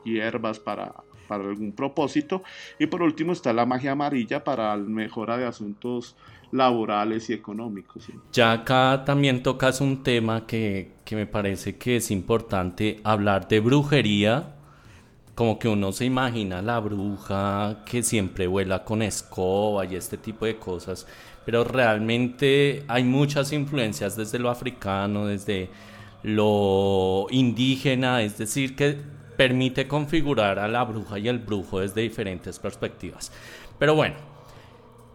hierbas 0.03 0.59
para 0.59 0.93
para 1.27 1.43
algún 1.43 1.71
propósito. 1.71 2.43
Y 2.79 2.87
por 2.87 3.01
último 3.01 3.33
está 3.33 3.53
la 3.53 3.65
magia 3.65 3.91
amarilla 3.91 4.43
para 4.43 4.75
mejora 4.77 5.37
de 5.37 5.45
asuntos 5.45 6.15
laborales 6.51 7.29
y 7.29 7.33
económicos. 7.33 8.07
Ya 8.31 8.51
acá 8.51 9.03
también 9.05 9.41
tocas 9.41 9.81
un 9.81 10.03
tema 10.03 10.45
que, 10.45 10.91
que 11.03 11.15
me 11.15 11.25
parece 11.25 11.77
que 11.77 11.97
es 11.97 12.11
importante 12.11 12.99
hablar 13.03 13.47
de 13.47 13.59
brujería. 13.59 14.55
Como 15.35 15.57
que 15.57 15.67
uno 15.67 15.91
se 15.91 16.05
imagina 16.05 16.61
la 16.61 16.79
bruja 16.79 17.83
que 17.85 18.03
siempre 18.03 18.45
vuela 18.45 18.83
con 18.83 19.01
escoba 19.01 19.83
y 19.85 19.95
este 19.95 20.15
tipo 20.15 20.45
de 20.45 20.57
cosas, 20.57 21.07
pero 21.43 21.63
realmente 21.63 22.83
hay 22.87 23.03
muchas 23.03 23.51
influencias 23.51 24.15
desde 24.15 24.37
lo 24.37 24.51
africano, 24.51 25.25
desde 25.25 25.71
lo 26.21 27.25
indígena, 27.31 28.21
es 28.21 28.37
decir, 28.37 28.75
que 28.75 28.97
permite 29.37 29.87
configurar 29.87 30.59
a 30.59 30.67
la 30.67 30.83
bruja 30.83 31.19
y 31.19 31.27
el 31.27 31.39
brujo 31.39 31.79
desde 31.79 32.01
diferentes 32.01 32.59
perspectivas. 32.59 33.31
Pero 33.79 33.95
bueno, 33.95 34.15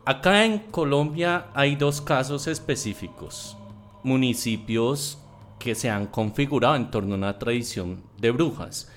acá 0.04 0.44
en 0.44 0.58
Colombia 0.58 1.46
hay 1.54 1.76
dos 1.76 2.00
casos 2.00 2.46
específicos, 2.46 3.56
municipios 4.02 5.18
que 5.58 5.74
se 5.74 5.90
han 5.90 6.06
configurado 6.06 6.76
en 6.76 6.90
torno 6.90 7.14
a 7.14 7.18
una 7.18 7.38
tradición 7.38 8.02
de 8.18 8.30
brujas. 8.30 8.90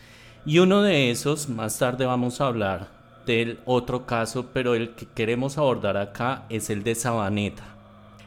Y 0.45 0.59
uno 0.59 0.81
de 0.81 1.11
esos, 1.11 1.49
más 1.49 1.77
tarde 1.77 2.05
vamos 2.05 2.41
a 2.41 2.47
hablar 2.47 2.89
del 3.25 3.59
otro 3.65 4.05
caso, 4.05 4.49
pero 4.53 4.73
el 4.73 4.95
que 4.95 5.05
queremos 5.05 5.57
abordar 5.57 5.97
acá 5.97 6.45
es 6.49 6.69
el 6.69 6.83
de 6.83 6.95
Sabaneta. 6.95 7.75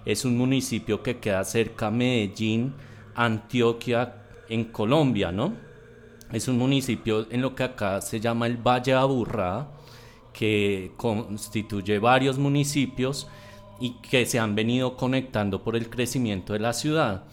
Es 0.04 0.24
un 0.24 0.36
municipio 0.36 1.02
que 1.02 1.18
queda 1.18 1.42
cerca 1.44 1.88
a 1.88 1.90
Medellín, 1.90 2.74
Antioquia, 3.14 4.14
en 4.48 4.64
Colombia, 4.64 5.32
¿no? 5.32 5.54
Es 6.32 6.48
un 6.48 6.58
municipio 6.58 7.26
en 7.30 7.42
lo 7.42 7.54
que 7.54 7.64
acá 7.64 8.00
se 8.00 8.20
llama 8.20 8.46
el 8.46 8.56
Valle 8.56 8.94
Aburrá, 8.94 9.68
que 10.32 10.92
constituye 10.96 11.98
varios 11.98 12.38
municipios 12.38 13.28
y 13.80 14.00
que 14.02 14.26
se 14.26 14.38
han 14.38 14.54
venido 14.54 14.96
conectando 14.96 15.62
por 15.62 15.76
el 15.76 15.88
crecimiento 15.88 16.52
de 16.52 16.58
la 16.58 16.72
ciudad. 16.72 17.24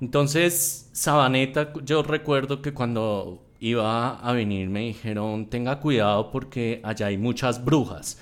Entonces, 0.00 0.90
Sabaneta, 0.92 1.72
yo 1.84 2.02
recuerdo 2.02 2.60
que 2.60 2.74
cuando 2.74 3.42
iba 3.60 4.18
a 4.18 4.32
venir 4.32 4.68
me 4.68 4.80
dijeron, 4.80 5.48
tenga 5.48 5.78
cuidado 5.78 6.30
porque 6.30 6.80
allá 6.82 7.06
hay 7.06 7.18
muchas 7.18 7.64
brujas. 7.64 8.18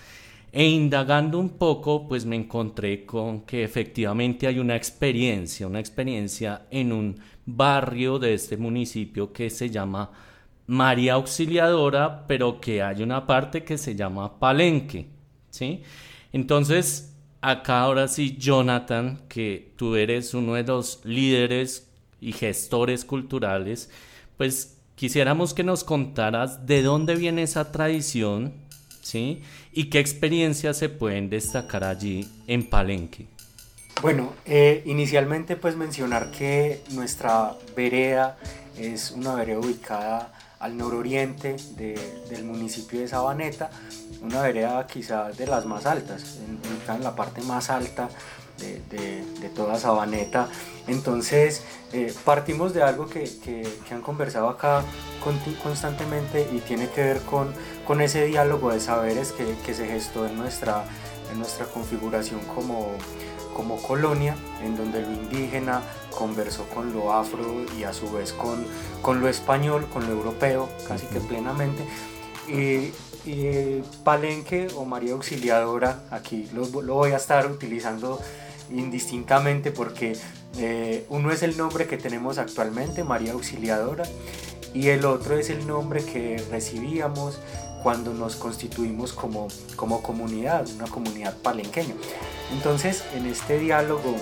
E 0.52 0.66
indagando 0.68 1.38
un 1.38 1.50
poco, 1.50 2.08
pues 2.08 2.24
me 2.24 2.36
encontré 2.36 3.06
con 3.06 3.42
que 3.42 3.62
efectivamente 3.62 4.46
hay 4.46 4.58
una 4.58 4.74
experiencia, 4.74 5.66
una 5.66 5.78
experiencia 5.78 6.66
en 6.70 6.92
un 6.92 7.20
barrio 7.46 8.18
de 8.18 8.34
este 8.34 8.56
municipio 8.56 9.32
que 9.32 9.48
se 9.48 9.70
llama 9.70 10.10
María 10.66 11.14
Auxiliadora, 11.14 12.26
pero 12.26 12.60
que 12.60 12.82
hay 12.82 13.02
una 13.02 13.26
parte 13.26 13.64
que 13.64 13.78
se 13.78 13.94
llama 13.94 14.38
Palenque, 14.38 15.06
¿sí? 15.50 15.82
Entonces, 16.32 17.16
acá 17.40 17.80
ahora 17.80 18.08
sí, 18.08 18.36
Jonathan, 18.38 19.22
que 19.28 19.72
tú 19.76 19.96
eres 19.96 20.34
uno 20.34 20.54
de 20.54 20.64
los 20.64 21.00
líderes 21.04 21.90
y 22.20 22.32
gestores 22.32 23.04
culturales, 23.04 23.90
pues 24.36 24.78
quisiéramos 24.94 25.54
que 25.54 25.64
nos 25.64 25.84
contaras 25.84 26.66
de 26.66 26.82
dónde 26.82 27.16
viene 27.16 27.42
esa 27.42 27.72
tradición, 27.72 28.52
¿sí? 29.00 29.42
Y 29.72 29.90
qué 29.90 29.98
experiencias 29.98 30.76
se 30.76 30.88
pueden 30.88 31.30
destacar 31.30 31.84
allí 31.84 32.28
en 32.46 32.68
Palenque. 32.68 33.26
Bueno, 34.02 34.32
eh, 34.46 34.82
inicialmente 34.86 35.56
pues 35.56 35.76
mencionar 35.76 36.30
que 36.30 36.80
nuestra 36.92 37.56
vereda 37.76 38.38
es 38.78 39.10
una 39.10 39.34
vereda 39.34 39.58
ubicada 39.58 40.32
al 40.58 40.76
nororiente 40.76 41.56
del 41.76 42.44
municipio 42.44 43.00
de 43.00 43.08
Sabaneta, 43.08 43.70
una 44.22 44.42
vereda 44.42 44.86
quizás 44.86 45.36
de 45.36 45.46
las 45.46 45.66
más 45.66 45.86
altas, 45.86 46.38
en, 46.46 46.94
en 46.94 47.02
la 47.02 47.14
parte 47.14 47.42
más 47.42 47.70
alta 47.70 48.08
de, 48.60 49.50
toda 49.54 49.78
Sabaneta. 49.78 50.48
Entonces 50.86 51.62
eh, 51.92 52.12
partimos 52.24 52.72
de 52.72 52.82
algo 52.82 53.06
que, 53.06 53.28
han 53.90 54.02
conversado 54.02 54.48
acá 54.48 54.82
constantemente 55.62 56.48
y 56.52 56.58
tiene 56.58 56.88
que 56.88 57.02
ver 57.02 57.20
con, 57.22 57.52
con 57.86 58.00
ese 58.00 58.24
diálogo 58.26 58.72
de 58.72 58.80
saberes 58.80 59.32
que, 59.32 59.74
se 59.74 59.86
gestó 59.86 60.26
en 60.26 60.36
nuestra, 60.36 60.84
en 61.32 61.38
nuestra 61.38 61.66
configuración 61.66 62.40
como 62.54 62.92
como 63.60 63.76
colonia, 63.82 64.36
en 64.62 64.76
donde 64.76 65.02
lo 65.02 65.12
indígena 65.12 65.82
conversó 66.16 66.64
con 66.68 66.92
lo 66.94 67.12
afro 67.12 67.66
y 67.78 67.84
a 67.84 67.92
su 67.92 68.10
vez 68.10 68.32
con, 68.32 68.64
con 69.02 69.20
lo 69.20 69.28
español, 69.28 69.86
con 69.92 70.06
lo 70.06 70.12
europeo, 70.12 70.68
casi 70.88 71.06
que 71.06 71.20
plenamente. 71.20 71.84
Y, 72.48 72.92
Palenque 74.02 74.68
o 74.76 74.86
María 74.86 75.12
Auxiliadora, 75.12 76.04
aquí 76.10 76.48
lo, 76.54 76.64
voy 76.66 77.12
a 77.12 77.16
estar 77.16 77.46
utilizando 77.50 78.18
indistintamente 78.72 79.70
porque 79.70 80.16
eh, 80.58 81.06
uno 81.08 81.32
es 81.32 81.42
el 81.42 81.56
nombre 81.56 81.86
que 81.86 81.96
tenemos 81.96 82.38
actualmente, 82.38 83.04
María 83.04 83.32
Auxiliadora, 83.32 84.04
y 84.74 84.88
el 84.88 85.04
otro 85.04 85.36
es 85.36 85.50
el 85.50 85.66
nombre 85.66 86.04
que 86.04 86.42
recibíamos 86.50 87.38
cuando 87.82 88.12
nos 88.12 88.36
constituimos 88.36 89.12
como, 89.12 89.48
como 89.76 90.02
comunidad, 90.02 90.68
una 90.76 90.86
comunidad 90.86 91.36
palenqueña. 91.38 91.94
Entonces, 92.52 93.04
en 93.14 93.26
este 93.26 93.58
diálogo 93.58 94.16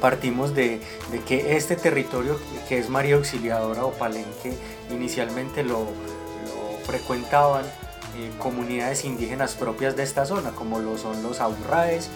partimos 0.00 0.54
de, 0.54 0.80
que 1.26 1.56
este 1.56 1.74
territorio 1.74 2.38
que 2.68 2.78
es 2.78 2.88
María 2.88 3.16
Auxiliadora 3.16 3.84
o 3.84 3.92
Palenque 3.92 4.52
inicialmente 4.90 5.64
lo, 5.64 5.86
frecuentaban 6.88 7.66
eh, 8.16 8.30
comunidades 8.38 9.04
indígenas 9.04 9.54
propias 9.54 9.94
de 9.94 10.02
esta 10.02 10.24
zona, 10.24 10.52
como 10.52 10.78
lo 10.78 10.96
son 10.96 11.22
los 11.22 11.40
aburraes, 11.40 12.08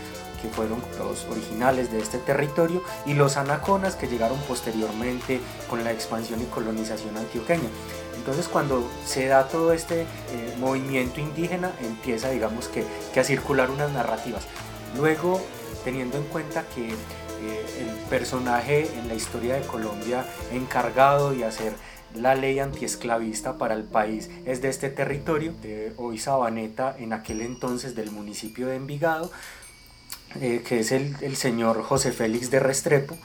que 0.42 0.48
fueron 0.48 0.82
los 0.98 1.24
originales 1.26 1.92
de 1.92 2.00
este 2.00 2.18
territorio, 2.18 2.82
y 3.06 3.14
los 3.14 3.36
anaconas 3.36 3.94
que 3.94 4.08
llegaron 4.08 4.38
posteriormente 4.40 5.40
con 5.70 5.84
la 5.84 5.92
expansión 5.92 6.42
y 6.42 6.46
colonización 6.46 7.16
antioqueña. 7.16 7.68
Entonces 8.16 8.46
cuando 8.48 8.88
se 9.04 9.26
da 9.26 9.48
todo 9.48 9.72
este 9.72 10.02
eh, 10.02 10.06
movimiento 10.60 11.20
indígena 11.20 11.72
empieza 11.82 12.30
digamos 12.30 12.68
que, 12.68 12.84
a 13.18 13.24
circular 13.24 13.70
unas 13.70 13.90
narrativas. 13.90 14.44
Luego 14.96 15.40
teniendo 15.84 16.18
en 16.18 16.24
cuenta 16.24 16.64
que 16.74 16.88
eh, 16.88 17.66
el 17.80 18.08
personaje 18.08 18.88
en 18.96 19.08
la 19.08 19.14
historia 19.14 19.54
de 19.54 19.62
Colombia 19.62 20.24
encargado 20.52 21.32
de 21.32 21.44
hacer 21.44 21.72
la 22.14 22.34
ley 22.34 22.58
antiesclavista 22.58 23.58
para 23.58 23.74
el 23.74 23.84
país 23.84 24.30
es 24.44 24.62
de 24.62 24.68
este 24.68 24.90
territorio, 24.90 25.54
de 25.62 25.92
hoy 25.96 26.18
Sabaneta, 26.18 26.94
en 26.98 27.12
aquel 27.12 27.40
entonces 27.40 27.94
del 27.94 28.10
municipio 28.10 28.66
de 28.68 28.76
Envigado, 28.76 29.30
eh, 30.40 30.62
que 30.66 30.80
es 30.80 30.92
el, 30.92 31.16
el, 31.20 31.36
señor 31.36 31.82
José 31.82 32.12
Félix 32.12 32.50
de 32.50 32.60
Restrepo. 32.60 33.16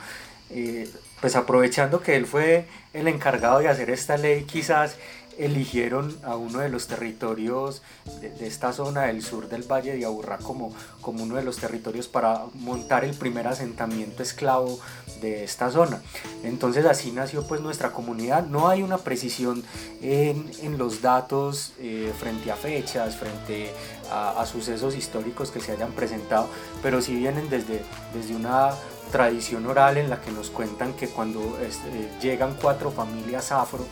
Eh, 0.50 0.90
pues 1.20 1.36
aprovechando 1.36 2.02
que 2.02 2.16
él 2.16 2.26
fue 2.26 2.66
el 2.94 3.08
encargado 3.08 3.60
de 3.60 3.68
hacer 3.68 3.90
esta 3.90 4.18
ley, 4.18 4.44
quizás 4.44 4.96
eligieron 5.38 6.16
a 6.24 6.36
uno 6.36 6.60
de 6.60 6.70
los 6.70 6.88
territorios 6.88 7.82
de, 8.22 8.48
esta 8.48 8.74
zona 8.74 9.04
del 9.04 9.24
sur 9.24 9.50
del 9.50 9.64
Valle 9.64 9.96
de 9.96 10.06
Aburrá 10.06 10.38
como, 10.38 10.74
como 11.02 11.24
uno 11.24 11.36
de 11.36 11.44
los 11.44 11.58
territorios 11.58 12.08
para 12.08 12.46
montar 12.56 13.04
el 13.04 13.16
primer 13.16 13.48
asentamiento 13.48 14.24
esclavo 14.24 14.80
de 15.22 15.44
esta 15.44 15.72
zona. 15.72 16.02
Entonces 16.44 16.86
así 16.86 17.12
nació 17.12 17.46
pues 17.48 17.62
nuestra 17.62 17.92
comunidad. 17.92 18.46
No 18.48 18.68
hay 18.68 18.84
una 18.84 18.98
precisión 18.98 19.64
en, 20.02 20.50
en 20.62 20.78
los 20.78 21.02
datos 21.02 21.74
eh, 21.80 22.14
frente 22.18 22.52
a 22.52 22.56
fechas, 22.56 23.16
frente 23.16 23.72
a, 24.12 24.46
sucesos 24.46 24.96
históricos 24.96 25.52
que 25.52 25.60
se 25.60 25.72
hayan 25.72 25.92
presentado, 25.92 26.48
pero 26.82 27.02
sí 27.02 27.16
vienen 27.16 27.50
desde, 27.50 27.82
desde 28.14 28.36
una 28.36 28.70
tradición 29.12 29.66
oral 29.66 29.98
en 29.98 30.10
la 30.10 30.22
que 30.22 30.32
nos 30.32 30.50
cuentan 30.50 30.94
que 30.94 31.08
cuando 31.08 31.42
eh, 31.62 32.10
llegan 32.22 32.56
cuatro 32.62 32.92
familias 32.92 33.52
afro, 33.52 33.86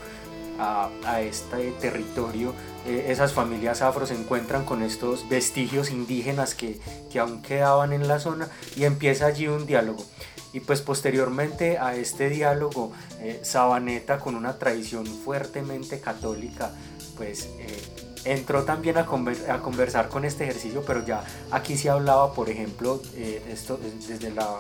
a, 0.60 1.22
este 1.22 1.72
territorio, 1.80 2.54
eh, 2.86 3.08
esas 3.10 3.34
familias 3.34 3.82
afro 3.82 4.06
se 4.06 4.16
encuentran 4.16 4.66
con 4.66 4.84
estos 4.84 5.28
vestigios 5.30 5.92
indígenas 5.92 6.56
que, 6.56 6.80
que 7.12 7.20
aún 7.20 7.42
quedaban 7.42 7.94
en 7.94 8.08
la 8.08 8.20
zona 8.20 8.50
y 8.76 8.86
empieza 8.86 9.26
allí 9.26 9.48
un 9.48 9.66
diálogo. 9.66 10.04
Y 10.54 10.62
pues 10.62 10.82
posteriormente 10.82 11.78
a 11.78 11.96
este 11.96 12.30
diálogo, 12.30 12.94
eh, 13.20 13.42
Sabaneta 13.44 14.20
con 14.20 14.36
una 14.36 14.58
tradición 14.58 15.06
fuertemente 15.06 16.00
católica, 16.00 16.72
pues 17.18 17.50
eh, 17.60 17.82
entró 18.24 18.64
también 18.64 18.98
a, 18.98 19.06
conversar 19.06 20.08
con 20.08 20.24
este 20.24 20.46
ejercicio, 20.46 20.84
pero 20.86 21.06
ya 21.06 21.24
aquí 21.52 21.78
se 21.78 21.90
hablaba, 21.90 22.34
por 22.34 22.50
ejemplo, 22.50 23.02
esto 23.50 23.78
desde 24.08 24.32
la 24.32 24.58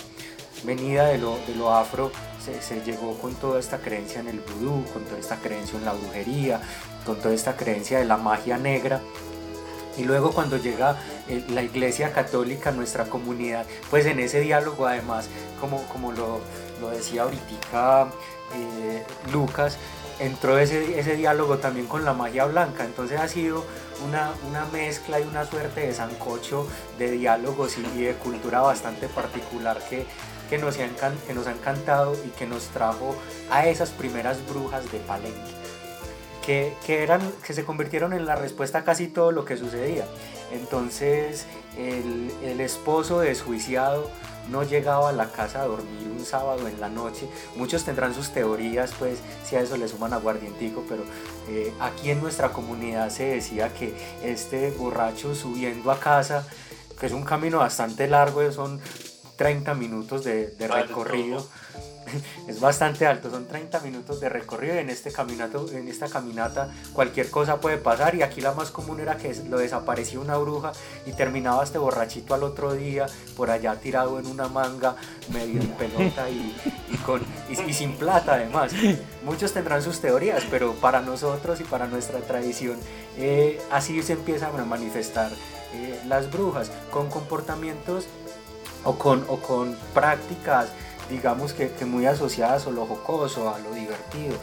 venida 0.65 1.08
de 1.08 1.17
lo, 1.17 1.38
de 1.47 1.55
lo 1.55 1.71
afro 1.73 2.12
se, 2.62 2.81
llegó 2.81 3.17
con 3.17 3.34
toda 3.36 3.60
esta 3.60 3.79
creencia 3.79 4.21
en 4.21 4.27
el 4.27 4.39
vudú, 4.39 4.84
con 4.93 5.03
toda 5.03 5.19
esta 5.19 5.38
creencia 5.38 5.77
en 5.77 5.86
la 5.86 5.93
brujería, 5.93 6.62
con 7.05 7.17
toda 7.17 7.34
esta 7.34 7.55
creencia 7.55 7.99
de 7.99 8.05
la 8.05 8.17
magia 8.17 8.58
negra. 8.58 9.01
Y 9.97 10.03
luego 10.03 10.31
cuando 10.31 10.58
llega 10.58 10.97
eh, 11.29 11.43
la 11.49 11.63
Iglesia 11.63 12.12
Católica 12.12 12.71
nuestra 12.71 13.05
comunidad, 13.05 13.65
pues 13.89 14.05
en 14.05 14.19
ese 14.19 14.41
diálogo 14.41 14.88
además, 14.88 15.27
como, 15.60 15.81
como 15.88 16.12
lo, 16.12 16.39
lo 16.81 16.89
decía 16.89 17.23
ahorita 17.23 18.08
eh, 18.53 19.03
Lucas, 19.31 19.77
entró 20.19 20.58
ese, 20.58 20.99
ese, 20.99 21.15
diálogo 21.15 21.58
también 21.58 21.88
con 21.88 22.05
la 22.05 22.13
magia 22.13 22.45
blanca. 22.45 22.86
Entonces 22.86 23.19
ha 23.19 23.27
sido 23.27 23.65
una, 24.08 24.31
una 24.47 24.65
mezcla 24.65 25.19
y 25.19 25.23
una 25.23 25.45
suerte 25.45 25.81
de 25.81 25.93
sancocho 25.93 26.67
de 26.97 27.12
diálogos 27.12 27.77
y, 27.77 28.03
de 28.03 28.13
cultura 28.13 28.62
bastante 28.62 29.08
particular 29.08 29.81
que, 29.89 30.05
que 30.49 30.58
nos, 30.58 30.77
han, 30.79 31.17
que 31.27 31.34
encantado 31.34 32.15
y 32.25 32.29
que 32.29 32.45
nos 32.45 32.67
trajo 32.67 33.15
a 33.49 33.67
esas 33.67 33.89
primeras 33.91 34.45
brujas 34.47 34.91
de 34.91 34.99
Palenque. 34.99 35.39
Que, 36.45 36.73
que, 36.86 37.01
eran, 37.01 37.21
que 37.45 37.53
se 37.53 37.65
convirtieron 37.65 38.13
en 38.13 38.25
la 38.25 38.36
respuesta 38.36 38.79
a 38.79 38.84
casi 38.84 39.08
todo 39.08 39.31
lo 39.31 39.45
que 39.45 39.58
sucedía. 39.58 40.05
Entonces 40.51 41.47
el, 41.77 42.31
el 42.43 42.62
esposo 42.62 43.19
desjuiciado 43.19 44.10
no 44.49 44.63
llegaba 44.63 45.10
a 45.10 45.12
la 45.12 45.31
casa 45.31 45.62
a 45.62 45.65
dormir 45.65 46.08
un 46.08 46.23
sábado 46.25 46.67
en 46.67 46.79
la 46.79 46.89
noche. 46.89 47.27
Muchos 47.55 47.84
tendrán 47.84 48.13
sus 48.13 48.29
teorías, 48.29 48.93
pues, 48.97 49.19
si 49.43 49.55
a 49.55 49.62
eso 49.62 49.77
le 49.77 49.88
suman 49.88 50.13
aguardientico, 50.13 50.84
pero 50.88 51.03
eh, 51.49 51.73
aquí 51.79 52.12
en 52.12 52.21
nuestra 52.21 52.49
comunidad 52.49 53.10
se 53.10 53.25
decía 53.25 53.73
que 53.73 53.93
este 54.23 54.71
borracho 54.71 55.36
subiendo 55.36 55.91
a 55.91 55.99
casa, 55.99 56.47
que 56.99 57.08
es 57.08 57.12
un 57.12 57.23
camino 57.23 57.60
bastante 57.60 58.08
largo, 58.08 58.51
son 58.51 58.79
30 59.35 59.73
minutos 59.73 60.23
de, 60.23 60.53
recorrido. 60.59 61.45
Es 62.47 62.59
bastante 62.59 63.07
alto, 63.07 63.31
son 63.31 63.47
30 63.47 63.79
minutos 63.79 64.19
de 64.19 64.29
recorrido 64.29 64.75
y 64.75 64.77
en, 64.77 64.91
este 64.91 65.11
caminato, 65.11 65.67
en 65.71 65.87
esta 65.87 66.07
caminata 66.07 66.71
cualquier 66.93 67.31
cosa 67.31 67.59
puede 67.59 67.77
pasar 67.77 68.13
y 68.13 68.21
aquí 68.21 68.41
la 68.41 68.53
más 68.53 68.69
común 68.69 68.99
era 68.99 69.17
que 69.17 69.33
lo 69.49 69.57
desaparecía 69.57 70.19
una 70.19 70.37
bruja 70.37 70.71
y 71.07 71.13
terminaba 71.13 71.63
este 71.63 71.79
borrachito 71.79 72.35
al 72.35 72.43
otro 72.43 72.73
día 72.73 73.07
por 73.35 73.49
allá 73.49 73.75
tirado 73.77 74.19
en 74.19 74.27
una 74.27 74.47
manga 74.47 74.95
medio 75.33 75.59
en 75.59 75.69
pelota 75.69 76.29
y, 76.29 76.55
con, 77.05 77.21
y, 77.49 77.73
sin 77.73 77.95
plata 77.95 78.35
además. 78.35 78.71
Muchos 79.23 79.53
tendrán 79.53 79.81
sus 79.81 79.99
teorías, 79.99 80.43
pero 80.51 80.73
para 80.73 81.01
nosotros 81.01 81.59
y 81.59 81.63
para 81.63 81.87
nuestra 81.87 82.19
tradición 82.19 82.77
eh, 83.17 83.59
así 83.71 84.01
se 84.03 84.13
empiezan 84.13 84.57
a 84.59 84.63
manifestar 84.63 85.31
eh, 85.73 85.99
las 86.07 86.31
brujas 86.31 86.71
con 86.91 87.09
comportamientos 87.09 88.05
o 88.85 88.97
con, 88.97 89.25
o 89.27 89.37
con 89.37 89.77
prácticas, 89.93 90.69
digamos 91.09 91.53
que, 91.53 91.71
que, 91.71 91.85
muy 91.85 92.05
asociadas 92.05 92.65
a 92.67 92.69
lo 92.69 92.85
jocoso, 92.85 93.53
a 93.53 93.59
lo 93.59 93.73
divertido. 93.73 94.35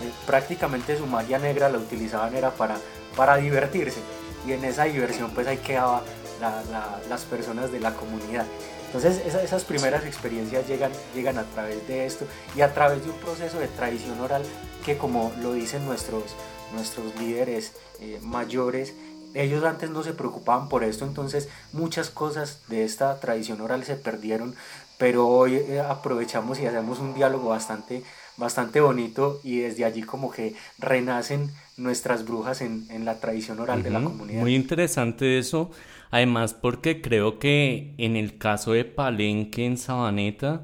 Eh, 0.00 0.10
prácticamente 0.26 0.96
su 0.96 1.06
magia 1.06 1.38
negra 1.38 1.68
la 1.68 1.78
utilizaban 1.78 2.34
era 2.34 2.50
para, 2.50 2.78
para 3.16 3.36
divertirse 3.36 4.00
y 4.46 4.52
en 4.52 4.64
esa 4.64 4.84
diversión 4.84 5.30
pues 5.32 5.46
ahí 5.46 5.58
quedaban 5.58 6.02
las 7.08 7.22
personas 7.24 7.72
de 7.72 7.80
la 7.80 7.94
comunidad. 7.94 8.46
Entonces 8.86 9.20
esas 9.26 9.64
primeras 9.64 10.06
experiencias 10.06 10.66
llegan, 10.66 10.92
llegan 11.14 11.36
a 11.36 11.44
través 11.44 11.86
de 11.88 12.06
esto 12.06 12.26
y 12.56 12.62
a 12.62 12.72
través 12.72 13.04
de 13.04 13.10
un 13.10 13.16
proceso 13.18 13.58
de 13.58 13.68
tradición 13.68 14.18
oral 14.20 14.42
que 14.84 14.96
como 14.96 15.32
lo 15.42 15.52
dicen 15.52 15.84
nuestros, 15.84 16.22
nuestros 16.72 17.14
líderes 17.16 17.72
eh, 18.00 18.18
mayores, 18.22 18.94
ellos 19.38 19.64
antes 19.64 19.90
no 19.90 20.02
se 20.02 20.12
preocupaban 20.12 20.68
por 20.68 20.84
esto, 20.84 21.04
entonces 21.04 21.48
muchas 21.72 22.10
cosas 22.10 22.62
de 22.68 22.84
esta 22.84 23.18
tradición 23.20 23.60
oral 23.60 23.84
se 23.84 23.96
perdieron, 23.96 24.54
pero 24.98 25.28
hoy 25.28 25.54
eh, 25.54 25.80
aprovechamos 25.80 26.58
y 26.58 26.66
hacemos 26.66 26.98
un 26.98 27.14
diálogo 27.14 27.50
bastante, 27.50 28.02
bastante 28.36 28.80
bonito 28.80 29.40
y 29.44 29.60
desde 29.60 29.84
allí 29.84 30.02
como 30.02 30.30
que 30.30 30.54
renacen 30.78 31.50
nuestras 31.76 32.24
brujas 32.24 32.60
en, 32.60 32.86
en 32.90 33.04
la 33.04 33.20
tradición 33.20 33.60
oral 33.60 33.82
de 33.82 33.90
la 33.90 34.02
comunidad. 34.02 34.40
Muy 34.40 34.56
interesante 34.56 35.38
eso, 35.38 35.70
además 36.10 36.54
porque 36.54 37.00
creo 37.00 37.38
que 37.38 37.94
en 37.98 38.16
el 38.16 38.38
caso 38.38 38.72
de 38.72 38.84
Palenque 38.84 39.64
en 39.64 39.78
Sabaneta, 39.78 40.62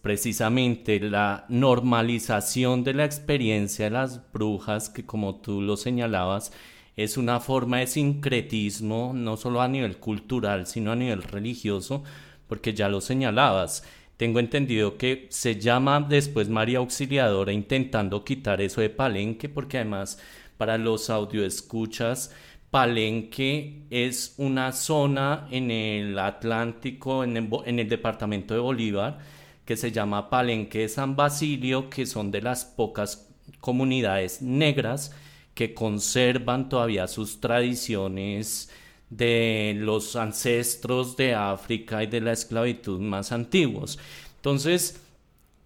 precisamente 0.00 1.00
la 1.00 1.44
normalización 1.48 2.84
de 2.84 2.94
la 2.94 3.04
experiencia 3.04 3.86
de 3.86 3.90
las 3.90 4.32
brujas, 4.32 4.88
que 4.88 5.04
como 5.04 5.34
tú 5.34 5.60
lo 5.60 5.76
señalabas, 5.76 6.52
es 6.96 7.18
una 7.18 7.40
forma 7.40 7.78
de 7.78 7.86
sincretismo, 7.86 9.12
no 9.14 9.36
solo 9.36 9.60
a 9.60 9.68
nivel 9.68 9.98
cultural, 9.98 10.66
sino 10.66 10.92
a 10.92 10.96
nivel 10.96 11.22
religioso, 11.22 12.02
porque 12.48 12.72
ya 12.72 12.88
lo 12.88 13.02
señalabas. 13.02 13.84
Tengo 14.16 14.40
entendido 14.40 14.96
que 14.96 15.26
se 15.30 15.60
llama 15.60 16.00
después 16.00 16.48
María 16.48 16.78
Auxiliadora 16.78 17.52
intentando 17.52 18.24
quitar 18.24 18.62
eso 18.62 18.80
de 18.80 18.88
Palenque, 18.88 19.50
porque 19.50 19.76
además 19.76 20.18
para 20.56 20.78
los 20.78 21.10
audioescuchas, 21.10 22.32
Palenque 22.70 23.82
es 23.90 24.34
una 24.38 24.72
zona 24.72 25.46
en 25.50 25.70
el 25.70 26.18
Atlántico, 26.18 27.24
en 27.24 27.36
el, 27.36 27.50
en 27.66 27.78
el 27.78 27.88
departamento 27.90 28.54
de 28.54 28.60
Bolívar, 28.60 29.18
que 29.66 29.76
se 29.76 29.92
llama 29.92 30.30
Palenque 30.30 30.80
de 30.80 30.88
San 30.88 31.14
Basilio, 31.14 31.90
que 31.90 32.06
son 32.06 32.30
de 32.30 32.40
las 32.40 32.64
pocas 32.64 33.28
comunidades 33.60 34.40
negras 34.40 35.14
que 35.56 35.72
conservan 35.72 36.68
todavía 36.68 37.08
sus 37.08 37.40
tradiciones 37.40 38.68
de 39.08 39.74
los 39.78 40.14
ancestros 40.14 41.16
de 41.16 41.34
África 41.34 42.02
y 42.02 42.08
de 42.08 42.20
la 42.20 42.32
esclavitud 42.32 43.00
más 43.00 43.32
antiguos. 43.32 43.98
Entonces, 44.36 45.00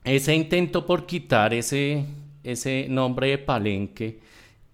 ese 0.04 0.36
intento 0.36 0.86
por 0.86 1.06
quitar 1.06 1.52
ese, 1.52 2.04
ese 2.44 2.86
nombre 2.88 3.30
de 3.30 3.38
Palenque 3.38 4.20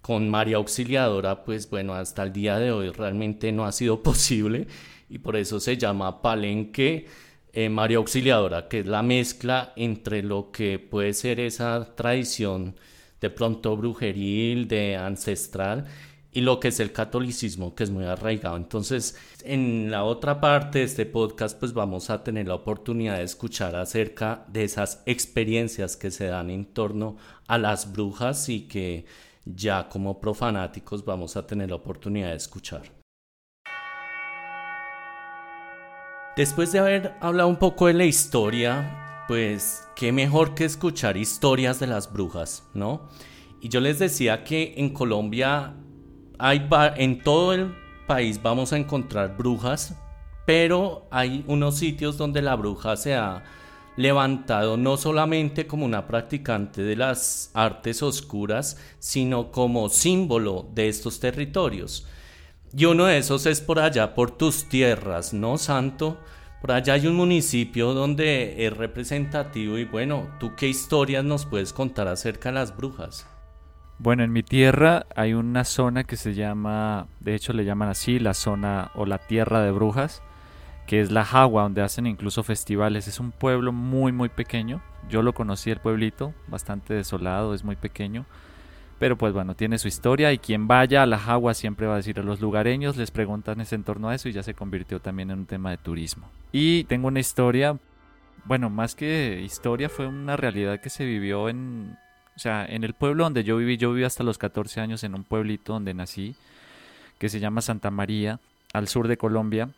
con 0.03 0.29
María 0.29 0.57
Auxiliadora, 0.57 1.43
pues 1.43 1.67
bueno, 1.67 1.95
hasta 1.95 2.21
el 2.21 2.31
día 2.31 2.59
de 2.59 2.71
hoy 2.71 2.91
realmente 2.91 3.51
no 3.51 3.65
ha 3.65 3.71
sido 3.71 4.03
posible 4.03 4.67
y 5.09 5.17
por 5.17 5.35
eso 5.35 5.59
se 5.59 5.77
llama 5.77 6.21
Palenque 6.21 7.07
eh, 7.53 7.69
María 7.69 7.97
Auxiliadora, 7.97 8.67
que 8.67 8.81
es 8.81 8.85
la 8.85 9.01
mezcla 9.01 9.73
entre 9.77 10.21
lo 10.21 10.51
que 10.51 10.77
puede 10.77 11.13
ser 11.15 11.39
esa 11.39 11.95
tradición 11.95 12.75
de 13.21 13.29
pronto 13.29 13.75
brujeril, 13.75 14.67
de 14.67 14.95
ancestral, 14.95 15.85
y 16.31 16.41
lo 16.41 16.59
que 16.59 16.67
es 16.67 16.79
el 16.79 16.91
catolicismo, 16.91 17.73
que 17.73 17.83
es 17.83 17.89
muy 17.89 18.05
arraigado. 18.05 18.57
Entonces, 18.57 19.17
en 19.43 19.89
la 19.89 20.03
otra 20.03 20.39
parte 20.39 20.79
de 20.79 20.85
este 20.85 21.05
podcast, 21.05 21.57
pues 21.59 21.73
vamos 21.73 22.09
a 22.09 22.23
tener 22.23 22.47
la 22.47 22.55
oportunidad 22.55 23.17
de 23.17 23.23
escuchar 23.23 23.75
acerca 23.75 24.45
de 24.47 24.63
esas 24.63 25.01
experiencias 25.05 25.97
que 25.97 26.11
se 26.11 26.27
dan 26.27 26.51
en 26.51 26.65
torno 26.65 27.17
a 27.47 27.57
las 27.57 27.91
brujas 27.91 28.49
y 28.49 28.67
que 28.67 29.05
ya 29.45 29.89
como 29.89 30.19
profanáticos 30.19 31.05
vamos 31.05 31.37
a 31.37 31.47
tener 31.47 31.69
la 31.69 31.77
oportunidad 31.77 32.29
de 32.29 32.35
escuchar. 32.35 32.83
Después 36.35 36.71
de 36.71 36.77
haber 36.77 37.13
hablado 37.19 37.49
un 37.49 37.55
poco 37.55 37.87
de 37.87 37.93
la 37.93 38.05
historia 38.05 39.06
pues 39.27 39.87
qué 39.95 40.11
mejor 40.11 40.55
que 40.55 40.65
escuchar 40.65 41.17
historias 41.17 41.79
de 41.79 41.87
las 41.87 42.11
brujas, 42.11 42.63
¿no? 42.73 43.09
Y 43.61 43.69
yo 43.69 43.79
les 43.79 43.99
decía 43.99 44.43
que 44.43 44.75
en 44.77 44.89
Colombia 44.89 45.73
hay 46.39 46.67
en 46.95 47.21
todo 47.21 47.53
el 47.53 47.75
país 48.07 48.41
vamos 48.41 48.71
a 48.73 48.77
encontrar 48.77 49.35
brujas, 49.37 49.95
pero 50.45 51.07
hay 51.11 51.43
unos 51.47 51.77
sitios 51.77 52.17
donde 52.17 52.41
la 52.41 52.55
bruja 52.55 52.95
se 52.95 53.15
ha 53.15 53.43
levantado 53.97 54.77
no 54.77 54.95
solamente 54.95 55.67
como 55.67 55.83
una 55.83 56.07
practicante 56.07 56.83
de 56.83 56.95
las 56.95 57.51
artes 57.53 58.01
oscuras, 58.03 58.77
sino 58.99 59.51
como 59.51 59.89
símbolo 59.89 60.69
de 60.73 60.87
estos 60.87 61.19
territorios. 61.19 62.07
Y 62.75 62.85
uno 62.85 63.05
de 63.05 63.17
esos 63.17 63.45
es 63.45 63.59
por 63.59 63.79
allá, 63.79 64.13
por 64.13 64.31
tus 64.31 64.69
tierras, 64.69 65.33
¿no, 65.33 65.57
Santo? 65.57 66.17
Por 66.61 66.71
allá 66.71 66.93
hay 66.93 67.05
un 67.05 67.15
municipio 67.15 67.93
donde 67.93 68.65
es 68.65 68.75
representativo 68.75 69.77
y 69.77 69.85
bueno, 69.85 70.27
¿tú 70.39 70.55
qué 70.55 70.67
historias 70.67 71.23
nos 71.23 71.45
puedes 71.45 71.71
contar 71.71 72.07
acerca 72.07 72.49
de 72.49 72.55
las 72.55 72.75
brujas? 72.75 73.27
Bueno, 73.99 74.23
en 74.23 74.31
mi 74.31 74.43
tierra 74.43 75.05
hay 75.15 75.33
una 75.33 75.63
zona 75.63 76.03
que 76.03 76.17
se 76.17 76.33
llama, 76.33 77.07
de 77.19 77.35
hecho 77.35 77.53
le 77.53 77.65
llaman 77.65 77.89
así, 77.89 78.19
la 78.19 78.33
zona 78.33 78.91
o 78.95 79.05
la 79.05 79.17
tierra 79.17 79.61
de 79.61 79.71
brujas, 79.71 80.21
que 80.87 81.01
es 81.01 81.11
la 81.11 81.25
Jagua, 81.25 81.63
donde 81.63 81.81
hacen 81.81 82.07
incluso 82.07 82.43
festivales. 82.43 83.07
Es 83.07 83.19
un 83.19 83.31
pueblo 83.31 83.71
muy, 83.71 84.11
muy 84.11 84.29
pequeño. 84.29 84.81
Yo 85.09 85.21
lo 85.21 85.33
conocí 85.33 85.71
el 85.71 85.79
pueblito, 85.79 86.33
bastante 86.47 86.93
desolado, 86.93 87.53
es 87.53 87.63
muy 87.63 87.75
pequeño. 87.75 88.25
Pero 88.99 89.15
pues 89.15 89.31
bueno, 89.31 89.55
tiene 89.55 89.77
su 89.77 89.87
historia 89.87 90.33
y 90.33 90.39
quien 90.39 90.67
vaya 90.67 91.03
a 91.03 91.05
la 91.05 91.19
Jagua 91.19 91.53
siempre 91.53 91.85
va 91.85 91.93
a 91.93 91.97
decir 91.97 92.19
a 92.19 92.23
los 92.23 92.41
lugareños, 92.41 92.97
les 92.97 93.11
preguntan 93.11 93.61
en 93.61 93.83
torno 93.83 94.09
a 94.09 94.15
eso 94.15 94.27
y 94.27 94.33
ya 94.33 94.41
se 94.41 94.55
convirtió 94.55 94.99
también 94.99 95.29
en 95.29 95.39
un 95.39 95.45
tema 95.45 95.69
de 95.69 95.77
turismo. 95.77 96.29
Y 96.51 96.85
tengo 96.85 97.07
una 97.07 97.19
historia, 97.19 97.77
bueno, 98.45 98.71
más 98.71 98.95
que 98.95 99.41
historia 99.43 99.87
fue 99.89 100.07
una 100.07 100.35
realidad 100.35 100.81
que 100.81 100.89
se 100.89 101.05
vivió 101.05 101.47
en, 101.47 101.95
o 102.35 102.39
sea, 102.39 102.65
en 102.65 102.83
el 102.83 102.95
pueblo 102.95 103.23
donde 103.23 103.43
yo 103.43 103.57
viví, 103.57 103.77
yo 103.77 103.91
viví 103.91 104.03
hasta 104.03 104.23
los 104.23 104.39
14 104.39 104.81
años 104.81 105.03
en 105.03 105.13
un 105.13 105.23
pueblito 105.23 105.73
donde 105.73 105.93
nací, 105.93 106.35
que 107.19 107.29
se 107.29 107.39
llama 107.39 107.61
Santa 107.61 107.91
María, 107.91 108.39
al 108.73 108.87
sur 108.87 109.07
de 109.07 109.17
Colombia. 109.17 109.69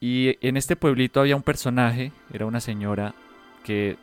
Y 0.00 0.36
en 0.46 0.56
este 0.56 0.74
pueblito 0.74 1.20
había 1.20 1.36
un 1.36 1.42
personaje, 1.42 2.10
era 2.32 2.44
una 2.44 2.60
señora 2.60 3.14
que 3.62 3.96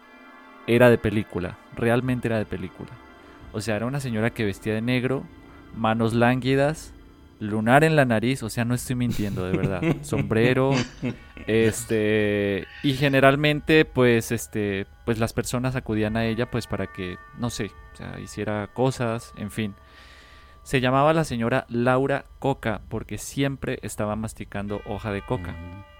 era 0.65 0.89
de 0.89 0.97
película, 0.97 1.57
realmente 1.75 2.29
era 2.29 2.37
de 2.37 2.45
película 2.45 2.89
o 3.53 3.61
sea, 3.61 3.75
era 3.75 3.85
una 3.85 3.99
señora 3.99 4.31
que 4.31 4.43
vestía 4.43 4.73
de 4.73 4.81
negro, 4.81 5.23
manos 5.75 6.13
lánguidas, 6.13 6.93
lunar 7.39 7.83
en 7.83 7.95
la 7.95 8.05
nariz, 8.05 8.43
o 8.43 8.49
sea, 8.49 8.65
no 8.65 8.73
estoy 8.73 8.95
mintiendo, 8.95 9.45
de 9.45 9.55
verdad. 9.55 9.81
Sombrero, 10.01 10.71
este, 11.47 12.65
y 12.83 12.93
generalmente, 12.93 13.85
pues, 13.85 14.31
este, 14.31 14.87
pues 15.05 15.19
las 15.19 15.33
personas 15.33 15.75
acudían 15.75 16.17
a 16.17 16.25
ella, 16.25 16.49
pues, 16.49 16.67
para 16.67 16.87
que, 16.87 17.17
no 17.37 17.49
sé, 17.49 17.71
o 17.93 17.95
sea, 17.95 18.19
hiciera 18.19 18.67
cosas, 18.73 19.33
en 19.37 19.51
fin. 19.51 19.75
Se 20.63 20.79
llamaba 20.79 21.13
la 21.13 21.25
señora 21.25 21.65
Laura 21.69 22.23
Coca 22.39 22.81
porque 22.87 23.17
siempre 23.17 23.79
estaba 23.81 24.15
masticando 24.15 24.81
hoja 24.87 25.11
de 25.11 25.21
coca. 25.21 25.51
Mm. 25.51 25.92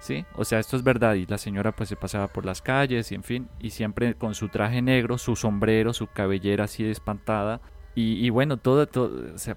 ¿Sí? 0.00 0.24
O 0.34 0.44
sea, 0.44 0.58
esto 0.58 0.76
es 0.76 0.82
verdad 0.82 1.14
y 1.14 1.26
la 1.26 1.38
señora 1.38 1.72
pues 1.72 1.88
se 1.88 1.96
pasaba 1.96 2.26
por 2.26 2.44
las 2.44 2.62
calles 2.62 3.12
y 3.12 3.14
en 3.14 3.22
fin, 3.22 3.48
y 3.60 3.70
siempre 3.70 4.14
con 4.14 4.34
su 4.34 4.48
traje 4.48 4.82
negro, 4.82 5.18
su 5.18 5.36
sombrero, 5.36 5.92
su 5.92 6.08
cabellera 6.08 6.64
así 6.64 6.84
espantada 6.84 7.60
y, 7.94 8.30
bueno, 8.30 8.56
todo, 8.56 8.86
todo, 8.86 9.34
o 9.34 9.38
sea, 9.38 9.56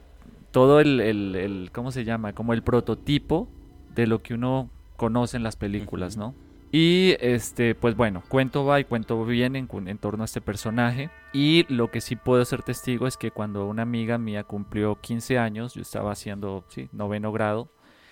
todo 0.52 0.80
el, 0.80 1.00
el, 1.00 1.70
¿cómo 1.72 1.92
se 1.92 2.04
llama? 2.04 2.34
Como 2.34 2.54
el 2.54 2.62
prototipo 2.62 3.48
de 3.96 4.06
lo 4.06 4.22
que 4.22 4.34
uno 4.34 4.70
conoce 4.98 5.38
en 5.38 5.44
las 5.44 5.56
películas, 5.56 6.18
¿no? 6.18 6.36
Y 6.72 7.16
este, 7.20 7.76
pues 7.76 7.96
bueno, 7.96 8.24
cuento 8.28 8.66
va 8.66 8.80
y 8.80 8.84
cuento 8.84 9.24
bien 9.24 9.56
en, 9.56 9.70
en, 9.88 9.98
torno 10.00 10.24
a 10.24 10.26
este 10.26 10.42
personaje. 10.42 11.12
Y 11.32 11.66
lo 11.72 11.92
que 11.92 12.02
sí 12.02 12.16
puedo 12.16 12.44
ser 12.44 12.64
testigo 12.64 13.06
es 13.06 13.16
que 13.16 13.30
cuando 13.30 13.68
una 13.68 13.84
amiga 13.84 14.18
mía 14.18 14.44
cumplió 14.44 15.00
15 15.00 15.38
años, 15.38 15.76
yo 15.76 15.84
estaba 15.84 16.12
haciendo, 16.12 16.66
sí, 16.70 16.90
noveno 16.92 17.32
grado, 17.32 17.70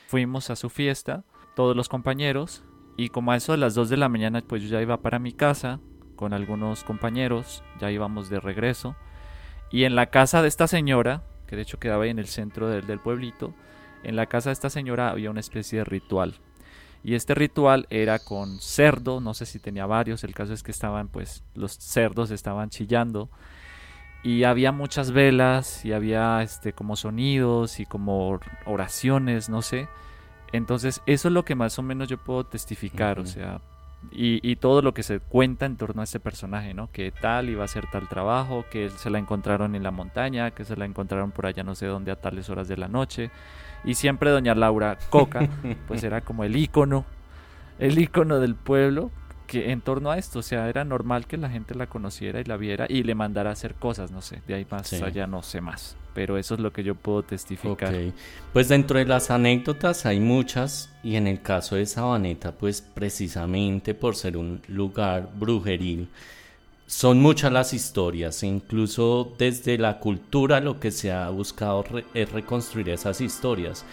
fuimos 0.08 0.52
a 0.52 0.56
su 0.56 0.70
fiesta 0.70 1.24
todos 1.56 1.76
los 1.76 1.90
compañeros 1.90 2.64
y 2.98 3.10
como 3.10 3.32
a 3.32 3.38
eso 3.38 3.52
de 3.54 3.58
las 3.58 3.76
2 3.76 3.90
de 3.90 3.98
la 3.98 4.10
mañana 4.10 4.44
pues 4.48 4.62
yo 4.62 4.70
ya 4.70 4.82
iba 4.82 4.98
para 4.98 5.20
mi 5.20 5.34
casa 5.34 5.80
con 6.16 6.34
algunos 6.34 6.84
compañeros, 6.84 7.64
ya 7.80 7.92
íbamos 7.92 8.30
de 8.30 8.40
regreso 8.40 8.96
y 9.72 9.86
en 9.86 9.96
la 9.96 10.08
casa 10.08 10.42
de 10.42 10.48
esta 10.48 10.68
señora, 10.68 11.24
que 11.48 11.56
de 11.56 11.62
hecho 11.64 11.80
quedaba 11.80 12.04
ahí 12.04 12.10
en 12.10 12.20
el 12.20 12.28
centro 12.28 12.68
del, 12.68 12.86
del 12.86 13.00
pueblito, 13.00 13.54
en 14.04 14.16
la 14.16 14.26
casa 14.26 14.50
de 14.50 14.54
esta 14.54 14.70
señora 14.70 15.10
había 15.10 15.32
una 15.32 15.40
especie 15.40 15.80
de 15.80 15.86
ritual. 15.86 16.36
Y 17.04 17.16
este 17.16 17.34
ritual 17.34 17.88
era 17.90 18.20
con 18.20 18.60
cerdo, 18.60 19.22
no 19.22 19.34
sé 19.34 19.46
si 19.46 19.60
tenía 19.60 19.86
varios, 19.86 20.24
el 20.24 20.36
caso 20.36 20.54
es 20.54 20.62
que 20.62 20.72
estaban 20.72 21.08
pues 21.08 21.44
los 21.56 21.72
cerdos 21.74 22.30
estaban 22.30 22.70
chillando 22.70 23.30
y 24.24 24.44
había 24.44 24.72
muchas 24.72 25.12
velas 25.12 25.84
y 25.84 25.94
había 25.94 26.44
este 26.44 26.74
como 26.74 26.96
sonidos 26.96 27.80
y 27.80 27.86
como 27.86 28.40
oraciones, 28.66 29.50
no 29.50 29.62
sé. 29.62 29.88
Entonces, 30.54 31.02
eso 31.06 31.28
es 31.28 31.34
lo 31.34 31.46
que 31.46 31.56
más 31.56 31.80
o 31.80 31.82
menos 31.82 32.08
yo 32.10 32.18
puedo 32.18 32.46
testificar, 32.46 33.20
o 33.20 33.26
sea, 33.26 33.62
y, 34.12 34.56
todo 34.56 34.82
lo 34.82 34.94
que 34.94 35.04
se 35.04 35.20
cuenta 35.20 35.66
en 35.66 35.78
torno 35.78 36.02
a 36.02 36.04
este 36.04 36.20
personaje, 36.20 36.74
¿no? 36.74 36.92
Que 36.92 37.12
tal 37.12 37.50
iba 37.50 37.62
a 37.62 37.66
hacer 37.66 37.86
tal 37.92 38.08
trabajo, 38.08 38.66
que 38.72 38.90
se 38.90 39.10
la 39.10 39.20
encontraron 39.20 39.76
en 39.76 39.84
la 39.84 39.92
montaña, 39.92 40.52
que 40.52 40.66
se 40.66 40.76
la 40.76 40.86
encontraron 40.86 41.32
por 41.32 41.46
allá 41.46 41.64
no 41.64 41.76
sé 41.76 41.86
dónde 41.86 42.12
a 42.12 42.16
tales 42.16 42.50
horas 42.50 42.68
de 42.68 42.78
la 42.78 42.88
noche. 42.88 43.30
Y 43.84 43.94
siempre 43.94 44.32
doña 44.32 44.56
Laura 44.56 44.98
Coca, 45.10 45.48
pues 45.88 46.04
era 46.04 46.22
como 46.22 46.44
el 46.44 46.56
ícono, 46.56 47.06
el 47.80 47.98
ícono 48.00 48.40
del 48.40 48.56
pueblo, 48.56 49.12
que 49.48 49.72
en 49.72 49.82
torno 49.82 50.12
a 50.12 50.18
esto, 50.18 50.40
o 50.40 50.44
sea, 50.44 50.68
era 50.70 50.84
normal 50.84 51.28
que 51.28 51.38
la 51.38 51.50
gente 51.50 51.76
la 51.76 51.88
conociera 51.88 52.40
y 52.40 52.44
la 52.44 52.58
viera 52.58 52.86
y 52.90 53.04
le 53.04 53.16
mandara 53.16 53.50
a 53.50 53.54
hacer 53.54 53.76
cosas, 53.76 54.12
no 54.12 54.22
sé, 54.22 54.42
de 54.48 54.56
ahí 54.56 54.68
más 54.70 54.94
allá 54.94 55.28
no 55.28 55.44
sé 55.44 55.62
más, 55.62 55.98
pero 56.14 56.38
eso 56.38 56.56
es 56.56 56.60
lo 56.60 56.72
que 56.72 56.84
yo 56.84 56.96
puedo 56.96 57.24
testificar. 57.24 57.94
Pues 58.54 58.70
dentro 58.70 59.00
de 59.00 59.06
las 59.06 59.32
anécdotas 59.32 60.06
hay 60.06 60.20
muchas 60.20 60.90
y 61.04 61.16
en 61.16 61.28
el 61.28 61.42
caso 61.42 61.76
de 61.76 61.86
Sabaneta, 61.86 62.52
pues 62.54 62.82
precisamente 62.82 63.94
por 63.94 64.16
ser 64.16 64.38
un 64.38 64.62
lugar 64.68 65.30
brujeril, 65.36 66.10
son 66.88 67.22
muchas 67.22 67.52
las 67.52 67.74
historias, 67.74 68.44
incluso 68.44 69.34
desde 69.38 69.78
la 69.78 70.00
cultura 70.00 70.60
lo 70.60 70.80
que 70.80 70.92
se 70.92 71.12
ha 71.12 71.30
buscado 71.30 71.86
es 72.14 72.32
reconstruir 72.32 72.90
esas 72.90 73.22
historias. 73.22 73.86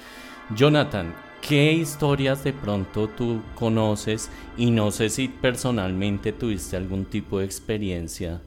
Jonathan, 0.54 1.14
¿Qué 1.40 1.72
historias 1.72 2.44
de 2.44 2.52
pronto 2.52 3.08
tú 3.08 3.40
conoces 3.54 4.28
y 4.58 4.70
no 4.70 4.90
sé 4.90 5.08
si 5.08 5.28
personalmente 5.28 6.32
tuviste 6.32 6.76
algún 6.76 7.06
tipo 7.06 7.38
de 7.38 7.46
experiencia 7.46 8.40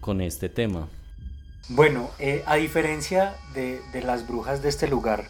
con 0.00 0.20
este 0.20 0.48
tema? 0.48 0.86
Bueno, 1.68 2.10
eh, 2.18 2.42
a 2.46 2.56
diferencia 2.56 3.36
de, 3.54 3.80
las 4.02 4.26
brujas 4.26 4.60
de 4.60 4.68
este 4.68 4.86
lugar, 4.86 5.24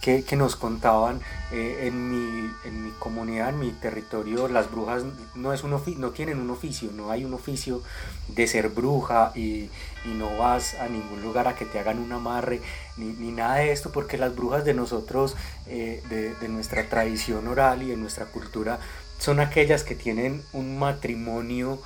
que, 0.00 0.24
nos 0.36 0.56
contaban 0.56 1.20
eh, 1.52 1.86
en, 1.86 2.10
mi, 2.10 2.90
comunidad, 3.00 3.48
en 3.48 3.58
mi 3.58 3.70
territorio, 3.70 4.46
las 4.46 4.70
brujas 4.70 5.02
no, 5.34 5.52
es 5.52 5.64
un 5.64 5.70
no 5.70 6.10
tienen 6.10 6.38
un 6.40 6.50
oficio, 6.50 6.90
no 6.92 7.10
hay 7.10 7.24
un 7.24 7.34
oficio 7.34 7.82
de 8.28 8.46
ser 8.46 8.68
bruja 8.68 9.32
y, 9.34 9.70
no 10.04 10.36
vas 10.36 10.74
a 10.74 10.88
ningún 10.88 11.22
lugar 11.22 11.46
a 11.46 11.54
que 11.54 11.64
te 11.64 11.78
hagan 11.78 12.00
un 12.00 12.10
amarre 12.10 12.60
ni, 12.96 13.30
nada 13.30 13.56
de 13.56 13.72
esto, 13.72 13.90
porque 13.90 14.18
las 14.18 14.34
brujas 14.34 14.64
de 14.64 14.74
nosotros, 14.74 15.36
eh, 15.66 16.02
de 16.40 16.48
nuestra 16.48 16.88
tradición 16.88 17.46
oral 17.48 17.82
y 17.82 17.88
de 17.88 17.96
nuestra 17.96 18.26
cultura, 18.26 18.78
son 19.18 19.38
aquellas 19.38 19.84
que 19.84 19.94
tienen 19.94 20.42
un 20.52 20.80
matrimonio 20.80 21.80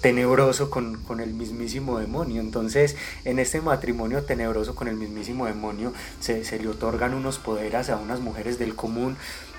tenebroso 0.00 0.70
con, 0.70 1.02
con, 1.02 1.20
el 1.20 1.34
mismísimo 1.34 1.98
demonio. 1.98 2.40
Entonces, 2.40 2.96
en 3.24 3.38
este 3.38 3.60
matrimonio 3.60 4.24
tenebroso 4.24 4.74
con 4.74 4.88
el 4.88 4.96
mismísimo 4.96 5.46
demonio, 5.46 5.92
se, 6.20 6.44
se, 6.44 6.58
le 6.58 6.68
otorgan 6.68 7.14
unos 7.14 7.38
poderes 7.38 7.90
a 7.90 7.96
unas 7.96 8.20
mujeres 8.20 8.58
del 8.58 8.74
común, 8.74 9.16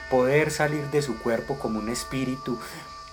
poder 0.10 0.52
salir 0.52 0.90
de 0.92 1.02
su 1.02 1.18
cuerpo 1.18 1.58
como 1.60 1.80
un 1.80 1.90
espíritu 1.90 2.58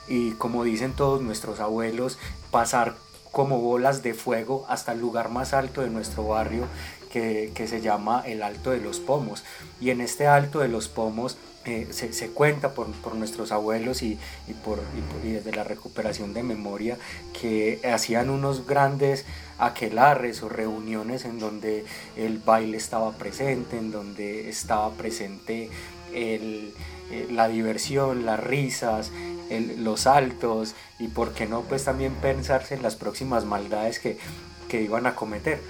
y, 0.08 0.32
como 0.32 0.64
dicen 0.64 0.92
todos 0.92 1.22
nuestros 1.22 1.60
abuelos, 1.60 2.18
pasar 2.50 2.96
como 3.30 3.60
bolas 3.60 4.02
de 4.02 4.14
fuego 4.14 4.64
hasta 4.68 4.92
el 4.92 5.00
lugar 5.00 5.28
más 5.28 5.52
alto 5.52 5.82
de 5.82 5.90
nuestro 5.90 6.26
barrio 6.26 6.66
que, 7.12 7.52
que 7.54 7.68
se 7.68 7.80
llama 7.80 8.22
el 8.26 8.42
Alto 8.42 8.70
de 8.70 8.80
los 8.80 9.00
Pomos. 9.00 9.44
Y 9.80 9.90
en 9.90 10.00
este 10.00 10.26
Alto 10.26 10.60
de 10.60 10.68
los 10.68 10.88
Pomos 10.88 11.36
eh, 11.68 11.86
se, 11.90 12.30
cuenta 12.30 12.72
por, 12.72 12.86
por, 12.92 13.14
nuestros 13.14 13.52
abuelos 13.52 14.02
y, 14.02 14.18
y, 14.46 14.54
por, 14.54 14.80
y, 15.22 15.32
desde 15.32 15.52
la 15.52 15.64
recuperación 15.64 16.32
de 16.32 16.42
memoria 16.42 16.96
que 17.38 17.78
hacían 17.92 18.30
unos 18.30 18.66
grandes 18.66 19.26
aquelarres 19.58 20.42
o 20.42 20.48
reuniones 20.48 21.26
en 21.26 21.38
donde 21.38 21.84
el 22.16 22.38
baile 22.38 22.78
estaba 22.78 23.12
presente, 23.12 23.76
en 23.76 23.90
donde 23.90 24.48
estaba 24.48 24.90
presente 24.92 25.68
el, 26.14 26.72
eh, 27.10 27.28
la 27.30 27.48
diversión, 27.48 28.24
las 28.24 28.40
risas, 28.40 29.12
el, 29.50 29.84
los 29.84 30.00
saltos 30.00 30.74
y 30.98 31.08
por 31.08 31.34
qué 31.34 31.46
no 31.46 31.60
pues 31.64 31.84
también 31.84 32.14
pensarse 32.14 32.76
en 32.76 32.82
las 32.82 32.96
próximas 32.96 33.44
maldades 33.44 33.98
que, 33.98 34.16
que 34.70 34.80
iban 34.80 35.06
a 35.06 35.14
cometer. 35.14 35.60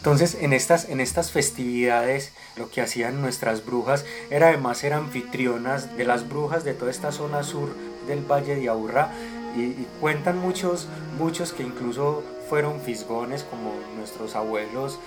Entonces, 0.00 0.38
en 0.40 0.54
estas, 0.54 0.88
en 0.88 0.98
estas 0.98 1.30
festividades, 1.30 2.32
lo 2.56 2.70
que 2.70 2.80
hacían 2.80 3.20
nuestras 3.20 3.66
brujas 3.66 4.06
era 4.30 4.48
además 4.48 4.78
ser 4.78 4.94
anfitrionas 4.94 5.94
de 5.94 6.06
las 6.06 6.26
brujas 6.26 6.64
de 6.64 6.72
toda 6.72 6.90
esta 6.90 7.12
zona 7.12 7.42
sur 7.42 7.68
del 8.06 8.24
Valle 8.24 8.56
de 8.56 8.70
Aburrá, 8.70 9.12
y, 9.56 9.86
cuentan 10.00 10.38
muchos, 10.38 10.88
muchos 11.18 11.52
que 11.52 11.62
incluso 11.62 12.22
fueron 12.48 12.80
fisgones 12.80 13.44
como 13.44 13.74
nuestros 13.96 14.34
abuelos 14.36 14.98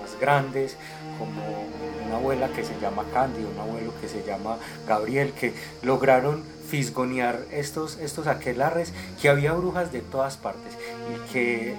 más 0.00 0.20
grandes, 0.20 0.76
como 1.18 1.42
una 2.06 2.16
abuela 2.16 2.48
que 2.48 2.64
se 2.64 2.78
llama 2.80 3.04
Candy, 3.12 3.44
un 3.44 3.58
abuelo 3.58 3.92
que 4.00 4.08
se 4.08 4.22
llama 4.22 4.58
Gabriel, 4.86 5.32
que 5.32 5.54
lograron 5.82 6.44
fisgonear 6.68 7.40
estos, 7.50 7.98
estos 7.98 8.26
aquelarres, 8.26 8.92
que 9.20 9.28
había 9.28 9.52
brujas 9.52 9.92
de 9.92 10.00
todas 10.00 10.36
partes 10.36 10.74
y 11.10 11.32
que 11.32 11.74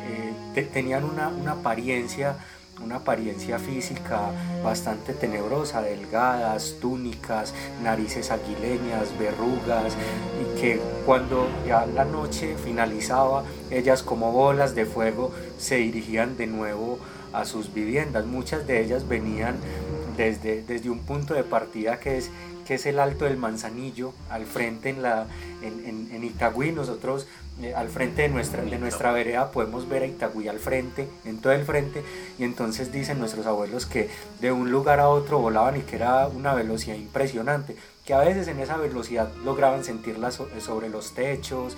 eh, 0.55 0.69
tenían 0.73 1.03
una, 1.03 1.29
una 1.29 1.53
apariencia 1.53 2.37
una 2.81 2.97
apariencia 2.97 3.59
física 3.59 4.31
bastante 4.63 5.13
tenebrosa, 5.13 5.81
delgadas, 5.81 6.75
túnicas, 6.81 7.53
narices 7.81 8.31
aguileñas, 8.31 9.17
verrugas, 9.17 9.93
y 10.41 10.59
que 10.59 10.79
cuando 11.05 11.47
ya 11.67 11.85
la 11.85 12.05
noche 12.05 12.55
finalizaba, 12.55 13.43
ellas 13.71 14.03
como 14.03 14.31
bolas 14.31 14.75
de 14.75 14.85
fuego 14.85 15.31
se 15.57 15.77
dirigían 15.77 16.37
de 16.37 16.47
nuevo 16.47 16.99
a 17.31 17.45
sus 17.45 17.73
viviendas. 17.73 18.25
Muchas 18.25 18.67
de 18.67 18.81
ellas 18.81 19.07
venían 19.07 19.55
desde, 20.17 20.61
desde 20.63 20.89
un 20.89 20.99
punto 20.99 21.33
de 21.33 21.43
partida 21.43 21.99
que 21.99 22.17
es 22.17 22.29
que 22.63 22.75
es 22.75 22.85
el 22.85 22.99
Alto 22.99 23.25
del 23.25 23.37
Manzanillo, 23.37 24.13
al 24.29 24.45
frente 24.45 24.89
en, 24.89 25.01
la, 25.01 25.27
en, 25.61 26.09
en, 26.11 26.23
Itagüí. 26.23 26.71
Nosotros 26.71 27.27
eh, 27.61 27.73
al 27.75 27.89
frente 27.89 28.23
de 28.23 28.29
nuestra, 28.29 28.63
de 28.63 28.79
nuestra 28.79 29.11
vereda 29.11 29.51
podemos 29.51 29.87
ver 29.87 30.03
a 30.03 30.07
Itagüí 30.07 30.47
al 30.47 30.59
frente, 30.59 31.07
en 31.23 31.39
todo 31.39 31.53
el 31.53 31.63
frente, 31.65 32.03
y 32.39 32.43
entonces 32.43 32.91
dicen 32.91 33.19
nuestros 33.19 33.45
abuelos 33.45 33.85
que 33.85 34.09
de 34.41 34.51
un 34.51 34.71
lugar 34.71 34.99
a 34.99 35.09
otro 35.09 35.39
volaban 35.39 35.77
y 35.77 35.81
que 35.81 35.97
era 35.97 36.27
una 36.27 36.55
velocidad 36.55 36.95
impresionante, 36.95 37.75
que 38.05 38.13
a 38.13 38.19
veces 38.19 38.47
en 38.47 38.59
esa 38.59 38.77
velocidad 38.77 39.31
lograban 39.45 39.83
sentirla 39.83 40.31
sobre 40.31 40.89
los 40.89 41.13
techos, 41.13 41.77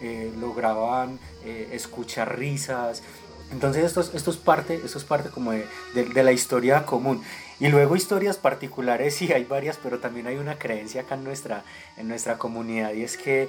eh, 0.00 0.32
lograban 0.38 1.18
eh, 1.44 1.70
escuchar 1.72 2.38
risas. 2.38 3.02
Entonces 3.50 3.84
esto, 3.84 4.00
esto, 4.00 4.30
es 4.30 4.36
parte, 4.36 4.80
esto 4.84 4.98
es 4.98 5.04
parte 5.04 5.30
como 5.30 5.52
de, 5.52 5.66
de, 5.94 6.04
de 6.04 6.22
la 6.22 6.32
historia 6.32 6.84
común. 6.84 7.22
Y 7.58 7.68
luego 7.68 7.96
historias 7.96 8.36
particulares, 8.36 9.14
sí 9.16 9.32
hay 9.32 9.44
varias, 9.44 9.78
pero 9.82 9.98
también 9.98 10.26
hay 10.26 10.36
una 10.36 10.58
creencia 10.58 11.02
acá 11.02 11.14
en 11.14 11.24
nuestra, 11.24 11.64
en 11.96 12.08
nuestra 12.08 12.38
comunidad 12.38 12.92
y 12.92 13.02
es 13.02 13.16
que 13.16 13.48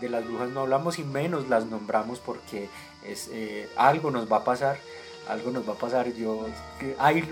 de 0.00 0.08
las 0.08 0.24
brujas 0.24 0.50
no 0.50 0.60
hablamos 0.60 0.98
y 0.98 1.04
menos 1.04 1.48
las 1.48 1.66
nombramos 1.66 2.20
porque 2.20 2.68
es, 3.06 3.28
eh, 3.32 3.68
algo 3.76 4.10
nos 4.10 4.30
va 4.30 4.38
a 4.38 4.44
pasar 4.44 4.78
algo 5.28 5.50
nos 5.50 5.68
va 5.68 5.72
a 5.72 5.76
pasar. 5.76 6.12
Yo 6.12 6.46
ahí, 6.98 7.22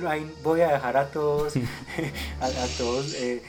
voy 0.43 0.61
a 0.61 0.73
dejar 0.73 0.97
a 0.97 1.11
todos, 1.11 1.55
a, 2.41 2.67
todos 2.79 3.15
eh, 3.15 3.43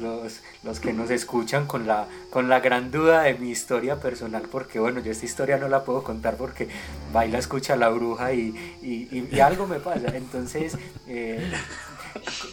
los, 0.00 0.40
los, 0.62 0.80
que 0.80 0.92
nos 0.92 1.10
escuchan 1.10 1.66
con 1.66 1.86
la, 1.86 2.06
con 2.30 2.48
la 2.48 2.60
gran 2.60 2.90
duda 2.90 3.22
de 3.22 3.34
mi 3.34 3.50
historia 3.50 4.00
personal, 4.00 4.42
porque 4.50 4.78
bueno, 4.78 5.00
yo 5.00 5.12
esta 5.12 5.26
historia 5.26 5.56
no 5.58 5.68
la 5.68 5.84
puedo 5.84 6.02
contar 6.02 6.36
porque 6.36 6.68
baila, 7.12 7.38
escucha 7.38 7.76
la 7.76 7.88
bruja 7.88 8.32
y, 8.32 8.54
y, 8.82 9.28
y, 9.30 9.40
algo 9.40 9.66
me 9.66 9.80
pasa. 9.80 10.16
Entonces, 10.16 10.76
eh, 11.06 11.50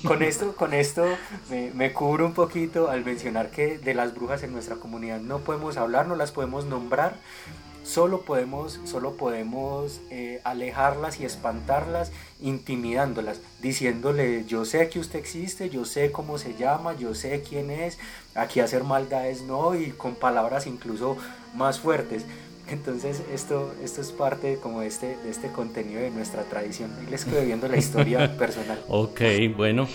con 0.05 0.23
esto, 0.23 0.55
con 0.55 0.73
esto 0.73 1.05
me, 1.49 1.93
cubro 1.93 2.25
un 2.25 2.33
poquito 2.33 2.89
al 2.89 3.03
mencionar 3.03 3.49
que 3.49 3.77
de 3.77 3.93
las 3.93 4.13
brujas 4.13 4.43
en 4.43 4.51
nuestra 4.51 4.75
comunidad 4.75 5.19
no 5.19 5.39
podemos 5.39 5.77
hablar, 5.77 6.07
no 6.07 6.15
las 6.15 6.31
podemos 6.31 6.65
nombrar, 6.65 7.15
solo 7.83 8.21
podemos, 8.21 8.79
solo 8.85 9.13
podemos 9.13 10.01
eh, 10.09 10.41
alejarlas 10.43 11.19
y 11.19 11.25
espantarlas 11.25 12.11
intimidándolas, 12.41 13.39
diciéndole 13.61 14.45
yo 14.45 14.65
sé 14.65 14.89
que 14.89 14.99
usted 14.99 15.19
existe, 15.19 15.69
yo 15.69 15.85
sé 15.85 16.11
cómo 16.11 16.37
se 16.37 16.55
llama, 16.55 16.93
yo 16.93 17.15
sé 17.15 17.41
quién 17.47 17.71
es, 17.71 17.97
aquí 18.35 18.59
hacer 18.59 18.83
maldades 18.83 19.41
no 19.43 19.75
y 19.75 19.91
con 19.91 20.15
palabras 20.15 20.67
incluso 20.67 21.17
más 21.55 21.79
fuertes. 21.79 22.25
Entonces 22.69 23.23
esto, 23.33 23.73
esto 23.81 24.01
es 24.01 24.11
parte 24.11 24.59
como 24.61 24.81
de 24.81 24.87
este, 24.87 25.17
de 25.17 25.29
este 25.29 25.51
contenido 25.51 26.01
de 26.01 26.11
nuestra 26.11 26.43
tradición. 26.43 26.91
Les 27.09 27.25
estoy 27.25 27.45
viendo 27.45 27.67
la 27.67 27.77
historia 27.77 28.37
personal. 28.37 28.79
Ok, 28.89 29.21
bueno. 29.55 29.87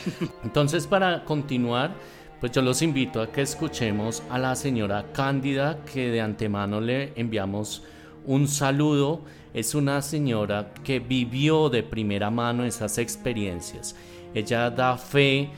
Entonces 0.42 0.86
para 0.86 1.24
continuar, 1.24 1.94
pues 2.40 2.52
yo 2.52 2.62
los 2.62 2.80
invito 2.82 3.20
a 3.20 3.30
que 3.30 3.42
escuchemos 3.42 4.22
a 4.30 4.38
la 4.38 4.56
señora 4.56 5.12
Cándida, 5.12 5.78
que 5.84 6.10
de 6.10 6.20
antemano 6.20 6.80
le 6.80 7.12
enviamos 7.14 7.84
un 8.24 8.48
saludo. 8.48 9.20
Es 9.52 9.74
una 9.74 10.00
señora 10.00 10.72
que 10.82 10.98
vivió 10.98 11.68
de 11.68 11.82
primera 11.82 12.30
mano 12.30 12.64
esas 12.64 12.96
experiencias. 12.96 13.94
Ella 14.34 14.70
da 14.70 14.96
fe 14.96 15.50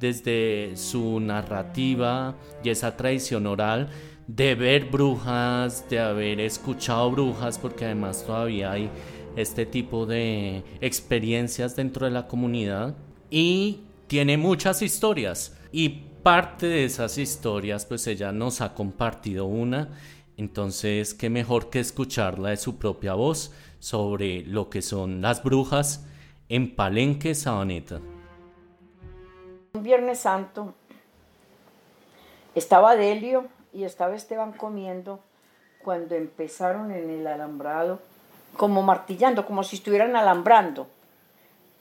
desde 0.00 0.72
su 0.74 1.20
narrativa 1.20 2.34
y 2.64 2.70
esa 2.70 2.96
tradición 2.96 3.46
oral 3.46 3.88
de 4.26 4.54
ver 4.54 4.86
brujas, 4.86 5.88
de 5.88 5.98
haber 5.98 6.40
escuchado 6.40 7.10
brujas, 7.10 7.58
porque 7.58 7.84
además 7.84 8.24
todavía 8.24 8.72
hay 8.72 8.90
este 9.36 9.66
tipo 9.66 10.06
de 10.06 10.64
experiencias 10.80 11.76
dentro 11.76 12.06
de 12.06 12.12
la 12.12 12.26
comunidad 12.26 12.94
y 13.30 13.80
tiene 14.06 14.36
muchas 14.36 14.82
historias. 14.82 15.58
Y 15.72 15.88
parte 16.22 16.66
de 16.66 16.84
esas 16.84 17.18
historias 17.18 17.86
pues 17.86 18.06
ella 18.06 18.32
nos 18.32 18.60
ha 18.60 18.74
compartido 18.74 19.46
una. 19.46 19.88
Entonces 20.36 21.14
qué 21.14 21.30
mejor 21.30 21.70
que 21.70 21.80
escucharla 21.80 22.50
de 22.50 22.56
su 22.56 22.78
propia 22.78 23.14
voz 23.14 23.52
sobre 23.78 24.44
lo 24.44 24.70
que 24.70 24.82
son 24.82 25.20
las 25.22 25.42
brujas 25.42 26.06
en 26.48 26.74
Palenque 26.74 27.34
Sabaneta. 27.34 28.00
Un 29.74 29.82
Viernes 29.82 30.20
Santo 30.20 30.74
estaba 32.54 32.94
Delio 32.94 33.48
y 33.72 33.84
estaba 33.84 34.14
Esteban 34.14 34.52
comiendo 34.52 35.20
cuando 35.82 36.14
empezaron 36.14 36.92
en 36.92 37.10
el 37.10 37.26
alambrado, 37.26 38.00
como 38.56 38.82
martillando, 38.82 39.46
como 39.46 39.64
si 39.64 39.76
estuvieran 39.76 40.14
alambrando. 40.14 40.86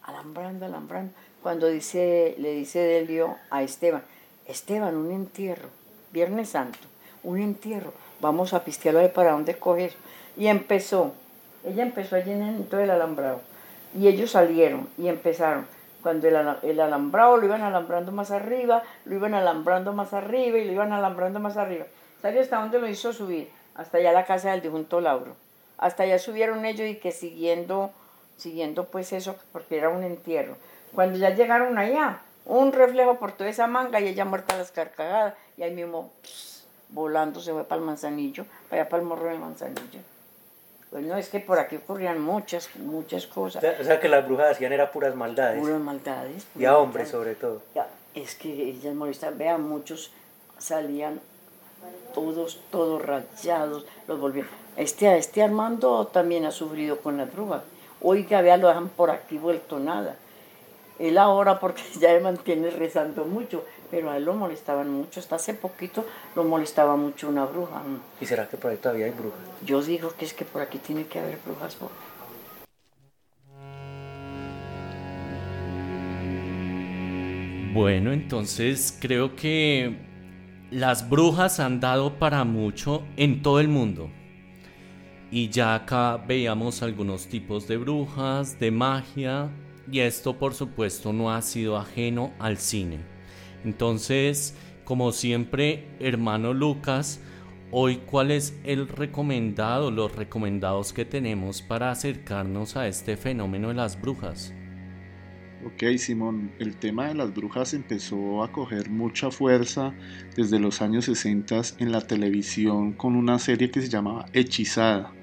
Alambrando, 0.03 0.65
alambrando. 0.65 1.13
Cuando 1.43 1.67
dice, 1.67 2.35
le 2.37 2.53
dice 2.53 2.79
Delio 2.79 3.35
a 3.49 3.63
Esteban, 3.63 4.03
Esteban, 4.47 4.95
un 4.95 5.11
entierro, 5.11 5.69
Viernes 6.11 6.49
Santo, 6.49 6.79
un 7.23 7.39
entierro, 7.39 7.93
vamos 8.19 8.53
a 8.53 8.63
pistearlo 8.63 9.11
para 9.13 9.31
dónde 9.31 9.57
coger. 9.57 9.93
Y 10.37 10.47
empezó, 10.47 11.13
ella 11.65 11.83
empezó 11.83 12.15
allí 12.15 12.31
en 12.31 12.65
todo 12.65 12.81
el 12.81 12.89
alambrado. 12.89 13.41
Y 13.99 14.07
ellos 14.07 14.31
salieron 14.31 14.87
y 14.97 15.07
empezaron 15.07 15.65
cuando 16.01 16.27
el, 16.27 16.79
alambrado 16.79 17.37
lo 17.37 17.45
iban 17.45 17.61
alambrando 17.61 18.11
más 18.11 18.31
arriba, 18.31 18.83
lo 19.05 19.15
iban 19.15 19.33
alambrando 19.33 19.93
más 19.93 20.13
arriba 20.13 20.57
y 20.57 20.65
lo 20.65 20.73
iban 20.73 20.93
alambrando 20.93 21.39
más 21.39 21.57
arriba. 21.57 21.85
¿Sabe 22.21 22.39
hasta 22.39 22.59
dónde 22.59 22.79
lo 22.79 22.87
hizo 22.87 23.13
subir? 23.13 23.49
Hasta 23.75 23.97
allá 23.97 24.11
la 24.11 24.25
casa 24.25 24.51
del 24.51 24.61
difunto 24.61 25.01
Lauro. 25.01 25.35
Hasta 25.77 26.03
allá 26.03 26.19
subieron 26.19 26.65
ellos 26.65 26.87
y 26.87 26.95
que 26.95 27.11
siguiendo, 27.11 27.91
siguiendo 28.37 28.85
pues 28.85 29.13
eso, 29.13 29.35
porque 29.51 29.77
era 29.77 29.89
un 29.89 30.03
entierro. 30.03 30.55
Cuando 30.93 31.17
ya 31.17 31.31
llegaron 31.31 31.77
allá, 31.77 32.19
un 32.45 32.71
reflejo 32.71 33.17
por 33.17 33.31
toda 33.31 33.49
esa 33.49 33.67
manga 33.67 33.99
y 33.99 34.07
ella 34.07 34.25
muerta 34.25 34.55
a 34.55 34.57
las 34.57 34.71
carcagadas 34.71 35.35
y 35.57 35.63
ahí 35.63 35.73
mismo 35.73 36.11
volando 36.89 37.39
se 37.39 37.53
fue 37.53 37.63
para 37.63 37.79
el 37.79 37.85
manzanillo, 37.85 38.45
para 38.69 38.81
allá 38.81 38.89
para 38.89 39.01
el 39.01 39.07
morro 39.07 39.29
del 39.29 39.39
manzanillo. 39.39 39.99
Pues 40.91 41.05
no, 41.05 41.15
es 41.15 41.29
que 41.29 41.39
por 41.39 41.57
aquí 41.57 41.77
ocurrían 41.77 42.21
muchas, 42.21 42.75
muchas 42.75 43.25
cosas. 43.25 43.63
O 43.79 43.83
sea, 43.83 44.01
que 44.01 44.09
las 44.09 44.27
brujas 44.27 44.51
hacían 44.51 44.73
era 44.73 44.91
puras 44.91 45.15
maldades. 45.15 45.61
Puras 45.61 45.79
maldades. 45.79 46.45
y 46.53 46.65
a 46.65 46.77
hombres 46.77 47.07
sobre 47.07 47.33
todo. 47.35 47.61
es 48.13 48.35
que 48.35 48.49
ellas 48.51 48.93
molestaban, 48.93 49.37
vean, 49.37 49.63
muchos 49.63 50.11
salían 50.57 51.21
todos, 52.13 52.59
todos 52.71 53.01
rayados, 53.01 53.85
los 54.05 54.19
volvían. 54.19 54.47
Este, 54.75 55.17
este 55.17 55.41
Armando 55.41 56.07
también 56.07 56.45
ha 56.45 56.51
sufrido 56.51 56.99
con 56.99 57.17
las 57.17 57.31
brujas. 57.31 57.63
Oiga, 58.01 58.41
vea, 58.41 58.57
lo 58.57 58.67
dejan 58.67 58.89
por 58.89 59.11
aquí 59.11 59.37
vuelto 59.37 59.79
nada. 59.79 60.17
Él 60.99 61.17
ahora, 61.17 61.57
porque 61.61 61.83
ya 62.01 62.09
se 62.09 62.19
mantiene 62.19 62.69
rezando 62.69 63.23
mucho, 63.23 63.63
pero 63.91 64.09
a 64.09 64.17
él 64.17 64.25
lo 64.25 64.33
molestaban 64.33 64.89
mucho. 64.89 65.19
Hasta 65.19 65.35
hace 65.35 65.53
poquito 65.53 66.05
lo 66.35 66.45
molestaba 66.45 66.95
mucho 66.95 67.29
una 67.29 67.45
bruja. 67.45 67.83
¿Y 68.19 68.25
será 68.25 68.47
que 68.47 68.57
por 68.57 68.71
ahí 68.71 68.77
todavía 68.77 69.05
hay 69.05 69.11
brujas? 69.11 69.39
Yo 69.63 69.83
digo 69.83 70.13
que 70.17 70.25
es 70.25 70.33
que 70.33 70.45
por 70.45 70.61
aquí 70.61 70.79
tiene 70.79 71.05
que 71.05 71.19
haber 71.19 71.37
brujas. 71.45 71.77
Bueno, 77.73 78.11
entonces 78.11 78.97
creo 78.99 79.35
que 79.35 79.97
las 80.71 81.09
brujas 81.09 81.59
han 81.59 81.79
dado 81.79 82.17
para 82.19 82.43
mucho 82.43 83.03
en 83.17 83.41
todo 83.41 83.59
el 83.59 83.67
mundo. 83.67 84.09
Y 85.31 85.47
ya 85.49 85.75
acá 85.75 86.17
veíamos 86.17 86.83
algunos 86.83 87.27
tipos 87.27 87.69
de 87.69 87.77
brujas, 87.77 88.59
de 88.59 88.71
magia, 88.71 89.49
y 89.89 89.99
esto 89.99 90.37
por 90.37 90.53
supuesto 90.53 91.13
no 91.13 91.31
ha 91.31 91.41
sido 91.41 91.77
ajeno 91.77 92.33
al 92.39 92.57
cine. 92.57 93.10
Entonces, 93.63 94.55
como 94.83 95.11
siempre, 95.11 95.87
hermano 95.99 96.53
Lucas, 96.53 97.21
hoy 97.71 97.97
cuál 98.05 98.31
es 98.31 98.59
el 98.63 98.87
recomendado, 98.87 99.91
los 99.91 100.15
recomendados 100.15 100.93
que 100.93 101.05
tenemos 101.05 101.61
para 101.61 101.91
acercarnos 101.91 102.75
a 102.75 102.87
este 102.87 103.17
fenómeno 103.17 103.69
de 103.69 103.75
las 103.75 103.99
brujas. 103.99 104.53
Ok, 105.63 105.95
Simón, 105.97 106.51
el 106.57 106.75
tema 106.75 107.07
de 107.07 107.13
las 107.13 107.33
brujas 107.33 107.75
empezó 107.75 108.43
a 108.43 108.51
coger 108.51 108.89
mucha 108.89 109.29
fuerza 109.29 109.93
desde 110.35 110.59
los 110.59 110.81
años 110.81 111.05
60 111.05 111.61
en 111.77 111.91
la 111.91 112.01
televisión 112.01 112.93
con 112.93 113.15
una 113.15 113.37
serie 113.37 113.69
que 113.69 113.81
se 113.81 113.87
llamaba 113.87 114.25
Hechizada, 114.33 115.13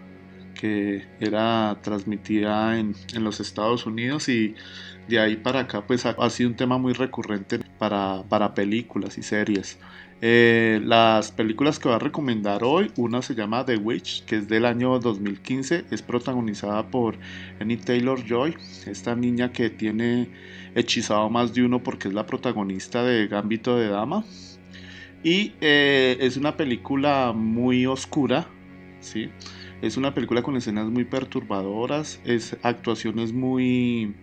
que 0.55 1.07
era 1.19 1.77
transmitida 1.83 2.79
en, 2.79 2.95
en 3.15 3.25
los 3.25 3.41
Estados 3.41 3.85
Unidos 3.85 4.29
y 4.29 4.55
de 5.09 5.19
ahí 5.19 5.37
para 5.37 5.61
acá 5.61 5.85
pues 5.85 6.07
ha, 6.07 6.11
ha 6.11 6.31
sido 6.31 6.51
un 6.51 6.57
tema 6.57 6.79
muy 6.79 6.93
recurrente 6.93 7.59
para, 7.79 8.55
películas 8.55 9.19
y 9.19 9.23
series. 9.23 9.79
Eh, 10.21 10.81
las 10.85 11.31
películas 11.31 11.79
que 11.79 11.89
voy 11.89 11.95
a 11.95 12.01
recomendar 12.01 12.65
hoy, 12.65 12.91
una 12.97 13.23
se 13.23 13.35
llama 13.35 13.65
The 13.65 13.77
Witch, 13.77 14.25
que 14.25 14.37
es 14.37 14.49
del 14.49 14.65
año 14.65 14.99
2015, 14.99 15.85
es 15.91 16.03
protagonizada 16.03 16.89
por 16.89 17.17
Annie 17.61 17.77
Taylor 17.77 18.25
Joy, 18.25 18.57
esta 18.87 19.15
niña 19.15 19.53
que 19.53 19.71
tiene 19.71 20.29
hechizado 20.75 21.31
más 21.31 21.55
de 21.55 21.65
uno 21.65 21.83
porque 21.83 22.09
es 22.09 22.15
la 22.15 22.27
protagonista 22.27 23.05
de 23.05 23.29
Gambito 23.29 23.77
de 23.77 23.89
Dama. 23.89 24.25
Y 25.23 25.53
eh, 25.61 26.17
es 26.21 26.37
una 26.37 26.57
película 26.57 27.33
muy 27.35 27.87
oscura, 27.87 28.49
¿sí? 29.01 29.31
Es 29.83 29.97
una 29.97 30.15
película 30.15 30.43
con 30.43 30.57
escenas 30.57 30.87
muy 30.89 31.05
perturbadoras, 31.05 32.21
es 32.25 32.57
actuaciones 32.63 33.33
muy, 33.33 34.15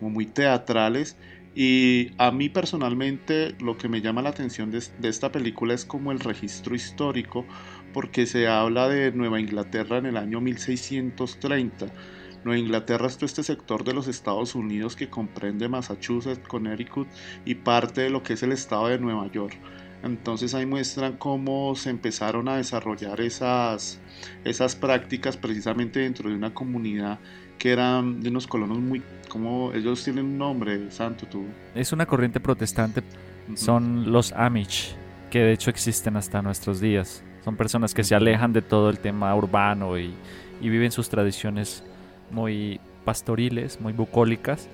muy 0.00 0.26
teatrales 0.26 1.16
y 1.54 2.10
a 2.18 2.32
mí 2.32 2.48
personalmente 2.48 3.54
lo 3.60 3.76
que 3.76 3.88
me 3.88 4.00
llama 4.00 4.22
la 4.22 4.30
atención 4.30 4.72
de, 4.72 4.82
esta 5.08 5.30
película 5.30 5.74
es 5.74 5.84
como 5.84 6.10
el 6.10 6.18
registro 6.18 6.74
histórico, 6.74 7.44
porque 7.92 8.26
se 8.26 8.48
habla 8.48 8.88
de 8.88 9.12
Nueva 9.12 9.38
Inglaterra 9.38 9.98
en 9.98 10.06
el 10.06 10.16
año 10.16 10.40
1630. 10.40 11.86
Nueva 12.44 12.58
Inglaterra 12.58 13.06
es 13.06 13.16
todo 13.16 13.26
este 13.26 13.44
sector 13.44 13.84
de 13.84 13.94
los 13.94 14.08
Estados 14.08 14.56
Unidos 14.56 14.96
que 14.96 15.08
comprende 15.08 15.68
Massachusetts, 15.68 16.46
Connecticut 16.46 17.08
y 17.44 17.54
parte 17.54 18.02
de 18.02 18.10
lo 18.10 18.22
que 18.22 18.32
es 18.32 18.42
el 18.42 18.52
estado 18.52 18.88
de 18.88 18.98
Nueva 18.98 19.30
York. 19.30 19.56
Entonces 20.02 20.54
ahí 20.54 20.66
muestran 20.66 21.16
cómo 21.16 21.74
se 21.76 21.88
empezaron 21.88 22.48
a 22.48 22.56
desarrollar 22.56 23.20
esas, 23.22 24.00
esas 24.44 24.74
prácticas 24.76 25.36
precisamente 25.38 26.00
dentro 26.00 26.28
de 26.28 26.36
una 26.36 26.52
comunidad 26.52 27.20
que 27.58 27.72
eran 27.72 28.20
de 28.22 28.28
unos 28.30 28.46
colonos 28.46 28.78
muy, 28.78 29.02
como 29.28 29.72
ellos 29.72 30.04
tienen 30.04 30.24
un 30.24 30.38
nombre, 30.38 30.90
Santo, 30.90 31.26
tú. 31.26 31.44
Es 31.74 31.92
una 31.92 32.06
corriente 32.06 32.40
protestante, 32.40 33.02
son 33.54 34.12
los 34.12 34.32
Amish, 34.32 34.94
que 35.30 35.40
de 35.40 35.52
hecho 35.52 35.70
existen 35.70 36.16
hasta 36.16 36.42
nuestros 36.42 36.80
días. 36.80 37.22
Son 37.44 37.56
personas 37.56 37.92
que 37.92 38.04
se 38.04 38.14
alejan 38.14 38.52
de 38.52 38.62
todo 38.62 38.88
el 38.88 38.98
tema 38.98 39.34
urbano 39.34 39.98
y, 39.98 40.14
y 40.60 40.68
viven 40.68 40.90
sus 40.90 41.08
tradiciones 41.08 41.84
muy 42.30 42.80
pastoriles, 43.04 43.80
muy 43.80 43.92
bucólicas 43.92 44.68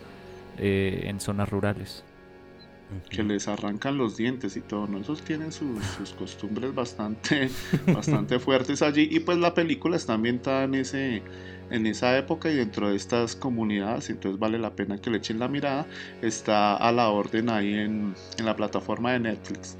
eh, 0.58 1.04
en 1.04 1.20
zonas 1.20 1.48
rurales. 1.48 2.04
Que 3.08 3.22
les 3.22 3.48
arrancan 3.48 3.96
los 3.96 4.16
dientes 4.16 4.56
y 4.56 4.60
todo, 4.60 4.86
¿no? 4.86 4.98
Esos 4.98 5.22
tienen 5.22 5.52
sus, 5.52 6.12
costumbres 6.18 6.74
bastante, 6.74 7.48
bastante 7.86 8.38
fuertes 8.38 8.82
allí. 8.82 9.08
Y 9.10 9.20
pues 9.20 9.38
la 9.38 9.54
película 9.54 9.96
está 9.96 10.14
ambientada 10.14 10.64
en 10.64 10.74
ese, 10.74 11.22
en 11.70 11.86
esa 11.86 12.16
época 12.18 12.50
y 12.50 12.56
dentro 12.56 12.90
de 12.90 12.96
estas 12.96 13.36
comunidades, 13.36 14.10
entonces 14.10 14.38
vale 14.38 14.58
la 14.58 14.74
pena 14.74 14.98
que 14.98 15.10
le 15.10 15.18
echen 15.18 15.38
la 15.38 15.48
mirada, 15.48 15.86
está 16.20 16.76
a 16.76 16.92
la 16.92 17.08
orden 17.08 17.48
ahí 17.48 17.74
en, 17.74 18.14
en, 18.38 18.46
la 18.46 18.56
plataforma 18.56 19.12
de 19.12 19.20
Netflix. 19.20 19.76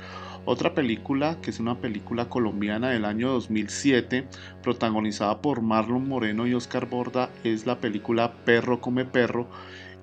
Otra 0.47 0.75
película, 0.75 1.39
que 1.43 1.51
es 1.51 1.61
una 1.61 1.81
película 1.81 2.29
colombiana 2.29 2.91
del 2.91 3.05
año 3.05 3.31
2007, 3.33 4.27
protagonizada 4.63 5.43
por 5.43 5.61
Marlon 5.61 6.09
Moreno 6.09 6.47
y 6.47 6.55
Oscar 6.55 6.89
Borda, 6.89 7.31
es 7.45 7.67
la 7.67 7.79
película 7.79 8.33
Perro 8.45 8.81
come 8.81 9.05
perro, 9.05 9.49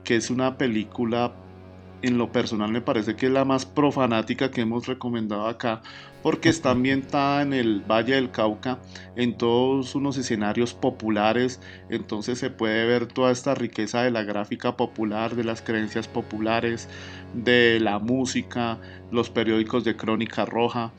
que 0.03 0.15
es 0.15 0.29
una 0.29 0.57
película 0.57 1.33
en 2.01 2.17
lo 2.17 2.31
personal 2.31 2.71
me 2.71 2.81
parece 2.81 3.15
que 3.15 3.27
es 3.27 3.31
la 3.31 3.45
más 3.45 3.65
profanática 3.65 4.51
que 4.51 4.61
hemos 4.61 4.87
recomendado 4.87 5.47
acá, 5.47 5.81
porque 6.21 6.49
está 6.49 6.71
ambientada 6.71 7.41
en 7.41 7.53
el 7.53 7.81
Valle 7.81 8.15
del 8.15 8.31
Cauca, 8.31 8.79
en 9.15 9.37
todos 9.37 9.95
unos 9.95 10.17
escenarios 10.17 10.73
populares, 10.73 11.61
entonces 11.89 12.39
se 12.39 12.49
puede 12.49 12.85
ver 12.85 13.07
toda 13.07 13.31
esta 13.31 13.55
riqueza 13.55 14.03
de 14.03 14.11
la 14.11 14.23
gráfica 14.23 14.75
popular, 14.75 15.35
de 15.35 15.43
las 15.43 15.61
creencias 15.61 16.07
populares, 16.07 16.89
de 17.33 17.79
la 17.79 17.99
música, 17.99 18.77
los 19.11 19.29
periódicos 19.29 19.83
de 19.83 19.95
crónica 19.95 20.45
roja. 20.45 20.91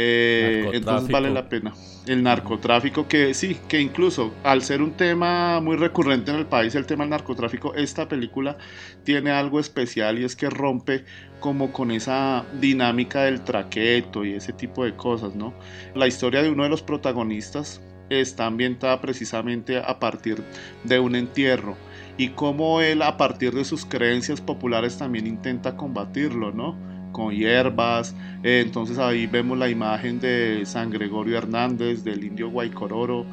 Eh, 0.00 0.70
entonces 0.74 1.10
vale 1.10 1.28
la 1.28 1.48
pena. 1.48 1.74
El 2.06 2.22
narcotráfico, 2.22 3.08
que 3.08 3.34
sí, 3.34 3.56
que 3.66 3.80
incluso 3.80 4.32
al 4.44 4.62
ser 4.62 4.80
un 4.80 4.92
tema 4.92 5.60
muy 5.60 5.76
recurrente 5.76 6.30
en 6.30 6.36
el 6.36 6.46
país, 6.46 6.76
el 6.76 6.86
tema 6.86 7.02
del 7.02 7.10
narcotráfico, 7.10 7.74
esta 7.74 8.06
película 8.06 8.56
tiene 9.02 9.32
algo 9.32 9.58
especial 9.58 10.20
y 10.20 10.24
es 10.24 10.36
que 10.36 10.48
rompe 10.50 11.04
como 11.40 11.72
con 11.72 11.90
esa 11.90 12.46
dinámica 12.60 13.24
del 13.24 13.42
traqueto 13.42 14.24
y 14.24 14.34
ese 14.34 14.52
tipo 14.52 14.84
de 14.84 14.94
cosas, 14.94 15.34
¿no? 15.34 15.52
La 15.96 16.06
historia 16.06 16.42
de 16.42 16.50
uno 16.50 16.62
de 16.62 16.68
los 16.68 16.82
protagonistas 16.82 17.82
está 18.08 18.46
ambientada 18.46 19.00
precisamente 19.00 19.78
a 19.78 19.98
partir 19.98 20.44
de 20.84 21.00
un 21.00 21.16
entierro 21.16 21.76
y 22.16 22.28
cómo 22.30 22.80
él 22.80 23.02
a 23.02 23.16
partir 23.16 23.52
de 23.52 23.64
sus 23.64 23.84
creencias 23.84 24.40
populares 24.40 24.96
también 24.96 25.26
intenta 25.26 25.76
combatirlo, 25.76 26.52
¿no? 26.52 26.78
Con 27.12 27.34
hierbas. 27.34 28.14
Eh, 28.42 28.62
entonces 28.64 28.98
ahí 28.98 29.26
vemos 29.26 29.58
la 29.58 29.68
imagen 29.68 30.20
de 30.20 30.62
San 30.64 30.90
Gregorio 30.90 31.38
Hernández, 31.38 32.04
del 32.04 32.24
indio 32.24 32.50
Guaycororo, 32.50 33.26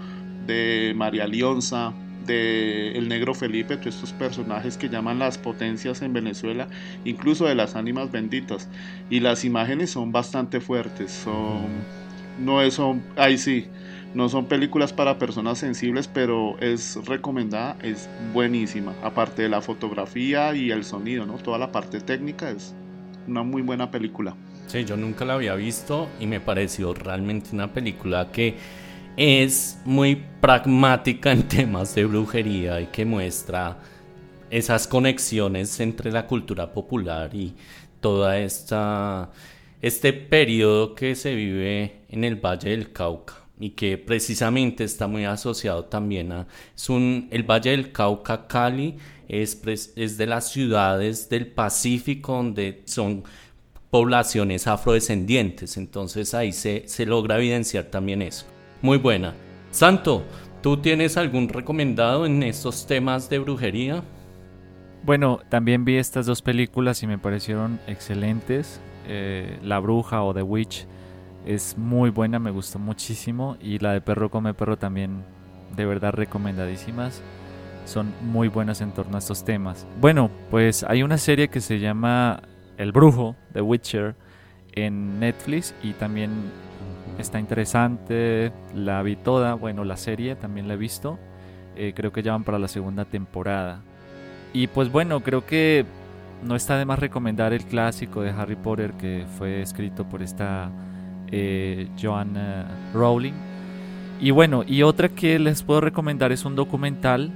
de 0.45 0.93
María 0.95 1.27
Lionza, 1.27 1.93
de 2.25 2.97
el 2.97 3.07
negro 3.07 3.33
Felipe, 3.33 3.77
todos 3.77 3.95
estos 3.95 4.13
personajes 4.13 4.77
que 4.77 4.89
llaman 4.89 5.19
las 5.19 5.37
potencias 5.37 6.01
en 6.01 6.13
Venezuela, 6.13 6.67
incluso 7.03 7.45
de 7.45 7.55
las 7.55 7.75
ánimas 7.75 8.11
benditas. 8.11 8.69
Y 9.09 9.19
las 9.19 9.45
imágenes 9.45 9.91
son 9.91 10.11
bastante 10.11 10.59
fuertes, 10.59 11.11
son, 11.11 11.67
no 12.39 12.69
son, 12.71 13.03
ahí 13.15 13.37
sí, 13.37 13.67
no 14.13 14.29
son 14.29 14.45
películas 14.45 14.93
para 14.93 15.19
personas 15.19 15.59
sensibles, 15.59 16.07
pero 16.07 16.57
es 16.59 16.97
recomendada, 17.05 17.77
es 17.81 18.09
buenísima. 18.33 18.93
Aparte 19.03 19.43
de 19.43 19.49
la 19.49 19.61
fotografía 19.61 20.55
y 20.55 20.71
el 20.71 20.83
sonido, 20.83 21.25
¿no? 21.25 21.33
Toda 21.33 21.57
la 21.57 21.71
parte 21.71 21.99
técnica 21.99 22.49
es 22.49 22.73
una 23.27 23.43
muy 23.43 23.61
buena 23.61 23.89
película. 23.91 24.35
Sí, 24.67 24.83
yo 24.83 24.97
nunca 24.97 25.25
la 25.25 25.35
había 25.35 25.55
visto 25.55 26.09
y 26.19 26.27
me 26.27 26.39
pareció 26.39 26.93
realmente 26.93 27.49
una 27.53 27.71
película 27.71 28.31
que 28.31 28.55
es 29.17 29.79
muy 29.85 30.21
pragmática 30.41 31.31
en 31.31 31.43
temas 31.47 31.95
de 31.95 32.05
brujería 32.05 32.81
y 32.81 32.87
que 32.87 33.05
muestra 33.05 33.77
esas 34.49 34.87
conexiones 34.87 35.79
entre 35.79 36.11
la 36.11 36.27
cultura 36.27 36.71
popular 36.73 37.33
y 37.33 37.55
toda 37.99 38.37
esta 38.39 39.31
este 39.81 40.13
periodo 40.13 40.95
que 40.95 41.15
se 41.15 41.35
vive 41.35 42.01
en 42.09 42.23
el 42.23 42.35
Valle 42.35 42.69
del 42.69 42.91
Cauca 42.91 43.44
y 43.59 43.71
que 43.71 43.97
precisamente 43.97 44.83
está 44.83 45.07
muy 45.07 45.25
asociado 45.25 45.85
también 45.85 46.31
a 46.31 46.47
es 46.75 46.89
un, 46.89 47.27
el 47.31 47.43
Valle 47.43 47.71
del 47.71 47.91
Cauca 47.91 48.47
Cali 48.47 48.97
es, 49.27 49.61
es 49.95 50.17
de 50.17 50.25
las 50.25 50.51
ciudades 50.51 51.29
del 51.29 51.47
Pacífico 51.47 52.33
donde 52.33 52.83
son 52.85 53.23
poblaciones 53.89 54.67
afrodescendientes 54.67 55.77
entonces 55.77 56.33
ahí 56.33 56.51
se, 56.51 56.83
se 56.87 57.05
logra 57.05 57.37
evidenciar 57.37 57.85
también 57.85 58.21
eso 58.21 58.45
muy 58.81 58.97
buena 58.97 59.33
Santo 59.71 60.23
¿tú 60.65 60.77
tienes 60.77 61.15
algún 61.15 61.47
recomendado 61.47 62.25
en 62.25 62.41
estos 62.41 62.87
temas 62.87 63.29
de 63.29 63.37
brujería? 63.37 64.03
Bueno, 65.03 65.39
también 65.49 65.85
vi 65.85 65.97
estas 65.97 66.25
dos 66.25 66.41
películas 66.41 67.03
y 67.03 67.07
me 67.07 67.19
parecieron 67.19 67.79
excelentes. 67.85 68.81
Eh, 69.07 69.59
la 69.61 69.77
Bruja 69.77 70.23
o 70.23 70.33
The 70.33 70.41
Witch 70.41 70.87
es 71.45 71.77
muy 71.77 72.09
buena, 72.09 72.39
me 72.39 72.51
gustó 72.51 72.79
muchísimo. 72.79 73.57
Y 73.61 73.79
la 73.79 73.93
de 73.93 74.01
Perro 74.01 74.29
Come 74.29 74.53
Perro 74.53 74.77
también, 74.77 75.23
de 75.75 75.85
verdad 75.85 76.13
recomendadísimas. 76.13 77.21
Son 77.85 78.11
muy 78.21 78.47
buenas 78.47 78.81
en 78.81 78.91
torno 78.91 79.15
a 79.15 79.19
estos 79.19 79.45
temas. 79.45 79.85
Bueno, 80.01 80.31
pues 80.49 80.83
hay 80.83 81.03
una 81.03 81.17
serie 81.17 81.49
que 81.49 81.61
se 81.61 81.79
llama 81.79 82.41
El 82.77 82.91
Brujo, 82.91 83.35
The 83.53 83.61
Witcher, 83.61 84.15
en 84.73 85.19
Netflix 85.19 85.73
y 85.83 85.93
también 85.93 86.31
está 87.19 87.39
interesante. 87.39 88.51
La 88.73 89.03
vi 89.03 89.15
toda, 89.15 89.53
bueno, 89.53 89.83
la 89.83 89.97
serie 89.97 90.35
también 90.35 90.67
la 90.67 90.73
he 90.73 90.77
visto. 90.77 91.19
Eh, 91.75 91.93
creo 91.95 92.11
que 92.11 92.23
ya 92.23 92.31
van 92.31 92.43
para 92.43 92.57
la 92.57 92.67
segunda 92.67 93.05
temporada. 93.05 93.81
Y 94.51 94.67
pues 94.67 94.91
bueno, 94.91 95.21
creo 95.21 95.45
que 95.45 95.85
no 96.43 96.55
está 96.55 96.77
de 96.77 96.85
más 96.85 96.99
recomendar 96.99 97.53
el 97.53 97.65
clásico 97.65 98.21
de 98.21 98.31
Harry 98.31 98.55
Potter 98.55 98.93
que 98.93 99.25
fue 99.37 99.61
escrito 99.61 100.07
por 100.07 100.21
esta 100.21 100.71
eh, 101.31 101.87
Joanna 102.01 102.67
Rowling. 102.93 103.33
Y 104.19 104.31
bueno, 104.31 104.63
y 104.65 104.83
otra 104.83 105.09
que 105.09 105.37
les 105.39 105.63
puedo 105.63 105.81
recomendar 105.81 106.31
es 106.31 106.45
un 106.45 106.55
documental 106.55 107.31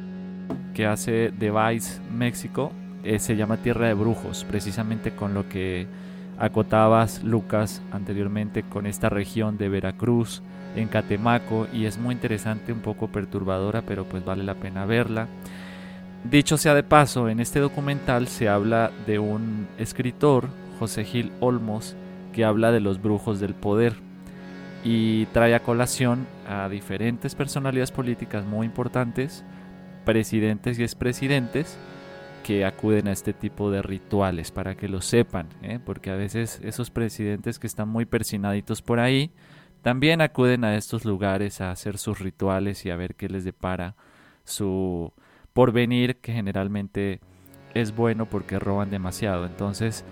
que 0.73 0.85
hace 0.85 1.31
The 1.37 1.51
Vice 1.51 1.99
México. 2.11 2.71
Eh, 3.03 3.19
se 3.19 3.35
llama 3.35 3.57
Tierra 3.57 3.87
de 3.87 3.93
Brujos, 3.93 4.45
precisamente 4.45 5.11
con 5.11 5.33
lo 5.33 5.47
que 5.49 5.87
acotabas, 6.37 7.23
Lucas, 7.23 7.81
anteriormente 7.91 8.63
con 8.63 8.85
esta 8.85 9.09
región 9.09 9.57
de 9.57 9.69
Veracruz, 9.69 10.41
en 10.75 10.87
Catemaco, 10.87 11.67
y 11.73 11.85
es 11.85 11.97
muy 11.97 12.13
interesante, 12.13 12.71
un 12.71 12.79
poco 12.79 13.07
perturbadora, 13.07 13.81
pero 13.81 14.05
pues 14.05 14.23
vale 14.23 14.43
la 14.43 14.55
pena 14.55 14.85
verla. 14.85 15.27
Dicho 16.23 16.57
sea 16.57 16.73
de 16.73 16.83
paso, 16.83 17.29
en 17.29 17.39
este 17.39 17.59
documental 17.59 18.27
se 18.27 18.49
habla 18.49 18.91
de 19.05 19.19
un 19.19 19.67
escritor, 19.77 20.47
José 20.79 21.03
Gil 21.03 21.31
Olmos, 21.39 21.95
que 22.33 22.45
habla 22.45 22.71
de 22.71 22.79
los 22.79 23.01
brujos 23.01 23.39
del 23.39 23.53
poder 23.53 23.95
y 24.83 25.25
trae 25.27 25.55
a 25.55 25.61
colación 25.61 26.25
a 26.47 26.69
diferentes 26.69 27.35
personalidades 27.35 27.91
políticas 27.91 28.45
muy 28.45 28.65
importantes, 28.65 29.43
presidentes 30.05 30.79
y 30.79 30.83
expresidentes, 30.83 31.77
que 32.43 32.65
acuden 32.65 33.07
a 33.07 33.11
este 33.11 33.33
tipo 33.33 33.69
de 33.69 33.81
rituales 33.81 34.51
para 34.51 34.75
que 34.75 34.87
lo 34.87 35.01
sepan, 35.01 35.47
¿eh? 35.61 35.79
porque 35.83 36.09
a 36.09 36.15
veces 36.15 36.59
esos 36.63 36.89
presidentes 36.89 37.59
que 37.59 37.67
están 37.67 37.89
muy 37.89 38.05
persinaditos 38.05 38.81
por 38.81 38.99
ahí, 38.99 39.31
también 39.81 40.21
acuden 40.21 40.63
a 40.63 40.75
estos 40.75 41.05
lugares 41.05 41.61
a 41.61 41.71
hacer 41.71 41.97
sus 41.97 42.19
rituales 42.19 42.85
y 42.85 42.89
a 42.89 42.95
ver 42.95 43.15
qué 43.15 43.29
les 43.29 43.45
depara 43.45 43.95
su 44.43 45.13
porvenir, 45.53 46.17
que 46.17 46.33
generalmente 46.33 47.19
es 47.73 47.95
bueno 47.95 48.25
porque 48.25 48.59
roban 48.59 48.89
demasiado. 48.89 49.45
Entonces, 49.45 50.03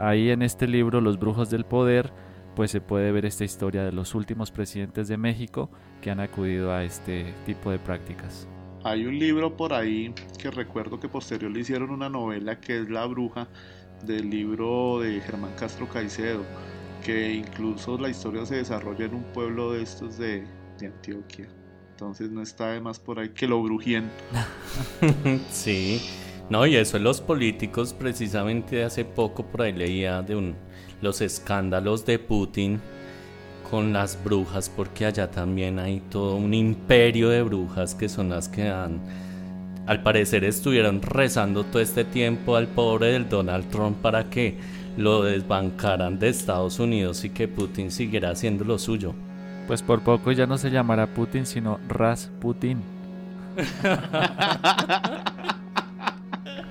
ahí 0.00 0.30
en 0.30 0.42
este 0.42 0.66
libro, 0.66 1.00
Los 1.00 1.18
Brujos 1.18 1.50
del 1.50 1.64
Poder, 1.64 2.12
pues 2.56 2.70
se 2.70 2.80
puede 2.80 3.12
ver 3.12 3.26
esta 3.26 3.44
historia 3.44 3.84
de 3.84 3.92
los 3.92 4.14
últimos 4.14 4.50
presidentes 4.50 5.08
de 5.08 5.16
México 5.16 5.70
que 6.00 6.10
han 6.10 6.20
acudido 6.20 6.72
a 6.72 6.84
este 6.84 7.32
tipo 7.46 7.70
de 7.70 7.78
prácticas. 7.78 8.48
Hay 8.82 9.04
un 9.04 9.18
libro 9.18 9.56
por 9.56 9.72
ahí 9.72 10.14
que 10.38 10.50
recuerdo 10.50 10.98
que 10.98 11.08
posterior 11.08 11.50
le 11.50 11.60
hicieron 11.60 11.90
una 11.90 12.08
novela 12.08 12.60
que 12.60 12.80
es 12.80 12.90
La 12.90 13.04
Bruja, 13.06 13.48
del 14.04 14.30
libro 14.30 15.00
de 15.00 15.20
Germán 15.20 15.52
Castro 15.58 15.86
Caicedo 15.86 16.42
que 17.00 17.32
incluso 17.32 17.98
la 17.98 18.08
historia 18.08 18.44
se 18.46 18.56
desarrolla 18.56 19.06
en 19.06 19.14
un 19.14 19.24
pueblo 19.24 19.72
de 19.72 19.82
estos 19.82 20.18
de, 20.18 20.46
Antioquia. 20.80 21.46
Entonces 21.90 22.30
no 22.30 22.40
está 22.40 22.68
de 22.68 22.80
más 22.80 22.98
por 22.98 23.18
ahí 23.18 23.28
que 23.30 23.46
lo 23.46 23.62
brujien. 23.62 24.10
sí, 25.50 26.00
no, 26.50 26.66
y 26.66 26.76
eso 26.76 26.96
en 26.96 27.04
los 27.04 27.20
políticos, 27.20 27.94
precisamente 27.96 28.82
hace 28.82 29.04
poco 29.04 29.44
por 29.44 29.62
ahí 29.62 29.72
leía 29.72 30.20
de 30.20 30.34
un, 30.34 30.56
los 31.00 31.20
escándalos 31.20 32.04
de 32.04 32.18
Putin 32.18 32.80
con 33.70 33.92
las 33.92 34.22
brujas, 34.22 34.68
porque 34.68 35.06
allá 35.06 35.30
también 35.30 35.78
hay 35.78 36.00
todo 36.10 36.34
un 36.34 36.52
imperio 36.52 37.28
de 37.28 37.42
brujas 37.42 37.94
que 37.94 38.08
son 38.08 38.30
las 38.30 38.48
que 38.48 38.68
han, 38.68 39.00
al 39.86 40.02
parecer 40.02 40.44
estuvieron 40.44 41.00
rezando 41.02 41.62
todo 41.62 41.80
este 41.80 42.04
tiempo 42.04 42.56
al 42.56 42.66
pobre 42.66 43.12
del 43.12 43.28
Donald 43.28 43.70
Trump 43.70 43.98
para 43.98 44.28
que 44.28 44.58
lo 44.96 45.22
desbancaran 45.22 46.18
de 46.18 46.30
Estados 46.30 46.80
Unidos 46.80 47.24
y 47.24 47.30
que 47.30 47.46
Putin 47.46 47.92
siguiera 47.92 48.30
haciendo 48.30 48.64
lo 48.64 48.78
suyo. 48.78 49.14
Pues 49.68 49.82
por 49.82 50.00
poco 50.00 50.32
ya 50.32 50.46
no 50.46 50.58
se 50.58 50.70
llamará 50.70 51.06
Putin, 51.06 51.46
sino 51.46 51.78
Rasputin. 51.88 52.82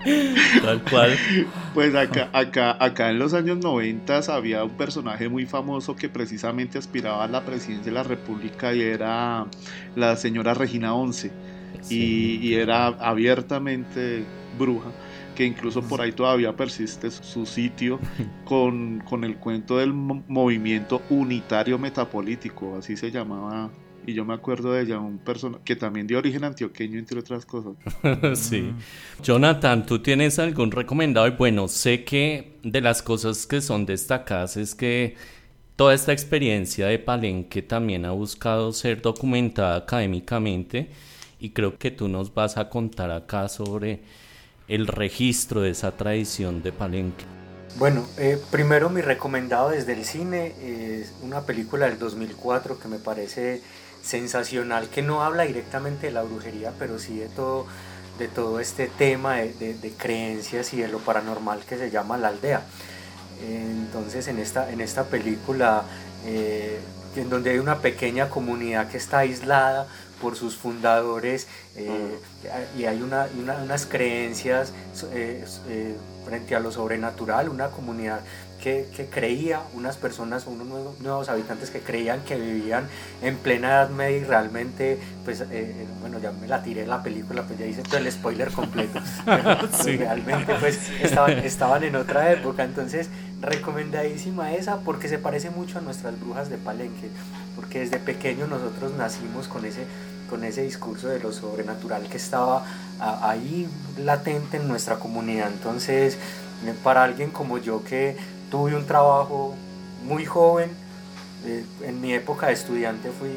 Tal 0.62 0.84
cual. 0.84 1.18
Pues 1.74 1.96
acá, 1.96 2.30
acá, 2.34 2.78
acá 2.80 3.10
en 3.10 3.20
los 3.20 3.34
años 3.34 3.58
90 3.58 4.20
había 4.30 4.64
un 4.64 4.72
personaje 4.72 5.30
muy 5.30 5.46
famoso 5.46 5.96
que 5.96 6.10
precisamente 6.10 6.78
aspiraba 6.78 7.24
a 7.24 7.28
la 7.28 7.46
presidencia 7.46 7.86
de 7.86 7.92
la 7.92 8.04
República 8.04 8.74
y 8.74 8.82
era 8.82 9.46
la 9.96 10.16
señora 10.16 10.54
Regina 10.54 10.94
Once. 10.94 11.32
y, 11.90 12.54
era 12.54 12.88
abiertamente 12.88 14.26
bruja 14.58 14.92
que 15.40 15.46
incluso 15.46 15.82
por 15.82 16.02
ahí 16.02 16.12
todavía 16.12 16.54
persiste 16.54 17.10
su 17.12 17.46
sitio 17.46 17.98
con, 18.44 19.02
el 19.24 19.38
cuento 19.38 19.78
del 19.78 19.94
movimiento 19.94 21.02
unitario 21.10 21.80
metapolítico, 21.80 22.76
así 22.78 22.98
se 22.98 23.10
llamaba 23.10 23.70
y 24.10 24.14
yo 24.14 24.26
me 24.26 24.34
acuerdo 24.34 24.74
de 24.74 24.84
ella, 24.84 25.00
un 25.00 25.20
persona 25.20 25.60
que 25.64 25.76
también 25.76 26.08
de 26.08 26.18
origen 26.18 26.44
antioqueño, 26.44 26.98
entre 26.98 27.20
otras 27.20 27.46
cosas. 27.46 27.74
sí. 28.40 28.62
Mm. 28.62 29.22
Jonathan, 29.22 29.86
¿tú 29.86 30.00
tienes 30.00 30.40
algún 30.40 30.72
recomendado? 30.72 31.28
Y 31.28 31.32
bueno, 31.32 31.68
sé 31.68 32.04
que 32.04 32.58
de 32.64 32.82
las 32.82 33.02
cosas 33.02 33.46
que 33.46 33.62
son 33.62 33.86
destacadas 33.86 34.58
es 34.58 34.76
que 34.76 35.16
toda 35.76 35.94
esta 35.94 36.12
experiencia 36.12 36.88
de 36.88 37.00
Palenque 37.00 37.62
también 37.62 38.06
ha 38.06 38.12
buscado 38.12 38.74
ser 38.74 39.02
documentada 39.02 39.78
académicamente 39.78 40.90
y 41.40 41.52
creo 41.52 41.78
que 41.78 41.92
tú 41.92 42.08
nos 42.08 42.34
vas 42.34 42.58
a 42.58 42.70
contar 42.70 43.12
acá 43.12 43.48
sobre 43.48 44.02
el 44.68 44.88
registro 44.88 45.62
de 45.62 45.72
esa 45.72 45.92
tradición 45.92 46.62
de 46.62 46.72
Palenque? 46.72 47.26
Bueno, 47.78 48.06
eh, 48.18 48.40
primero 48.52 48.90
mi 48.90 49.02
recomendado 49.02 49.70
desde 49.70 49.94
el 49.94 50.06
cine 50.06 50.54
es 50.62 51.14
una 51.22 51.42
película 51.42 51.88
del 51.88 52.00
2004 52.00 52.80
que 52.80 52.88
me 52.88 53.00
parece 53.00 53.62
sensacional, 54.04 54.90
que 54.90 55.02
no 55.02 55.24
habla 55.24 55.44
directamente 55.44 56.08
de 56.08 56.14
la 56.14 56.24
brujería, 56.24 56.74
pero 56.78 57.00
sí 57.00 57.18
de 57.18 57.28
todo, 57.28 57.68
de 58.18 58.28
todo 58.28 58.60
este 58.60 58.88
tema 58.88 59.36
de, 59.36 59.94
creencias 59.98 60.74
y 60.74 60.78
de 60.78 60.88
lo 60.88 61.00
paranormal 61.00 61.60
que 61.62 61.78
se 61.78 61.90
llama 61.90 62.18
La 62.18 62.30
Aldea. 62.30 62.62
Entonces 63.42 64.28
en 64.28 64.40
esta, 64.40 64.72
en 64.72 64.82
esta 64.82 65.06
película, 65.06 65.84
eh, 66.26 66.80
en 67.16 67.30
donde 67.30 67.52
hay 67.52 67.60
una 67.60 67.80
pequeña 67.80 68.30
comunidad 68.30 68.90
que 68.90 68.98
está 68.98 69.20
aislada 69.20 69.88
por 70.22 70.36
sus 70.36 70.56
fundadores 70.56 71.48
eh, 71.76 72.20
y 72.78 72.86
hay 72.86 73.02
unas 73.02 73.86
creencias 73.86 74.74
eh, 75.12 75.46
eh, 75.70 75.96
frente 76.26 76.56
a 76.56 76.60
lo 76.60 76.72
sobrenatural, 76.72 77.50
una 77.50 77.70
comunidad 77.70 78.22
que, 78.62 78.86
creía, 79.10 79.62
unas 79.74 79.96
personas, 79.96 80.46
unos 80.46 80.68
nuevos, 81.00 81.30
habitantes 81.30 81.70
que 81.70 81.80
creían 81.80 82.20
que 82.26 82.36
vivían 82.36 82.90
en 83.22 83.38
plena 83.38 83.70
Edad 83.70 83.90
Media 83.90 84.18
y 84.18 84.24
realmente, 84.26 85.00
pues, 85.24 85.46
bueno, 86.02 86.20
ya 86.20 86.34
me 86.34 86.46
la 86.46 86.62
tiré 86.62 86.86
la 86.86 87.02
película, 87.02 87.44
pues 87.44 87.58
ya 87.58 87.66
hice 87.66 87.84
todo 87.84 88.00
el 88.00 88.12
spoiler 88.12 88.52
completo. 88.52 89.00
Realmente, 89.86 90.56
pues, 90.60 90.78
estaban, 91.02 91.40
estaban 91.40 91.86
en 91.86 91.96
otra 91.96 92.34
época, 92.34 92.66
entonces, 92.66 93.10
recomendadísima 93.40 94.54
esa 94.54 94.80
porque 94.82 95.08
se 95.08 95.18
parece 95.18 95.50
mucho 95.50 95.78
a 95.78 95.82
nuestras 95.82 96.20
brujas 96.20 96.50
de 96.50 96.58
Palenque, 96.58 97.10
porque 97.60 97.80
desde 97.80 98.00
pequeño 98.00 98.48
nosotros 98.48 98.94
nacimos 98.94 99.50
con 99.50 99.66
ese 99.66 99.86
con 100.30 100.46
ese 100.46 100.62
discurso 100.62 101.10
de 101.10 101.20
lo 101.20 101.34
sobrenatural 101.34 102.08
que 102.08 102.16
estaba 102.16 102.64
ahí 103.00 103.68
latente 103.98 104.58
en 104.58 104.68
nuestra 104.68 104.98
comunidad. 104.98 105.52
Entonces, 105.52 106.18
eh, 106.66 106.74
para 106.84 107.04
alguien 107.04 107.32
como 107.32 107.58
yo 107.58 107.84
que 107.84 108.16
tuve 108.50 108.76
un 108.76 108.86
trabajo 108.86 109.56
muy 110.06 110.26
joven, 110.26 110.70
eh, 111.46 111.66
en 111.82 112.00
mi 112.00 112.14
época 112.14 112.48
de 112.48 112.54
estudiante 112.54 113.10
fui 113.12 113.32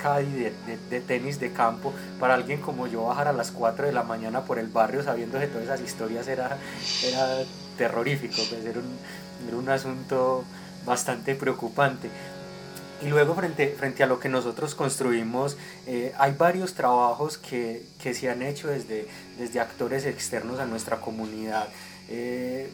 caddy 0.00 0.50
de, 0.90 1.00
tenis 1.00 1.40
de 1.40 1.50
campo, 1.50 1.92
para 2.20 2.34
alguien 2.34 2.60
como 2.60 2.86
yo 2.86 3.06
bajar 3.06 3.26
a 3.26 3.32
las 3.32 3.50
4 3.50 3.86
de 3.86 3.92
la 3.92 4.02
mañana 4.04 4.42
por 4.42 4.58
el 4.58 4.68
barrio 4.68 5.02
sabiendo 5.02 5.38
de 5.38 5.48
todas 5.48 5.64
esas 5.64 5.80
historias 5.80 6.28
era, 6.28 6.58
era 7.04 7.38
terrorífico, 7.76 8.36
pues 8.50 8.64
era 8.66 8.78
un, 8.78 8.98
era 9.48 9.56
un 9.56 9.68
asunto 9.68 10.44
bastante 10.84 11.34
preocupante. 11.34 12.10
Y 13.04 13.08
luego 13.08 13.34
frente, 13.34 13.74
frente 13.78 14.02
a 14.02 14.06
lo 14.06 14.18
que 14.18 14.28
nosotros 14.28 14.74
construimos, 14.74 15.56
eh, 15.86 16.12
hay 16.18 16.32
varios 16.32 16.74
trabajos 16.74 17.36
que, 17.36 17.82
que, 18.02 18.14
se 18.14 18.30
han 18.30 18.42
hecho 18.42 18.68
desde, 18.68 19.06
desde 19.38 19.60
actores 19.60 20.06
externos 20.06 20.58
a 20.58 20.64
nuestra 20.64 21.00
comunidad. 21.00 21.68
Eh, 22.08 22.68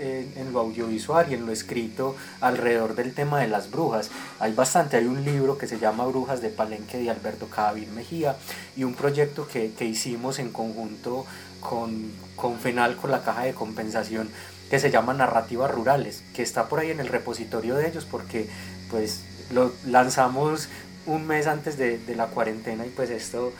en, 0.00 0.52
lo 0.52 0.60
audiovisual 0.60 1.30
y 1.30 1.34
en 1.34 1.46
lo 1.46 1.52
escrito 1.52 2.16
alrededor 2.40 2.94
del 2.94 3.12
tema 3.12 3.40
de 3.40 3.48
las 3.48 3.70
brujas. 3.70 4.10
Hay 4.38 4.52
bastante, 4.52 4.96
hay 4.96 5.06
un 5.06 5.24
libro 5.24 5.58
que 5.58 5.66
se 5.66 5.78
llama 5.78 6.06
Brujas 6.06 6.40
de 6.40 6.48
Palenque 6.48 6.98
de 6.98 7.10
Alberto 7.10 7.48
Cavil 7.48 7.88
Mejía 7.90 8.36
y 8.76 8.84
un 8.84 8.94
proyecto 8.94 9.46
que, 9.46 9.72
que 9.72 9.84
hicimos 9.84 10.38
en 10.38 10.52
conjunto 10.52 11.26
con, 11.60 12.10
con 12.36 12.58
FENAL, 12.58 12.96
con 12.96 13.10
la 13.10 13.22
Caja 13.22 13.44
de 13.44 13.52
Compensación, 13.52 14.30
que 14.70 14.78
se 14.78 14.90
llama 14.90 15.12
Narrativas 15.12 15.70
Rurales, 15.70 16.22
que 16.34 16.42
está 16.42 16.68
por 16.68 16.78
ahí 16.78 16.90
en 16.90 17.00
el 17.00 17.08
repositorio 17.08 17.74
de 17.74 17.88
ellos 17.88 18.06
porque 18.06 18.48
pues 18.90 19.24
lo 19.52 19.72
lanzamos 19.86 20.68
un 21.06 21.26
mes 21.26 21.46
antes 21.46 21.76
de, 21.76 21.98
de 21.98 22.14
la 22.14 22.26
cuarentena 22.26 22.86
y 22.86 22.90
pues 22.90 23.10
esto 23.10 23.52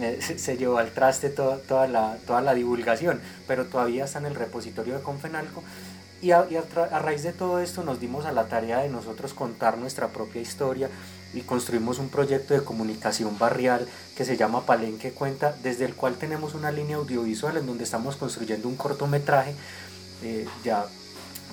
eh, 0.00 0.18
se, 0.20 0.56
llevó 0.58 0.76
al 0.78 0.90
traste 0.90 1.30
toda, 1.30 1.86
la, 1.86 2.18
toda 2.26 2.42
la 2.42 2.54
divulgación, 2.54 3.20
pero 3.46 3.64
todavía 3.64 4.04
está 4.04 4.18
en 4.18 4.26
el 4.26 4.34
repositorio 4.34 4.94
de 4.94 5.02
Confenalco. 5.02 5.62
Y, 6.20 6.32
a, 6.32 6.46
a, 6.90 6.98
raíz 6.98 7.22
de 7.22 7.32
todo 7.32 7.60
esto 7.60 7.82
nos 7.82 8.00
dimos 8.00 8.26
a 8.26 8.32
la 8.32 8.48
tarea 8.48 8.78
de 8.78 8.88
nosotros 8.88 9.32
contar 9.32 9.78
nuestra 9.78 10.08
propia 10.08 10.40
historia 10.40 10.88
y 11.34 11.42
construimos 11.42 11.98
un 11.98 12.08
proyecto 12.08 12.54
de 12.54 12.62
comunicación 12.62 13.38
barrial 13.38 13.86
que 14.16 14.24
se 14.24 14.36
llama 14.36 14.66
Palenque 14.66 15.12
Cuenta, 15.12 15.54
desde 15.62 15.84
el 15.84 15.94
cual 15.94 16.16
tenemos 16.16 16.54
una 16.54 16.72
línea 16.72 16.96
audiovisual 16.96 17.56
en 17.56 17.66
donde 17.66 17.84
estamos 17.84 18.16
construyendo 18.16 18.68
un 18.68 18.76
cortometraje 18.76 19.54
eh, 20.22 20.46
ya 20.64 20.86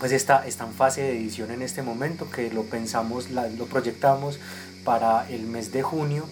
pues 0.04 0.12
está, 0.12 0.46
está 0.46 0.66
en 0.66 0.74
fase 0.74 1.02
de 1.02 1.12
edición 1.18 1.50
en 1.52 1.62
este 1.62 1.82
momento, 1.82 2.30
que 2.30 2.52
lo 2.52 2.64
pensamos, 2.64 3.30
lo 3.30 3.66
proyectamos 3.68 4.38
para 4.84 5.26
el 5.30 5.44
mes 5.44 5.72
de 5.72 5.82
junio, 5.82 6.26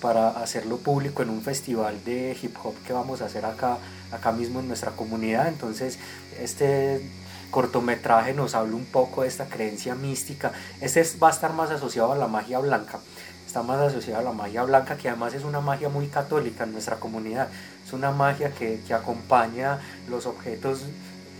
para 0.00 0.30
hacerlo 0.30 0.78
público 0.78 1.22
en 1.22 1.28
un 1.28 1.42
festival 1.42 2.02
de 2.06 2.34
hip 2.40 2.56
hop 2.64 2.74
que 2.86 2.94
vamos 2.94 3.20
a 3.20 3.26
hacer 3.26 3.44
acá, 3.44 3.76
acá 4.10 4.32
mismo 4.32 4.60
en 4.60 4.68
nuestra 4.68 4.92
comunidad. 4.92 5.48
Entonces, 5.48 5.98
este 6.40 7.02
cortometraje 7.50 8.32
nos 8.32 8.54
habla 8.54 8.74
un 8.74 8.86
poco 8.86 9.20
de 9.20 9.28
esta 9.28 9.50
creencia 9.50 9.94
mística. 9.94 10.52
Este 10.80 11.06
va 11.22 11.28
a 11.28 11.32
estar 11.32 11.52
más 11.52 11.70
asociado 11.70 12.12
a 12.12 12.16
la 12.16 12.26
magia 12.26 12.58
blanca. 12.58 13.00
está 13.46 13.62
más 13.62 13.80
asociado 13.80 14.20
a 14.20 14.22
la 14.22 14.32
magia 14.32 14.62
blanca, 14.62 14.96
que 14.96 15.10
además 15.10 15.34
es 15.34 15.44
una 15.44 15.60
magia 15.60 15.90
muy 15.90 16.06
católica 16.06 16.64
en 16.64 16.72
nuestra 16.72 16.96
comunidad. 16.96 17.48
Es 17.86 17.92
una 17.92 18.12
magia 18.12 18.50
que, 18.50 18.80
que 18.88 18.94
acompaña 18.94 19.78
los 20.08 20.24
objetos 20.24 20.86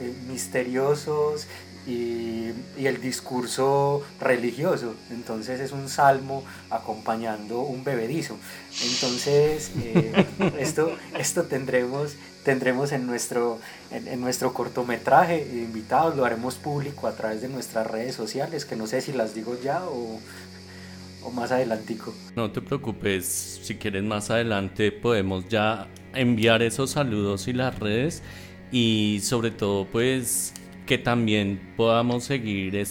eh, 0.01 0.14
misteriosos 0.28 1.47
y, 1.87 2.51
y, 2.78 2.87
el 2.87 3.01
discurso 3.01 4.03
religioso. 4.20 4.95
Entonces 5.11 5.61
es 5.61 5.72
un 5.72 5.89
salmo 5.89 6.45
acompañando 6.70 7.61
un 7.61 7.85
bebedizo. 7.85 8.37
Entonces 8.85 9.72
eh, 9.83 10.26
esto, 10.59 10.97
esto 11.18 11.45
tendremos, 11.45 12.16
tendremos 12.45 12.93
en 12.93 13.07
nuestro, 13.07 13.59
en, 13.91 14.09
en, 14.09 14.20
nuestro 14.20 14.53
cortometraje 14.53 15.41
invitados, 15.41 16.16
lo 16.16 16.24
haremos 16.24 16.57
público 16.57 17.07
a 17.07 17.12
través 17.12 17.41
de 17.41 17.49
nuestras 17.49 17.87
redes 17.87 18.14
sociales, 18.14 18.64
que 18.64 18.76
no 18.76 18.87
sé 18.87 19.01
si 19.01 19.12
las 19.12 19.35
digo 19.35 19.57
ya 19.62 19.85
o, 19.85 20.20
o 21.22 21.31
más 21.31 21.53
adelantico. 21.53 22.14
No 22.37 22.51
te 22.51 22.61
preocupes, 22.61 23.61
si 23.62 23.76
quieres 23.76 24.03
más 24.03 24.31
adelante 24.31 24.93
podemos 24.93 25.49
ya 25.49 25.89
enviar 26.14 26.62
esos 26.62 26.91
saludos 26.91 27.49
y 27.49 27.53
las 27.53 27.78
redes 27.78 28.22
y 28.72 29.20
sobre 29.22 29.51
todo 29.51 29.87
pues 29.87 30.55
que 30.91 30.99
también 30.99 31.72
podamos 31.76 32.24
seguir 32.24 32.84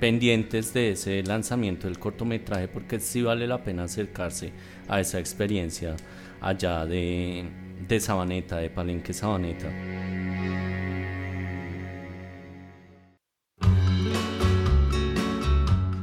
pendientes 0.00 0.74
de 0.74 0.90
ese 0.90 1.22
lanzamiento 1.22 1.86
del 1.86 2.00
cortometraje 2.00 2.66
porque 2.66 2.98
sí 2.98 3.22
vale 3.22 3.46
la 3.46 3.62
pena 3.62 3.84
acercarse 3.84 4.52
a 4.88 4.98
esa 4.98 5.20
experiencia 5.20 5.94
allá 6.40 6.84
de, 6.84 7.44
de 7.86 8.00
Sabaneta, 8.00 8.56
de 8.56 8.70
Palenque 8.70 9.12
Sabaneta. 9.12 9.68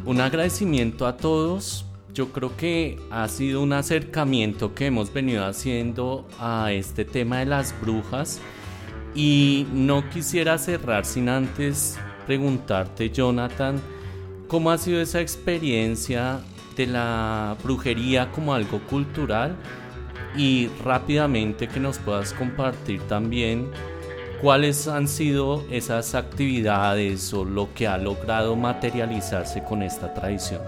Un 0.05 0.21
agradecimiento 0.21 1.05
a 1.05 1.17
todos. 1.17 1.85
Yo 2.13 2.31
creo 2.31 2.55
que 2.55 2.97
ha 3.09 3.27
sido 3.27 3.61
un 3.61 3.73
acercamiento 3.73 4.73
que 4.73 4.85
hemos 4.85 5.11
venido 5.11 5.45
haciendo 5.45 6.29
a 6.39 6.71
este 6.71 7.03
tema 7.03 7.39
de 7.39 7.47
las 7.47 7.75
brujas 7.81 8.39
y 9.13 9.67
no 9.73 10.09
quisiera 10.09 10.57
cerrar 10.57 11.05
sin 11.05 11.29
antes 11.29 11.97
preguntarte, 12.25 13.09
Jonathan, 13.09 13.81
¿cómo 14.47 14.71
ha 14.71 14.77
sido 14.77 15.01
esa 15.01 15.19
experiencia 15.19 16.39
de 16.77 16.87
la 16.87 17.57
brujería 17.63 18.31
como 18.31 18.53
algo 18.53 18.79
cultural? 18.87 19.55
Y 20.35 20.69
rápidamente 20.83 21.67
que 21.67 21.79
nos 21.79 21.97
puedas 21.99 22.33
compartir 22.33 23.01
también 23.01 23.69
cuáles 24.41 24.87
han 24.87 25.09
sido 25.09 25.65
esas 25.69 26.15
actividades 26.15 27.33
o 27.33 27.43
lo 27.43 27.73
que 27.73 27.87
ha 27.87 27.97
logrado 27.97 28.55
materializarse 28.55 29.61
con 29.63 29.83
esta 29.83 30.13
tradición. 30.13 30.61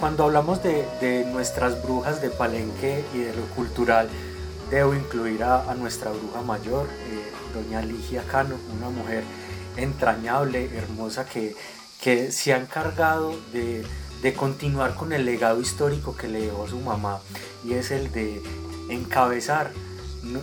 Cuando 0.00 0.24
hablamos 0.24 0.62
de, 0.64 0.84
de 1.00 1.24
nuestras 1.32 1.80
brujas 1.84 2.20
de 2.20 2.30
Palenque 2.30 3.04
y 3.14 3.18
de 3.18 3.36
lo 3.36 3.42
cultural, 3.54 4.08
debo 4.74 4.94
incluir 4.94 5.44
a, 5.44 5.72
nuestra 5.74 6.10
bruja 6.10 6.42
mayor, 6.42 6.88
eh, 7.08 7.32
doña 7.54 7.80
Ligia 7.80 8.24
Cano, 8.24 8.56
una 8.76 8.90
mujer 8.90 9.22
entrañable, 9.76 10.68
hermosa, 10.76 11.26
que, 11.26 11.54
que 12.00 12.32
se 12.32 12.52
ha 12.52 12.58
encargado 12.58 13.36
de, 13.52 13.84
de, 14.22 14.34
continuar 14.34 14.94
con 14.94 15.12
el 15.12 15.24
legado 15.24 15.60
histórico 15.60 16.16
que 16.16 16.28
le 16.28 16.40
dejó 16.42 16.66
su 16.66 16.80
mamá 16.80 17.20
y 17.64 17.74
es 17.74 17.92
el 17.92 18.10
de 18.10 18.42
encabezar 18.88 19.70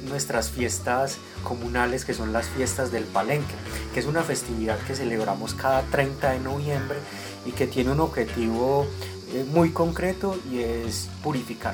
nuestras 0.09 0.49
fiestas 0.49 1.17
comunales 1.43 2.05
que 2.05 2.13
son 2.13 2.31
las 2.31 2.47
fiestas 2.47 2.91
del 2.91 3.03
Palenque, 3.03 3.55
que 3.93 3.99
es 3.99 4.05
una 4.05 4.23
festividad 4.23 4.77
que 4.79 4.95
celebramos 4.95 5.55
cada 5.55 5.81
30 5.83 6.31
de 6.31 6.39
noviembre 6.39 6.99
y 7.45 7.51
que 7.51 7.67
tiene 7.67 7.91
un 7.91 7.99
objetivo 7.99 8.85
eh, 9.33 9.43
muy 9.51 9.71
concreto 9.71 10.37
y 10.49 10.59
es 10.59 11.09
purificar, 11.23 11.73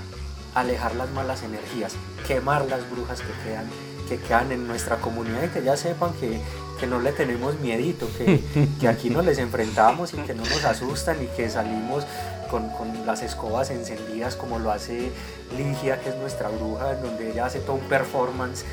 alejar 0.60 0.96
las 0.96 1.10
malas 1.12 1.44
energías, 1.44 1.94
quemar 2.28 2.66
las 2.66 2.90
brujas 2.90 3.22
que 3.22 3.50
quedan, 3.50 3.66
que 4.08 4.18
quedan 4.18 4.52
en 4.52 4.68
nuestra 4.68 4.98
comunidad 4.98 5.44
y 5.44 5.50
que 5.50 5.64
ya 5.64 5.78
sepan 5.78 6.14
que, 6.14 6.40
que 6.80 6.88
no 6.88 7.00
le 7.00 7.12
tenemos 7.12 7.60
miedito, 7.60 8.08
que, 8.18 8.42
que, 8.80 8.88
aquí 8.88 9.10
nos 9.10 9.26
les 9.26 9.38
enfrentamos 9.38 10.14
y 10.14 10.18
que 10.18 10.34
no 10.34 10.44
nos 10.44 10.64
asustan 10.64 11.22
y 11.24 11.28
que 11.28 11.50
salimos 11.50 12.06
con, 12.50 12.70
con, 12.70 13.06
las 13.06 13.22
escobas 13.22 13.70
encendidas 13.70 14.36
como 14.36 14.60
lo 14.60 14.72
hace 14.72 15.12
Ligia, 15.58 16.02
que 16.02 16.10
es 16.10 16.16
nuestra 16.16 16.50
bruja, 16.50 16.96
donde 16.96 17.32
ella 17.32 17.46
hace 17.46 17.60
todo 17.60 17.76
un 17.76 17.88
performance 17.88 18.66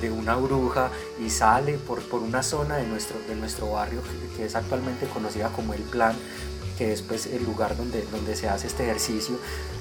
de 0.00 0.10
una 0.10 0.34
bruja 0.34 0.90
y 1.24 1.30
sale 1.30 1.74
por, 1.74 2.02
por 2.02 2.22
una 2.22 2.42
zona 2.42 2.76
de 2.76 2.86
nuestro, 2.86 3.16
de 3.28 3.36
nuestro 3.36 3.70
barrio 3.70 4.00
que 4.36 4.46
es 4.46 4.54
actualmente 4.54 5.06
conocida 5.06 5.48
como 5.50 5.74
el 5.74 5.82
plan 5.82 6.14
que 6.76 6.92
es 6.92 7.02
pues 7.02 7.26
el 7.26 7.44
lugar 7.44 7.76
donde, 7.76 8.02
donde 8.10 8.36
se 8.36 8.48
hace 8.48 8.66
este 8.66 8.84
ejercicio, 8.84 9.36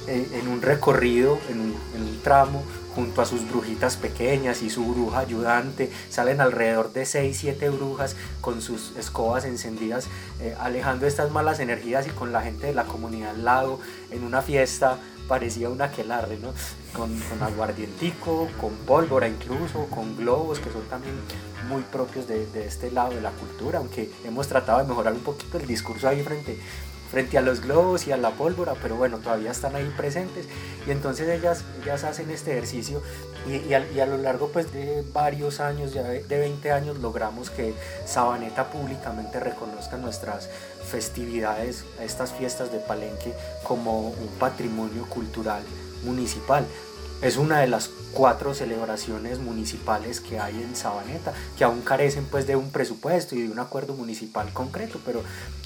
eh, 0.07 0.27
en 0.33 0.47
un 0.47 0.61
recorrido, 0.61 1.37
en 1.49 1.59
un, 1.59 1.75
en 1.95 2.01
un, 2.01 2.21
tramo, 2.21 2.63
junto 2.95 3.21
a 3.21 3.25
sus 3.25 3.47
brujitas 3.49 3.97
pequeñas 3.97 4.61
y 4.61 4.69
su 4.69 4.83
bruja 4.85 5.19
ayudante, 5.19 5.91
salen 6.09 6.41
alrededor 6.41 6.91
de 6.91 7.05
6, 7.05 7.37
7 7.39 7.69
brujas 7.69 8.15
con 8.41 8.61
sus 8.61 8.95
escobas 8.97 9.45
encendidas, 9.45 10.07
eh, 10.41 10.55
alejando 10.59 11.07
estas 11.07 11.31
malas 11.31 11.59
energías 11.59 12.07
y 12.07 12.09
con 12.09 12.31
la 12.31 12.41
gente 12.41 12.67
de 12.67 12.73
la 12.73 12.85
comunidad 12.85 13.31
al 13.31 13.45
lado, 13.45 13.79
en 14.11 14.23
una 14.23 14.41
fiesta 14.41 14.97
parecía 15.27 15.69
un 15.69 15.81
aquelarre, 15.81 16.37
¿no? 16.39 16.53
Con, 16.93 17.17
con 17.17 17.41
aguardientico, 17.41 18.49
con 18.59 18.75
pólvora 18.85 19.29
incluso, 19.29 19.85
con 19.85 20.17
globos 20.17 20.59
que 20.59 20.69
son 20.71 20.83
también 20.89 21.15
muy 21.68 21.82
propios 21.84 22.28
de, 22.28 22.45
de, 22.47 22.66
este 22.66 22.91
lado 22.91 23.14
de 23.14 23.22
la 23.22 23.32
cultura, 23.32 23.80
aunque 23.80 24.09
hemos 24.24 24.47
tratado 24.47 24.80
de 24.80 24.86
mejorar 24.86 25.14
un 25.14 25.22
poquito 25.22 25.57
el 25.57 25.68
discurso 25.68 26.07
ahí 26.07 26.24
frente, 26.24 26.57
frente 27.12 27.38
a 27.38 27.41
los 27.41 27.59
globos 27.59 28.07
y 28.07 28.14
a 28.14 28.18
la 28.18 28.32
pólvora, 28.32 28.74
pero 28.82 28.95
bueno, 28.95 29.18
todavía 29.18 29.51
están 29.51 29.76
ahí 29.76 29.93
presentes 29.97 30.47
y 30.88 30.91
entonces 30.91 31.28
ellas, 31.28 31.66
ellas 31.84 32.05
hacen 32.05 32.32
este 32.32 32.51
ejercicio 32.51 33.01
y, 33.45 33.74
a, 33.74 33.86
y 33.91 33.99
a, 33.99 34.05
lo 34.05 34.18
largo 34.18 34.47
pues 34.47 34.72
de 34.72 35.03
varios 35.14 35.59
años, 35.59 35.93
ya 35.93 36.03
de, 36.03 36.24
de 36.24 36.39
20 36.39 36.72
años, 36.72 36.99
logramos 36.99 37.49
que 37.49 37.74
Sabaneta 38.05 38.70
públicamente 38.72 39.41
reconozca 39.41 39.97
nuestras 39.97 40.49
festividades, 40.89 41.84
estas 42.01 42.32
fiestas 42.32 42.72
de 42.72 42.80
Palenque 42.80 43.34
como 43.64 44.09
un 44.09 44.30
patrimonio 44.39 45.05
cultural 45.07 45.64
municipal. 46.03 46.66
Es 47.22 47.38
una 47.38 47.59
de 47.59 47.67
las 47.67 47.91
cuatro 48.13 48.55
celebraciones 48.55 49.38
municipales 49.38 50.19
que 50.19 50.39
hay 50.39 50.55
en 50.59 50.76
Sabaneta, 50.76 51.34
que 51.55 51.63
aún 51.63 51.82
carecen 51.82 52.26
pues 52.26 52.47
de 52.47 52.55
un 52.55 52.72
presupuesto 52.72 53.36
y 53.36 53.43
de 53.43 53.51
un 53.51 53.59
acuerdo 53.59 53.93
municipal 53.93 54.51
concreto, 54.53 54.99
pero, 55.05 55.22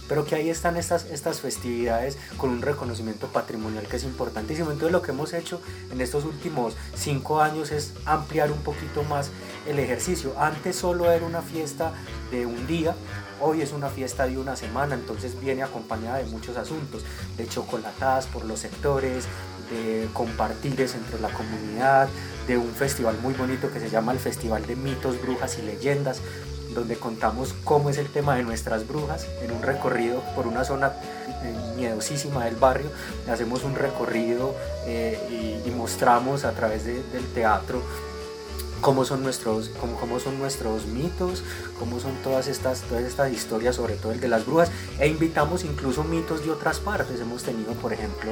pero 0.10 0.26
que 0.26 0.36
ahí 0.36 0.50
están 0.50 0.76
estas, 0.76 1.06
estas 1.06 1.40
festividades 1.40 2.18
con 2.36 2.50
un 2.50 2.62
reconocimiento 2.62 3.28
patrimonial 3.28 3.88
que 3.88 3.96
es 3.96 4.04
importantísimo. 4.04 4.72
Entonces 4.72 4.92
lo 4.92 5.02
que 5.02 5.12
hemos 5.12 5.32
hecho 5.32 5.62
en 5.94 6.02
estos 6.02 6.26
últimos 6.26 6.76
cinco 6.94 7.40
años 7.40 7.72
es 7.72 7.94
ampliar 8.04 8.52
un 8.52 8.60
poquito 8.60 9.04
más 9.04 9.30
el 9.66 9.80
ejercicio. 9.80 10.34
Antes 10.38 10.76
solo 10.76 11.10
era 11.10 11.26
una 11.26 11.42
fiesta 11.42 11.94
de 12.32 12.46
un 12.46 12.68
día, 12.68 12.96
hoy 13.40 13.62
es 13.62 13.72
una 13.72 13.90
fiesta 13.90 14.28
de 14.28 14.38
una 14.38 14.58
semana, 14.58 14.96
entonces 14.96 15.40
viene 15.40 15.64
acompañada 15.64 16.18
de 16.18 16.26
muchos 16.26 16.58
asuntos, 16.58 17.06
de 17.38 17.48
chocolatadas 17.48 18.28
por 18.28 18.44
los 18.44 18.60
sectores, 18.60 19.26
de 19.70 20.08
compartires 20.14 20.96
entre 20.96 21.20
la 21.20 21.30
comunidad, 21.30 22.08
de 22.48 22.58
un 22.58 22.72
festival 22.72 23.18
muy 23.22 23.34
bonito 23.34 23.72
que 23.72 23.80
se 23.80 23.90
llama 23.90 24.12
el 24.12 24.20
Festival 24.20 24.66
de 24.66 24.76
Mitos, 24.76 25.22
Brujas 25.22 25.58
y 25.58 25.64
Leyendas, 25.64 26.22
donde 26.74 26.96
contamos 26.98 27.56
cómo 27.64 27.90
es 27.90 27.98
el 27.98 28.08
tema 28.08 28.36
de 28.36 28.44
nuestras 28.44 28.88
brujas 28.88 29.28
en 29.42 29.52
un 29.52 29.62
recorrido 29.62 30.22
por 30.36 30.46
una 30.46 30.64
zona 30.64 30.94
miedosísima 31.76 32.46
del 32.46 32.56
barrio. 32.56 32.90
Hacemos 33.30 33.64
un 33.64 33.76
recorrido 33.76 34.56
eh, 34.86 35.62
y, 35.66 35.72
mostramos 35.72 36.46
a 36.46 36.52
través 36.52 36.86
de, 36.86 37.04
del 37.12 37.26
teatro 37.34 37.82
cómo 38.82 39.06
son 39.06 39.24
nuestros, 39.24 39.70
cómo, 39.80 39.96
cómo, 39.98 40.20
son 40.20 40.38
nuestros 40.40 40.86
mitos, 40.86 41.44
cómo 41.80 42.00
son 42.00 42.14
todas 42.24 42.48
estas, 42.48 42.82
todas 42.82 43.04
estas 43.04 43.32
historias, 43.32 43.76
sobre 43.76 43.96
todo 43.96 44.12
el 44.12 44.20
de 44.20 44.28
las 44.28 44.46
brujas, 44.46 44.72
e 45.00 45.08
invitamos 45.08 45.64
incluso 45.64 46.04
mitos 46.04 46.44
de 46.46 46.52
otras 46.52 46.80
partes. 46.80 47.20
Hemos 47.20 47.44
tenido, 47.44 47.74
por 47.74 47.94
ejemplo, 47.94 48.32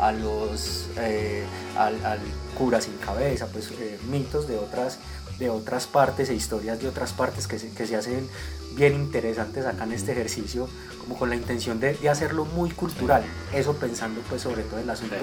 a 0.00 0.12
los 0.12 0.86
eh, 0.98 1.44
al, 1.76 2.04
al, 2.04 2.20
cura 2.56 2.80
sin 2.80 2.96
cabeza, 2.98 3.46
pues 3.46 3.70
eh, 3.72 3.98
mitos 4.10 4.48
de 4.48 4.58
otras, 4.58 4.98
de 5.38 5.50
otras 5.50 5.86
partes 5.86 6.28
e 6.30 6.34
historias 6.34 6.80
de 6.80 6.88
otras 6.88 7.12
partes 7.12 7.46
que 7.46 7.58
se, 7.58 7.70
que 7.70 7.86
se 7.86 7.96
hacen 7.96 8.28
bien 8.74 8.94
interesantes 8.94 9.66
acá 9.66 9.84
en 9.84 9.92
este 9.92 10.12
ejercicio, 10.12 10.68
como 11.02 11.18
con 11.18 11.30
la 11.30 11.36
intención 11.36 11.80
de, 11.80 11.94
de 11.94 12.08
hacerlo 12.08 12.44
muy 12.44 12.70
cultural, 12.70 13.22
eso 13.52 13.74
pensando 13.76 14.20
pues 14.28 14.42
sobre 14.42 14.62
todo 14.62 14.80
el 14.80 14.88
asunto 14.88 15.16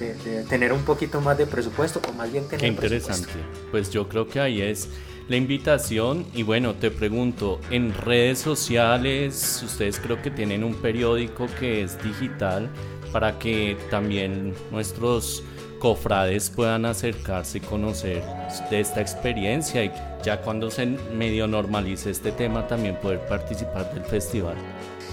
de, 0.00 0.06
de, 0.06 0.14
de, 0.14 0.44
tener 0.44 0.72
un 0.72 0.82
poquito 0.82 1.20
más 1.20 1.36
de 1.36 1.46
presupuesto, 1.46 2.00
o 2.08 2.12
más 2.12 2.30
bien 2.30 2.44
tener 2.44 2.60
Qué 2.60 2.66
interesante, 2.68 3.28
pues 3.70 3.90
yo 3.90 4.08
creo 4.08 4.28
que 4.28 4.40
ahí 4.40 4.62
es 4.62 4.88
la 5.28 5.36
invitación. 5.36 6.26
Y 6.34 6.42
bueno, 6.42 6.74
te 6.74 6.90
pregunto, 6.90 7.60
en 7.70 7.94
redes 7.94 8.38
sociales, 8.38 9.62
ustedes 9.64 10.00
creo 10.00 10.20
que 10.20 10.30
tienen 10.30 10.64
un 10.64 10.74
periódico 10.74 11.46
que 11.58 11.82
es 11.82 12.02
digital 12.02 12.70
para 13.12 13.38
que 13.38 13.76
también 13.90 14.54
nuestros 14.70 15.42
cofrades 15.78 16.50
puedan 16.50 16.84
acercarse 16.86 17.58
y 17.58 17.60
conocer 17.60 18.22
de 18.68 18.80
esta 18.80 19.00
experiencia 19.00 19.84
y 19.84 19.92
ya 20.24 20.40
cuando 20.40 20.70
se 20.72 20.86
medio 20.86 21.46
normalice 21.46 22.10
este 22.10 22.32
tema 22.32 22.66
también 22.66 22.96
poder 22.96 23.20
participar 23.26 23.92
del 23.94 24.04
festival. 24.04 24.56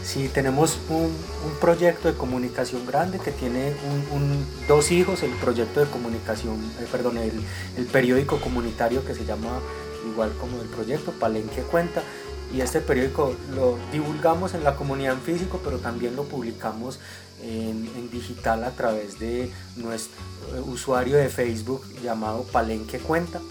Sí, 0.05 0.29
tenemos 0.31 0.77
un, 0.89 1.11
proyecto 1.59 2.11
de 2.11 2.15
comunicación 2.15 2.85
grande 2.85 3.17
que 3.17 3.31
tiene 3.31 3.73
dos 4.67 4.91
hijos, 4.91 5.23
el 5.23 5.31
proyecto 5.31 5.79
de 5.79 5.87
comunicación, 5.87 6.57
eh, 6.79 6.85
perdón, 6.91 7.17
el, 7.17 7.31
el, 7.75 7.85
periódico 7.87 8.39
comunitario 8.39 9.03
que 9.03 9.15
se 9.15 9.25
llama 9.25 9.59
igual 10.07 10.31
como 10.39 10.61
el 10.61 10.67
proyecto 10.67 11.11
Palenque 11.11 11.63
Cuenta 11.63 12.03
y 12.53 12.61
este 12.61 12.81
periódico 12.81 13.35
lo 13.55 13.79
divulgamos 13.91 14.53
en 14.53 14.63
la 14.63 14.75
comunidad 14.75 15.13
en 15.13 15.21
físico, 15.21 15.59
pero 15.63 15.79
también 15.79 16.15
lo 16.15 16.25
publicamos 16.25 16.99
en, 17.41 17.89
en 17.97 18.11
digital 18.11 18.63
a 18.63 18.71
través 18.71 19.17
de 19.17 19.51
nuestro 19.75 20.15
eh, 20.55 20.59
usuario 20.59 21.17
de 21.17 21.29
Facebook 21.29 21.83
llamado 22.03 22.43
Palenque 22.43 22.99
Cuenta 22.99 23.41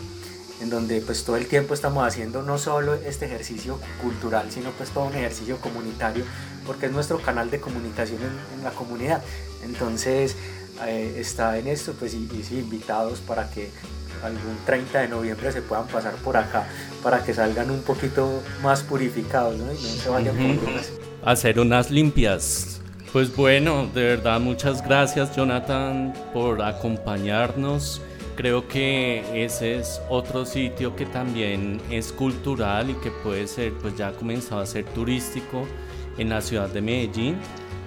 en 0.60 0.70
donde 0.70 1.00
pues 1.00 1.24
todo 1.24 1.36
el 1.36 1.46
tiempo 1.46 1.74
estamos 1.74 2.06
haciendo 2.06 2.42
no 2.42 2.58
solo 2.58 2.94
este 2.94 3.26
ejercicio 3.26 3.78
cultural, 4.02 4.50
sino 4.50 4.70
pues 4.70 4.90
todo 4.90 5.04
un 5.04 5.14
ejercicio 5.14 5.58
comunitario, 5.58 6.24
porque 6.66 6.86
es 6.86 6.92
nuestro 6.92 7.18
canal 7.18 7.50
de 7.50 7.60
comunicación 7.60 8.20
en, 8.56 8.64
la 8.64 8.70
comunidad. 8.70 9.22
Entonces 9.64 10.36
eh, 10.86 11.16
está 11.18 11.58
en 11.58 11.68
esto, 11.68 11.92
pues 11.98 12.14
y, 12.14 12.28
sí, 12.42 12.58
invitados 12.58 13.20
para 13.20 13.50
que 13.50 13.70
algún 14.22 14.56
30 14.64 15.00
de 15.00 15.08
noviembre 15.08 15.52
se 15.52 15.60
puedan 15.60 15.86
pasar 15.86 16.14
por 16.14 16.36
acá, 16.36 16.66
para 17.02 17.22
que 17.22 17.34
salgan 17.34 17.70
un 17.70 17.82
poquito 17.82 18.42
más 18.62 18.82
purificados, 18.82 19.58
¿no? 19.58 19.72
Y 19.72 19.76
no 19.76 19.88
se 19.88 20.08
vayan 20.08 20.36
por 20.36 21.28
Hacer 21.30 21.58
unas 21.58 21.90
limpias. 21.90 22.80
Pues 23.12 23.34
bueno, 23.34 23.86
de 23.94 24.02
verdad 24.02 24.40
muchas 24.40 24.82
gracias 24.84 25.36
Jonathan 25.36 26.12
por 26.32 26.60
acompañarnos. 26.62 28.00
Creo 28.36 28.66
que 28.66 29.44
ese 29.44 29.76
es 29.76 30.00
otro 30.08 30.44
sitio 30.44 30.96
que 30.96 31.06
también 31.06 31.80
es 31.88 32.12
cultural 32.12 32.90
y 32.90 32.94
que 32.94 33.12
puede 33.12 33.46
ser, 33.46 33.72
pues 33.74 33.96
ya 33.96 34.08
ha 34.08 34.12
comenzado 34.12 34.60
a 34.60 34.66
ser 34.66 34.84
turístico 34.86 35.66
en 36.18 36.30
la 36.30 36.40
ciudad 36.40 36.68
de 36.68 36.80
Medellín 36.80 37.36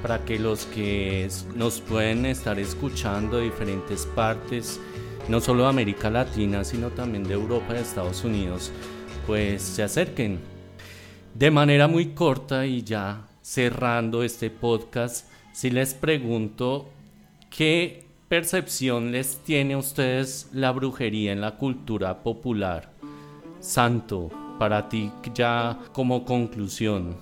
para 0.01 0.23
que 0.23 0.39
los 0.39 0.65
que 0.67 1.27
nos 1.53 1.81
pueden 1.81 2.25
estar 2.25 2.59
escuchando 2.59 3.37
de 3.37 3.43
diferentes 3.43 4.05
partes, 4.05 4.79
no 5.27 5.41
solo 5.41 5.63
de 5.63 5.69
América 5.69 6.09
Latina, 6.09 6.63
sino 6.63 6.91
también 6.91 7.25
de 7.25 7.33
Europa 7.33 7.73
y 7.75 7.79
Estados 7.79 8.23
Unidos, 8.23 8.71
pues 9.25 9.61
se 9.61 9.83
acerquen. 9.83 10.39
De 11.33 11.51
manera 11.51 11.89
muy 11.89 12.13
corta 12.13 12.65
y 12.65 12.83
ya 12.83 13.27
cerrando 13.41 14.23
este 14.23 14.49
podcast, 14.49 15.27
si 15.51 15.71
les 15.71 15.93
pregunto 15.93 16.89
qué 17.49 18.06
percepción 18.27 19.11
les 19.11 19.37
tiene 19.43 19.75
a 19.75 19.77
ustedes 19.77 20.49
la 20.53 20.71
brujería 20.71 21.31
en 21.31 21.41
la 21.41 21.55
cultura 21.55 22.23
popular? 22.23 22.91
Santo, 23.59 24.29
para 24.59 24.89
ti 24.89 25.11
ya 25.33 25.79
como 25.93 26.25
conclusión. 26.25 27.15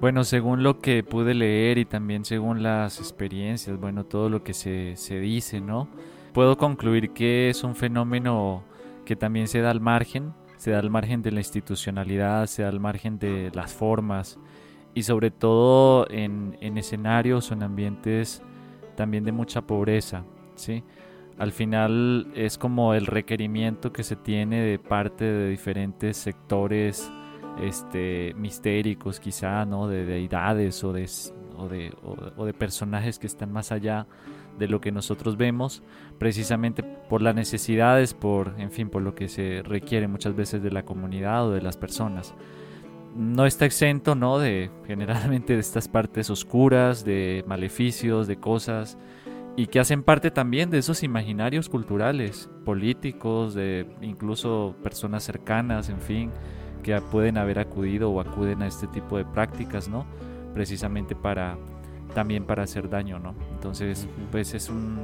Bueno, 0.00 0.24
según 0.24 0.62
lo 0.62 0.80
que 0.80 1.04
pude 1.04 1.32
leer 1.32 1.78
y 1.78 1.84
también 1.84 2.24
según 2.24 2.62
las 2.62 2.98
experiencias, 2.98 3.78
bueno, 3.78 4.04
todo 4.04 4.28
lo 4.28 4.42
que 4.42 4.52
se, 4.52 4.96
se 4.96 5.20
dice, 5.20 5.60
¿no? 5.60 5.88
Puedo 6.32 6.56
concluir 6.58 7.10
que 7.10 7.50
es 7.50 7.62
un 7.62 7.76
fenómeno 7.76 8.64
que 9.04 9.16
también 9.16 9.48
se 9.48 9.60
da 9.60 9.70
al 9.70 9.80
margen, 9.80 10.34
se 10.56 10.72
da 10.72 10.80
al 10.80 10.90
margen 10.90 11.22
de 11.22 11.30
la 11.30 11.40
institucionalidad, 11.40 12.46
se 12.46 12.62
da 12.62 12.68
al 12.68 12.80
margen 12.80 13.18
de 13.18 13.50
las 13.54 13.72
formas 13.72 14.38
y 14.94 15.04
sobre 15.04 15.30
todo 15.30 16.06
en, 16.10 16.58
en 16.60 16.78
escenarios 16.78 17.50
o 17.50 17.54
en 17.54 17.62
ambientes 17.62 18.42
también 18.96 19.24
de 19.24 19.32
mucha 19.32 19.62
pobreza. 19.62 20.24
¿Sí? 20.54 20.82
Al 21.38 21.52
final 21.52 22.28
es 22.34 22.58
como 22.58 22.94
el 22.94 23.06
requerimiento 23.06 23.92
que 23.92 24.02
se 24.02 24.16
tiene 24.16 24.60
de 24.60 24.78
parte 24.78 25.24
de 25.24 25.48
diferentes 25.48 26.16
sectores 26.16 27.10
este, 27.60 28.34
mistéricos 28.36 29.18
quizá, 29.18 29.64
¿no? 29.64 29.88
De 29.88 30.04
deidades 30.04 30.84
o 30.84 30.92
de, 30.92 31.08
o 31.56 31.68
de, 31.68 31.94
o 32.36 32.44
de 32.44 32.54
personajes 32.54 33.18
que 33.18 33.26
están 33.26 33.52
más 33.52 33.72
allá 33.72 34.06
de 34.58 34.68
lo 34.68 34.80
que 34.80 34.92
nosotros 34.92 35.36
vemos, 35.36 35.82
precisamente 36.18 36.82
por 36.82 37.22
las 37.22 37.34
necesidades, 37.34 38.14
por, 38.14 38.54
en 38.58 38.70
fin, 38.70 38.90
por 38.90 39.02
lo 39.02 39.14
que 39.14 39.28
se 39.28 39.62
requiere 39.64 40.08
muchas 40.08 40.36
veces 40.36 40.62
de 40.62 40.70
la 40.70 40.84
comunidad 40.84 41.46
o 41.48 41.52
de 41.52 41.62
las 41.62 41.76
personas. 41.76 42.34
No 43.16 43.44
está 43.44 43.66
exento, 43.66 44.14
¿no? 44.14 44.38
De 44.38 44.70
generalmente 44.86 45.54
de 45.54 45.60
estas 45.60 45.88
partes 45.88 46.30
oscuras, 46.30 47.04
de 47.04 47.44
maleficios, 47.46 48.26
de 48.26 48.36
cosas 48.36 48.98
y 49.56 49.66
que 49.66 49.80
hacen 49.80 50.02
parte 50.02 50.30
también 50.30 50.70
de 50.70 50.78
esos 50.78 51.02
imaginarios 51.02 51.68
culturales, 51.68 52.48
políticos, 52.64 53.54
de 53.54 53.86
incluso 54.00 54.74
personas 54.82 55.24
cercanas, 55.24 55.88
en 55.88 56.00
fin, 56.00 56.30
que 56.82 56.98
pueden 57.00 57.36
haber 57.36 57.58
acudido 57.58 58.10
o 58.10 58.20
acuden 58.20 58.62
a 58.62 58.66
este 58.66 58.86
tipo 58.86 59.18
de 59.18 59.24
prácticas, 59.24 59.88
¿no? 59.88 60.06
Precisamente 60.54 61.14
para 61.14 61.58
también 62.14 62.44
para 62.44 62.62
hacer 62.62 62.88
daño, 62.88 63.18
¿no? 63.18 63.34
Entonces, 63.54 64.06
pues 64.30 64.54
es 64.54 64.68
un 64.68 64.98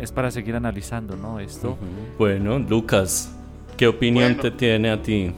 es 0.00 0.12
para 0.12 0.30
seguir 0.30 0.56
analizando, 0.56 1.16
¿no? 1.16 1.40
Esto. 1.40 1.76
Bueno, 2.18 2.58
Lucas, 2.58 3.36
¿qué 3.76 3.86
opinión 3.86 4.36
te 4.36 4.50
tiene 4.50 4.90
a 4.90 5.02
ti? 5.02 5.32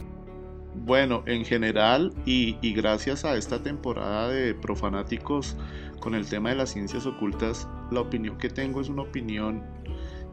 Bueno, 0.91 1.22
en 1.26 1.45
general 1.45 2.12
y, 2.26 2.57
gracias 2.74 3.24
a 3.24 3.36
esta 3.36 3.62
temporada 3.62 4.26
de 4.26 4.55
profanáticos 4.55 5.57
con 6.01 6.16
el 6.16 6.26
tema 6.26 6.49
de 6.49 6.57
las 6.57 6.70
ciencias 6.70 7.07
ocultas, 7.07 7.68
la 7.93 8.01
opinión 8.01 8.38
que 8.38 8.49
tengo 8.49 8.80
es 8.80 8.88
una 8.88 9.03
opinión 9.03 9.62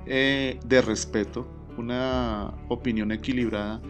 eh, 0.08 0.60
de 0.66 0.82
respeto, 0.82 1.48
una 1.78 2.56
opinión 2.70 3.12
equilibrada 3.12 3.84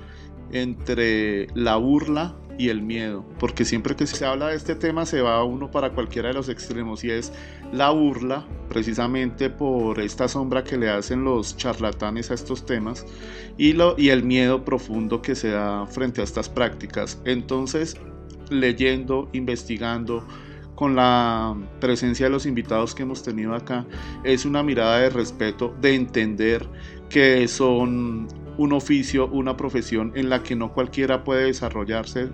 entre 0.51 1.47
la 1.55 1.77
burla 1.77 2.35
y 2.57 2.67
el 2.67 2.81
miedo, 2.81 3.23
porque 3.39 3.63
siempre 3.63 3.95
que 3.95 4.05
se 4.05 4.25
habla 4.25 4.49
de 4.49 4.57
este 4.57 4.75
tema 4.75 5.05
se 5.05 5.21
va 5.21 5.41
uno 5.45 5.71
para 5.71 5.91
cualquiera 5.91 6.27
de 6.27 6.33
los 6.33 6.49
extremos 6.49 7.01
y 7.05 7.11
es 7.11 7.31
la 7.71 7.91
burla 7.91 8.45
precisamente 8.77 9.49
por 9.49 9.99
esta 9.99 10.27
sombra 10.27 10.63
que 10.63 10.77
le 10.77 10.87
hacen 10.87 11.23
los 11.23 11.57
charlatanes 11.57 12.29
a 12.29 12.35
estos 12.35 12.63
temas 12.63 13.07
y, 13.57 13.73
lo, 13.73 13.95
y 13.97 14.09
el 14.09 14.21
miedo 14.21 14.63
profundo 14.63 15.19
que 15.19 15.33
se 15.33 15.49
da 15.49 15.87
frente 15.87 16.21
a 16.21 16.23
estas 16.23 16.47
prácticas. 16.47 17.19
Entonces, 17.25 17.97
leyendo, 18.51 19.29
investigando, 19.33 20.23
con 20.75 20.95
la 20.95 21.55
presencia 21.79 22.27
de 22.27 22.29
los 22.29 22.45
invitados 22.45 22.93
que 22.93 23.01
hemos 23.01 23.23
tenido 23.23 23.55
acá, 23.55 23.83
es 24.23 24.45
una 24.45 24.61
mirada 24.61 24.99
de 24.99 25.09
respeto, 25.09 25.75
de 25.81 25.95
entender 25.95 26.69
que 27.09 27.47
son 27.47 28.27
un 28.59 28.73
oficio, 28.73 29.27
una 29.29 29.57
profesión 29.57 30.11
en 30.13 30.29
la 30.29 30.43
que 30.43 30.55
no 30.55 30.71
cualquiera 30.71 31.23
puede 31.23 31.45
desarrollarse 31.45 32.29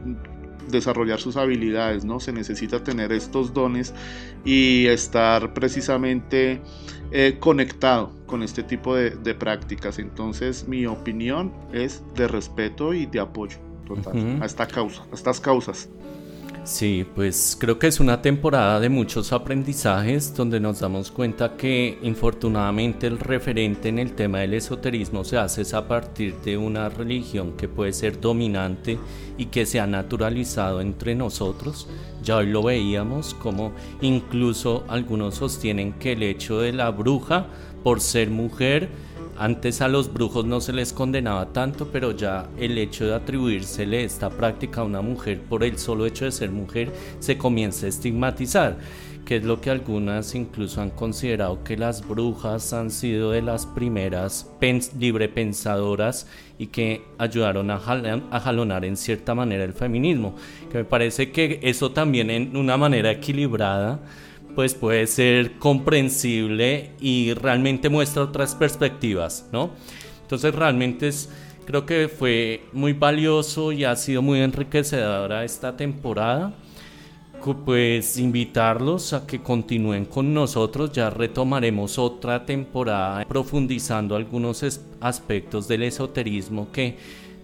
desarrollar 0.69 1.19
sus 1.19 1.37
habilidades, 1.37 2.05
¿no? 2.05 2.19
Se 2.19 2.31
necesita 2.31 2.83
tener 2.83 3.11
estos 3.11 3.53
dones 3.53 3.93
y 4.45 4.87
estar 4.87 5.53
precisamente 5.53 6.61
eh, 7.11 7.37
conectado 7.39 8.11
con 8.25 8.43
este 8.43 8.63
tipo 8.63 8.95
de, 8.95 9.35
prácticas. 9.35 9.99
Entonces, 9.99 10.67
mi 10.67 10.85
opinión 10.85 11.53
es 11.71 12.03
de 12.15 12.27
respeto 12.27 12.93
y 12.93 13.05
de 13.05 13.19
apoyo 13.19 13.57
total 13.87 14.39
a 14.41 14.45
esta 14.45 14.67
causa, 14.67 15.03
a 15.11 15.15
estas 15.15 15.39
causas. 15.39 15.89
Sí, 16.65 17.05
pues 17.13 17.57
creo 17.59 17.77
que 17.77 17.87
es 17.87 17.99
una 17.99 18.21
temporada 18.21 18.79
de 18.79 18.87
muchos 18.87 19.33
aprendizajes 19.33 20.33
donde 20.33 20.61
nos 20.61 20.79
damos 20.79 21.11
cuenta 21.11 21.57
que 21.57 21.99
infortunadamente 22.03 23.05
el 23.05 23.19
referente 23.19 23.89
en 23.89 23.99
el 23.99 24.13
tema 24.13 24.39
del 24.39 24.53
esoterismo 24.53 25.25
se 25.25 25.37
hace 25.37 25.63
a 25.75 25.85
partir 25.89 26.35
de 26.37 26.55
una 26.55 26.87
religión 26.87 27.57
que 27.57 27.67
puede 27.67 27.91
ser 27.91 28.21
dominante 28.21 28.97
y 29.37 29.47
que 29.47 29.65
se 29.65 29.81
ha 29.81 29.87
naturalizado 29.87 30.79
entre 30.79 31.15
nosotros. 31.15 31.89
Ya 32.23 32.37
hoy 32.37 32.47
lo 32.47 32.63
veíamos 32.63 33.33
como 33.33 33.73
incluso 33.99 34.85
algunos 34.87 35.35
sostienen 35.35 35.91
que 35.91 36.13
el 36.13 36.23
hecho 36.23 36.59
de 36.59 36.71
la 36.71 36.91
bruja 36.91 37.45
por 37.83 37.99
ser 37.99 38.29
mujer 38.29 38.87
antes 39.37 39.81
a 39.81 39.87
los 39.87 40.13
brujos 40.13 40.45
no 40.45 40.61
se 40.61 40.73
les 40.73 40.93
condenaba 40.93 41.53
tanto, 41.53 41.89
pero 41.91 42.11
ya 42.11 42.47
el 42.57 42.77
hecho 42.77 43.05
de 43.05 43.15
atribuírsele 43.15 44.03
esta 44.03 44.29
práctica 44.29 44.81
a 44.81 44.85
una 44.85 45.01
mujer 45.01 45.41
por 45.41 45.63
el 45.63 45.77
solo 45.77 46.05
hecho 46.05 46.25
de 46.25 46.31
ser 46.31 46.51
mujer 46.51 46.91
se 47.19 47.37
comienza 47.37 47.85
a 47.85 47.89
estigmatizar, 47.89 48.77
que 49.25 49.37
es 49.37 49.43
lo 49.43 49.61
que 49.61 49.69
algunas 49.69 50.35
incluso 50.35 50.81
han 50.81 50.89
considerado 50.89 51.63
que 51.63 51.77
las 51.77 52.07
brujas 52.07 52.73
han 52.73 52.91
sido 52.91 53.31
de 53.31 53.41
las 53.41 53.65
primeras 53.65 54.49
librepensadoras 54.97 56.27
y 56.57 56.67
que 56.67 57.03
ayudaron 57.17 57.71
a, 57.71 57.75
a 58.31 58.39
jalonar 58.39 58.85
en 58.85 58.97
cierta 58.97 59.33
manera 59.33 59.63
el 59.63 59.73
feminismo, 59.73 60.35
que 60.71 60.79
me 60.79 60.85
parece 60.85 61.31
que 61.31 61.59
eso 61.63 61.91
también 61.91 62.29
en 62.29 62.55
una 62.55 62.77
manera 62.77 63.11
equilibrada 63.11 63.99
pues 64.55 64.73
puede 64.73 65.07
ser 65.07 65.53
comprensible 65.59 66.91
y 66.99 67.33
realmente 67.33 67.89
muestra 67.89 68.23
otras 68.23 68.55
perspectivas, 68.55 69.47
¿no? 69.51 69.71
Entonces 70.21 70.53
realmente 70.53 71.07
es, 71.07 71.29
creo 71.65 71.85
que 71.85 72.07
fue 72.07 72.65
muy 72.73 72.93
valioso 72.93 73.71
y 73.71 73.83
ha 73.83 73.95
sido 73.95 74.21
muy 74.21 74.39
enriquecedora 74.39 75.43
esta 75.43 75.75
temporada 75.75 76.53
pues 77.51 78.17
invitarlos 78.17 79.11
a 79.11 79.27
que 79.27 79.41
continúen 79.41 80.05
con 80.05 80.33
nosotros. 80.33 80.93
Ya 80.93 81.09
retomaremos 81.09 81.99
otra 81.99 82.45
temporada 82.45 83.25
profundizando 83.25 84.15
algunos 84.15 84.63
aspectos 85.01 85.67
del 85.67 85.83
esoterismo 85.83 86.71
que 86.71 86.97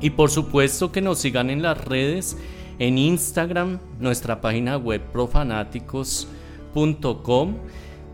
Y 0.00 0.10
por 0.10 0.30
supuesto 0.30 0.90
que 0.92 1.00
nos 1.02 1.18
sigan 1.18 1.50
en 1.50 1.62
las 1.62 1.84
redes, 1.84 2.38
en 2.78 2.96
Instagram, 2.96 3.80
nuestra 3.98 4.40
página 4.40 4.78
web 4.78 5.02
profanáticos.com. 5.12 7.54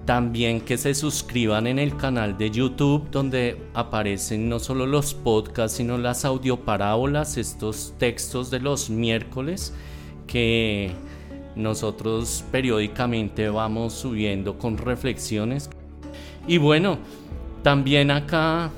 También 0.06 0.60
que 0.60 0.78
se 0.78 0.94
suscriban 0.94 1.66
en 1.66 1.80
el 1.80 1.96
canal 1.96 2.38
de 2.38 2.50
YouTube 2.52 3.10
donde 3.10 3.60
aparecen 3.74 4.48
no 4.48 4.60
solo 4.60 4.86
los 4.86 5.14
podcasts, 5.14 5.78
sino 5.78 5.98
las 5.98 6.24
audioparábolas, 6.24 7.36
estos 7.36 7.92
textos 7.98 8.50
de 8.50 8.60
los 8.60 8.88
miércoles 8.88 9.74
que 10.28 10.92
nosotros 11.56 12.44
periódicamente 12.52 13.48
vamos 13.48 13.94
subiendo 13.94 14.56
con 14.56 14.78
reflexiones. 14.78 15.68
Y 16.46 16.58
bueno, 16.58 16.98
también 17.64 18.12
acá 18.12 18.70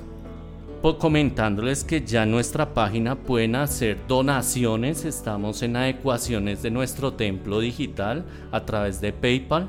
comentándoles 0.98 1.84
que 1.84 2.02
ya 2.06 2.22
en 2.22 2.30
nuestra 2.30 2.72
página 2.72 3.16
pueden 3.16 3.56
hacer 3.56 3.98
donaciones, 4.06 5.04
estamos 5.04 5.62
en 5.62 5.76
adecuaciones 5.76 6.62
de 6.62 6.70
nuestro 6.70 7.12
templo 7.12 7.60
digital 7.60 8.24
a 8.52 8.64
través 8.64 9.00
de 9.00 9.12
PayPal, 9.12 9.68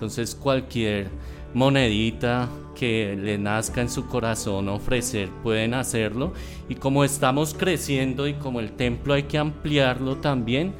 entonces 0.00 0.34
cualquier 0.34 1.08
monedita 1.52 2.48
que 2.74 3.14
le 3.20 3.36
nazca 3.36 3.82
en 3.82 3.90
su 3.90 4.06
corazón 4.06 4.70
ofrecer 4.70 5.28
pueden 5.42 5.74
hacerlo 5.74 6.32
y 6.70 6.76
como 6.76 7.04
estamos 7.04 7.52
creciendo 7.52 8.26
y 8.26 8.32
como 8.32 8.60
el 8.60 8.72
templo 8.72 9.12
hay 9.12 9.24
que 9.24 9.36
ampliarlo 9.36 10.16
también, 10.16 10.72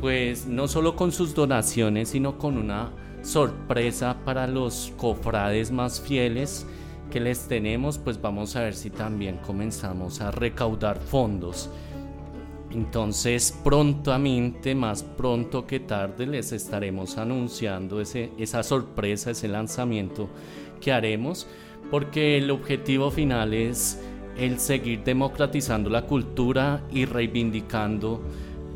pues 0.00 0.46
no 0.46 0.68
solo 0.68 0.96
con 0.96 1.12
sus 1.12 1.34
donaciones 1.34 2.08
sino 2.08 2.38
con 2.38 2.56
una 2.56 2.92
sorpresa 3.22 4.16
para 4.24 4.46
los 4.46 4.90
cofrades 4.96 5.70
más 5.70 6.00
fieles 6.00 6.66
que 7.10 7.20
les 7.20 7.48
tenemos, 7.48 7.98
pues 7.98 8.22
vamos 8.22 8.56
a 8.56 8.62
ver 8.62 8.74
si 8.74 8.88
también 8.88 9.36
comenzamos 9.46 10.22
a 10.22 10.30
recaudar 10.30 10.98
fondos. 10.98 11.68
Entonces 12.76 13.58
prontamente, 13.64 14.74
más 14.74 15.02
pronto 15.02 15.66
que 15.66 15.80
tarde, 15.80 16.26
les 16.26 16.52
estaremos 16.52 17.16
anunciando 17.16 18.02
ese, 18.02 18.32
esa 18.36 18.62
sorpresa, 18.62 19.30
ese 19.30 19.48
lanzamiento 19.48 20.28
que 20.78 20.92
haremos, 20.92 21.46
porque 21.90 22.36
el 22.36 22.50
objetivo 22.50 23.10
final 23.10 23.54
es 23.54 23.98
el 24.36 24.58
seguir 24.58 25.02
democratizando 25.04 25.88
la 25.88 26.02
cultura 26.02 26.82
y 26.92 27.06
reivindicando 27.06 28.20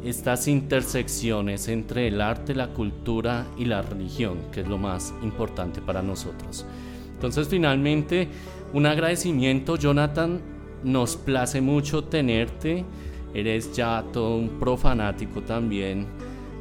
estas 0.02 0.48
intersecciones 0.48 1.68
entre 1.68 2.08
el 2.08 2.22
arte, 2.22 2.54
la 2.54 2.68
cultura 2.68 3.48
y 3.58 3.66
la 3.66 3.82
religión, 3.82 4.38
que 4.50 4.62
es 4.62 4.66
lo 4.66 4.78
más 4.78 5.12
importante 5.22 5.82
para 5.82 6.00
nosotros. 6.00 6.64
Entonces 7.12 7.48
finalmente, 7.48 8.28
un 8.72 8.86
agradecimiento, 8.86 9.76
Jonathan, 9.76 10.40
nos 10.84 11.16
place 11.16 11.60
mucho 11.60 12.04
tenerte, 12.04 12.86
eres 13.34 13.72
ya 13.72 14.04
todo 14.12 14.36
un 14.36 14.48
profanático 14.60 15.42
también 15.42 16.06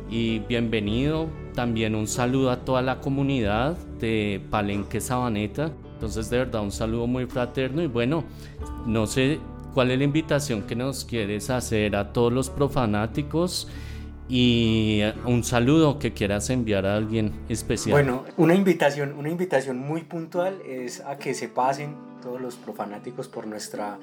y 0.09 0.39
bienvenido, 0.39 1.27
también 1.53 1.95
un 1.95 2.07
saludo 2.07 2.51
a 2.51 2.57
toda 2.65 2.81
la 2.81 2.99
comunidad 2.99 3.77
de 3.99 4.41
Palenque 4.49 5.01
Sabaneta, 5.01 5.71
entonces 5.93 6.29
de 6.29 6.39
verdad 6.39 6.63
un 6.63 6.71
saludo 6.71 7.07
muy 7.07 7.25
fraterno 7.25 7.81
y 7.81 7.87
bueno, 7.87 8.23
no 8.85 9.05
sé 9.07 9.39
¿Cuál 9.73 9.91
es 9.91 9.99
la 9.99 10.03
invitación 10.03 10.63
que 10.63 10.75
nos 10.75 11.05
quieres 11.05 11.49
hacer 11.49 11.95
a 11.95 12.11
todos 12.11 12.33
los 12.33 12.49
profanáticos? 12.49 13.67
Y 14.27 15.01
un 15.25 15.43
saludo 15.43 15.99
que 15.99 16.11
quieras 16.13 16.49
enviar 16.49 16.85
a 16.85 16.95
alguien 16.95 17.33
especial. 17.49 17.93
Bueno, 17.93 18.25
una 18.37 18.55
invitación, 18.55 19.13
una 19.17 19.29
invitación 19.29 19.77
muy 19.79 20.01
puntual 20.01 20.61
es 20.67 21.01
a 21.01 21.17
que 21.17 21.33
se 21.33 21.49
pasen 21.49 21.95
todos 22.21 22.41
los 22.41 22.55
profanáticos 22.55 23.27
por, 23.27 23.47
nuestra, 23.47 23.97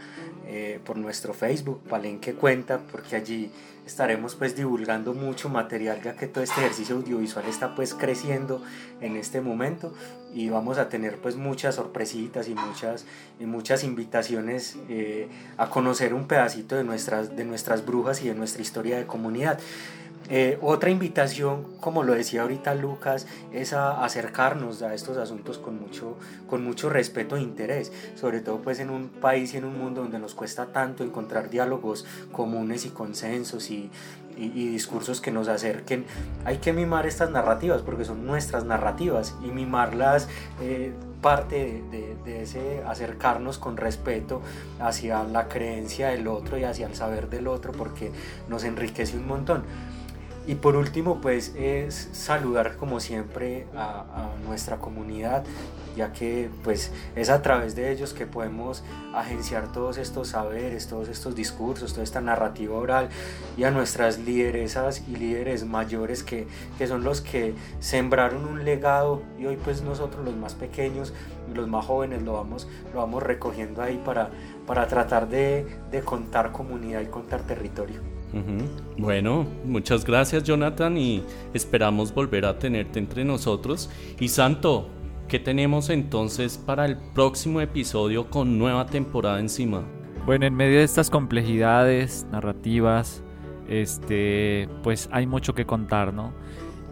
eh, 0.47 0.81
por 0.85 0.97
nuestro 0.97 1.35
Facebook, 1.35 1.81
Palenque 1.89 2.35
Cuenta, 2.35 2.81
porque 2.91 3.17
allí 3.17 3.51
estaremos 3.87 4.35
pues 4.35 4.57
divulgando 4.57 5.15
mucho 5.15 5.49
material 5.49 6.03
ya 6.03 6.17
que 6.17 6.27
todo 6.27 6.43
este 6.43 6.61
ejercicio 6.61 6.97
audiovisual 6.97 7.47
está 7.47 7.75
pues 7.77 7.95
creciendo 7.95 8.61
en 9.01 9.17
este 9.17 9.41
momento 9.41 9.95
y 10.35 10.49
vamos 10.49 10.79
a 10.79 10.89
tener 10.89 11.19
pues 11.19 11.37
muchas 11.37 11.77
sorpresitas 11.77 12.49
y 12.49 12.55
muchas, 12.55 13.07
y 13.39 13.47
muchas 13.47 13.85
invitaciones 13.85 14.77
eh, 14.89 15.29
a 15.57 15.71
conocer 15.71 16.15
un 16.15 16.27
pedacito 16.27 16.75
de 16.75 16.85
nuestras, 16.85 17.37
de 17.37 17.45
nuestras 17.45 17.87
brujas 17.87 18.23
y 18.23 18.29
de 18.29 18.35
nuestra 18.35 18.61
historia 18.61 18.99
de 18.99 19.07
comunidad. 19.07 19.59
Eh, 20.29 20.59
otra 20.61 20.91
invitación, 20.91 21.65
como 21.81 22.03
lo 22.03 22.15
decía 22.15 22.43
ahorita 22.43 22.75
Lucas, 22.75 23.27
es 23.53 23.73
acercarnos 23.73 24.83
a 24.83 24.95
estos 24.95 25.17
asuntos 25.19 25.59
con 25.59 25.81
mucho, 25.81 26.17
con 26.49 26.65
mucho 26.65 26.89
respeto 26.89 27.37
e 27.37 27.43
interés, 27.43 27.93
sobre 28.17 28.41
todo 28.41 28.59
pues 28.59 28.81
en 28.81 28.91
un 28.91 29.09
país 29.09 29.55
y 29.55 29.59
en 29.59 29.65
un 29.65 29.79
mundo 29.79 30.03
donde 30.03 30.19
nos 30.19 30.35
cuesta 30.35 30.67
tanto 30.67 31.05
encontrar 31.05 31.51
diálogos 31.51 32.05
comunes 32.33 32.87
y 32.87 32.91
consensos 32.91 33.71
y, 33.71 33.91
discursos 34.37 35.23
que 35.23 35.31
nos 35.31 35.49
acerquen. 35.49 36.05
Hay 36.45 36.59
que 36.59 36.75
mimar 36.75 37.07
estas 37.07 37.31
narrativas 37.31 37.81
porque 37.81 38.05
son 38.05 38.27
nuestras 38.27 38.67
narrativas 38.67 39.35
y 39.43 39.47
mimarlas 39.47 40.29
eh, 40.61 40.93
parte 41.23 41.83
de, 41.91 42.17
de, 42.23 42.43
ese 42.43 42.83
acercarnos 42.87 43.57
con 43.57 43.79
respeto 43.79 44.43
hacia 44.79 45.25
la 45.25 45.49
creencia 45.49 46.09
del 46.09 46.29
otro 46.29 46.59
y 46.59 46.65
hacia 46.65 46.87
el 46.87 46.95
saber 46.95 47.31
del 47.31 47.49
otro 47.49 47.73
porque 47.73 48.13
nos 48.47 48.65
enriquece 48.65 49.17
un 49.17 49.27
montón. 49.27 49.65
Y 50.47 50.55
por 50.55 50.77
último, 50.77 51.21
pues 51.21 51.53
es 51.57 52.09
saludar 52.13 52.77
como 52.77 53.01
siempre 53.01 53.67
a, 53.77 54.05
nuestra 54.47 54.77
comunidad, 54.77 55.45
ya 55.97 56.13
que 56.13 56.49
pues 56.63 56.93
es 57.17 57.31
a 57.31 57.43
través 57.43 57.75
de 57.75 57.91
ellos 57.91 58.15
que 58.15 58.27
podemos 58.27 58.85
agenciar 59.13 59.73
todos 59.73 59.99
estos 59.99 60.29
saberes, 60.29 60.87
todos 60.87 61.09
estos 61.09 61.35
discursos, 61.35 61.93
toda 61.93 62.05
esta 62.05 62.21
narrativa 62.21 62.77
oral 62.77 63.09
y 63.57 63.65
a 63.65 63.73
nuestras 63.73 64.19
lideresas 64.19 65.03
y 65.09 65.17
líderes 65.17 65.65
mayores 65.65 66.23
que, 66.23 66.47
que 66.79 66.87
son 66.87 67.03
los 67.03 67.23
que 67.23 67.55
sembraron 67.81 68.45
un 68.45 68.65
legado 68.65 69.23
y 69.41 69.47
hoy 69.47 69.57
pues 69.57 69.83
nosotros 69.83 70.25
los 70.25 70.37
más 70.37 70.55
pequeños, 70.55 71.13
los 71.53 71.67
más 71.67 71.87
jóvenes 71.87 72.23
lo 72.23 72.35
vamos, 72.35 72.69
lo 72.95 73.01
vamos 73.01 73.23
recogiendo 73.23 73.83
ahí 73.83 74.01
para, 74.05 74.31
para 74.65 74.87
tratar 74.87 75.29
de, 75.29 75.67
de 75.91 76.03
contar 76.03 76.53
comunidad 76.53 77.01
y 77.01 77.07
contar 77.07 77.43
territorio. 77.43 78.16
Bueno, 78.99 79.47
muchas 79.65 80.05
gracias 80.05 80.45
Jonathan 80.45 80.97
y 80.97 81.23
esperamos 81.55 82.13
volver 82.13 82.45
a 82.47 82.59
tenerte 82.59 82.99
entre 82.99 83.25
nosotros. 83.25 83.91
Y 84.21 84.29
Santo, 84.29 84.89
¿qué 85.29 85.39
tenemos 85.39 85.91
entonces 85.91 86.59
para 86.59 86.87
el 86.87 86.97
próximo 87.15 87.61
episodio 87.61 88.29
con 88.29 88.59
nueva 88.59 88.87
temporada 88.87 89.41
encima? 89.41 89.83
Bueno, 90.27 90.47
en 90.47 90.55
medio 90.55 90.79
de 90.79 90.85
estas 90.85 91.09
complejidades 91.09 92.27
narrativas, 92.33 93.23
este, 93.69 94.69
pues 94.83 95.09
hay 95.13 95.27
mucho 95.27 95.55
que 95.55 95.67
contar, 95.67 96.13
¿no? 96.13 96.33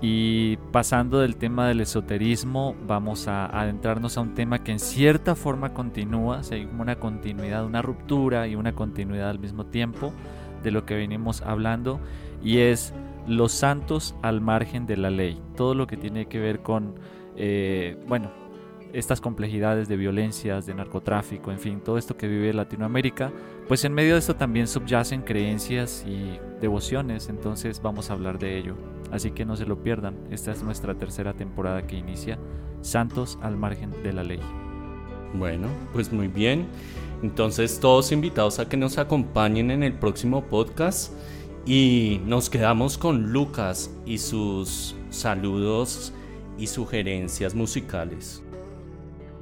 Y 0.00 0.56
pasando 0.70 1.20
del 1.20 1.36
tema 1.36 1.66
del 1.66 1.80
esoterismo, 1.80 2.76
vamos 2.86 3.26
a 3.26 3.46
adentrarnos 3.46 4.18
a 4.18 4.20
un 4.20 4.34
tema 4.34 4.62
que 4.62 4.72
en 4.72 4.78
cierta 4.78 5.34
forma 5.34 5.72
continúa, 5.72 6.42
o 6.48 6.54
hay 6.54 6.66
como 6.66 6.82
una 6.82 6.96
continuidad, 6.96 7.64
una 7.64 7.80
ruptura 7.80 8.46
y 8.46 8.54
una 8.54 8.74
continuidad 8.74 9.30
al 9.30 9.38
mismo 9.38 9.64
tiempo 9.66 10.12
de 10.64 10.72
lo 10.72 10.84
que 10.84 10.94
venimos 10.94 11.42
hablando 11.42 12.00
y 12.42 12.58
es 12.58 12.92
los 13.28 13.52
santos 13.52 14.14
al 14.22 14.40
margen 14.40 14.86
de 14.86 14.96
la 14.96 15.10
ley. 15.10 15.40
Todo 15.56 15.74
lo 15.74 15.86
que 15.86 15.96
tiene 15.96 16.26
que 16.26 16.40
ver 16.40 16.60
con, 16.60 16.94
eh, 17.36 17.96
bueno, 18.08 18.30
estas 18.92 19.20
complejidades 19.20 19.88
de 19.88 19.96
violencias, 19.96 20.66
de 20.66 20.74
narcotráfico, 20.74 21.50
en 21.50 21.58
fin, 21.58 21.80
todo 21.80 21.98
esto 21.98 22.16
que 22.16 22.28
vive 22.28 22.52
Latinoamérica, 22.52 23.32
pues 23.66 23.84
en 23.84 23.92
medio 23.92 24.12
de 24.12 24.20
esto 24.20 24.36
también 24.36 24.68
subyacen 24.68 25.22
creencias 25.22 26.04
y 26.06 26.38
devociones, 26.60 27.28
entonces 27.28 27.82
vamos 27.82 28.10
a 28.10 28.12
hablar 28.12 28.38
de 28.38 28.56
ello. 28.56 28.76
Así 29.10 29.32
que 29.32 29.44
no 29.44 29.56
se 29.56 29.66
lo 29.66 29.82
pierdan, 29.82 30.16
esta 30.30 30.52
es 30.52 30.62
nuestra 30.62 30.94
tercera 30.94 31.34
temporada 31.34 31.86
que 31.86 31.96
inicia, 31.96 32.38
Santos 32.82 33.38
al 33.42 33.56
margen 33.56 33.90
de 34.02 34.12
la 34.12 34.22
ley. 34.22 34.40
Bueno, 35.34 35.66
pues 35.92 36.12
muy 36.12 36.28
bien. 36.28 36.66
Entonces 37.24 37.80
todos 37.80 38.12
invitados 38.12 38.58
a 38.58 38.68
que 38.68 38.76
nos 38.76 38.98
acompañen 38.98 39.70
en 39.70 39.82
el 39.82 39.94
próximo 39.94 40.44
podcast 40.44 41.10
y 41.64 42.20
nos 42.26 42.50
quedamos 42.50 42.98
con 42.98 43.32
Lucas 43.32 43.90
y 44.04 44.18
sus 44.18 44.94
saludos 45.08 46.12
y 46.58 46.66
sugerencias 46.66 47.54
musicales. 47.54 48.42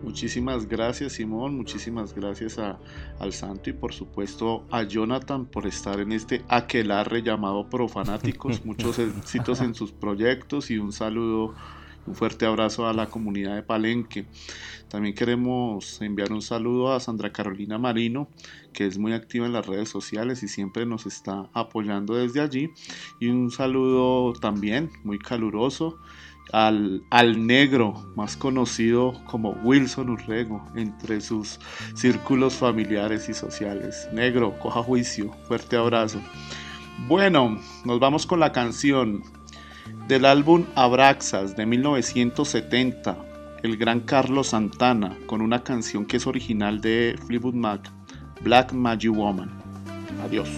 Muchísimas 0.01 0.69
gracias 0.69 1.15
Simón, 1.15 1.57
muchísimas 1.57 2.15
gracias 2.15 2.57
a, 2.57 2.79
al 3.19 3.33
Santo 3.33 3.71
y 3.71 3.73
por 3.73 3.93
supuesto 3.93 4.65
a 4.71 4.85
Jonathan 4.85 5.45
por 5.45 5.67
estar 5.67 5.99
en 5.99 6.13
este 6.13 6.45
aquelarre 6.47 7.25
llamado 7.25 7.69
Profanáticos. 7.69 8.65
Muchos 8.65 9.01
éxitos 9.01 9.61
en 9.61 9.75
sus 9.75 9.91
proyectos 9.91 10.71
y 10.71 10.79
un 10.79 10.93
saludo, 10.93 11.57
un 12.07 12.15
fuerte 12.15 12.47
abrazo 12.47 12.87
a 12.87 12.93
la 12.93 13.07
comunidad 13.07 13.55
de 13.55 13.63
Palenque. 13.63 14.27
También 14.89 15.15
queremos 15.15 16.03
enviar 16.03 16.33
un 16.33 16.43
saludo 16.43 16.93
a 16.93 17.01
Sandra 17.01 17.33
Carolina 17.33 17.79
Marino, 17.79 18.29
que 18.73 18.87
es 18.87 18.99
muy 18.99 19.13
activa 19.13 19.47
en 19.47 19.53
las 19.53 19.67
redes 19.67 19.89
sociales 19.89 20.43
y 20.43 20.49
siempre 20.49 20.85
nos 20.85 21.07
está 21.07 21.49
apoyando 21.55 22.15
desde 22.15 22.41
allí. 22.41 22.71
Y 23.19 23.29
un 23.29 23.51
saludo 23.51 24.33
también 24.35 24.91
muy 25.05 25.19
caluroso 25.19 25.99
al, 26.53 27.03
al, 27.11 27.47
negro, 27.47 27.95
más 28.17 28.37
conocido 28.37 29.15
como 29.27 29.53
Wilson 29.63 30.11
Urrego, 30.11 30.63
entre 30.75 31.21
sus 31.21 31.59
círculos 31.95 32.55
familiares 32.55 33.29
y 33.29 33.35
sociales. 33.35 34.09
Negro, 34.13 34.59
coja 34.59 34.83
juicio, 34.83 35.33
fuerte 35.49 35.77
abrazo. 35.77 36.21
Bueno, 37.09 37.59
nos 37.85 37.99
vamos 37.99 38.27
con 38.27 38.41
la 38.41 38.53
canción 38.53 39.23
del 40.13 40.27
álbum 40.27 40.67
Abraxas 40.75 41.57
de 41.57 41.65
1970, 41.65 43.17
el 43.63 43.79
gran 43.79 44.01
Carlos 44.01 44.49
Santana, 44.49 45.17
con 45.25 45.41
una 45.41 45.63
canción 45.63 46.05
que 46.05 46.19
es 46.19 46.27
original 46.27 46.83
de 46.83 47.19
Fleetwood 47.27 47.55
Mac, 47.55 47.91
Black 48.43 48.75
Magic 48.75 49.11
Woman. 49.11 49.51
Adiós. 50.23 50.51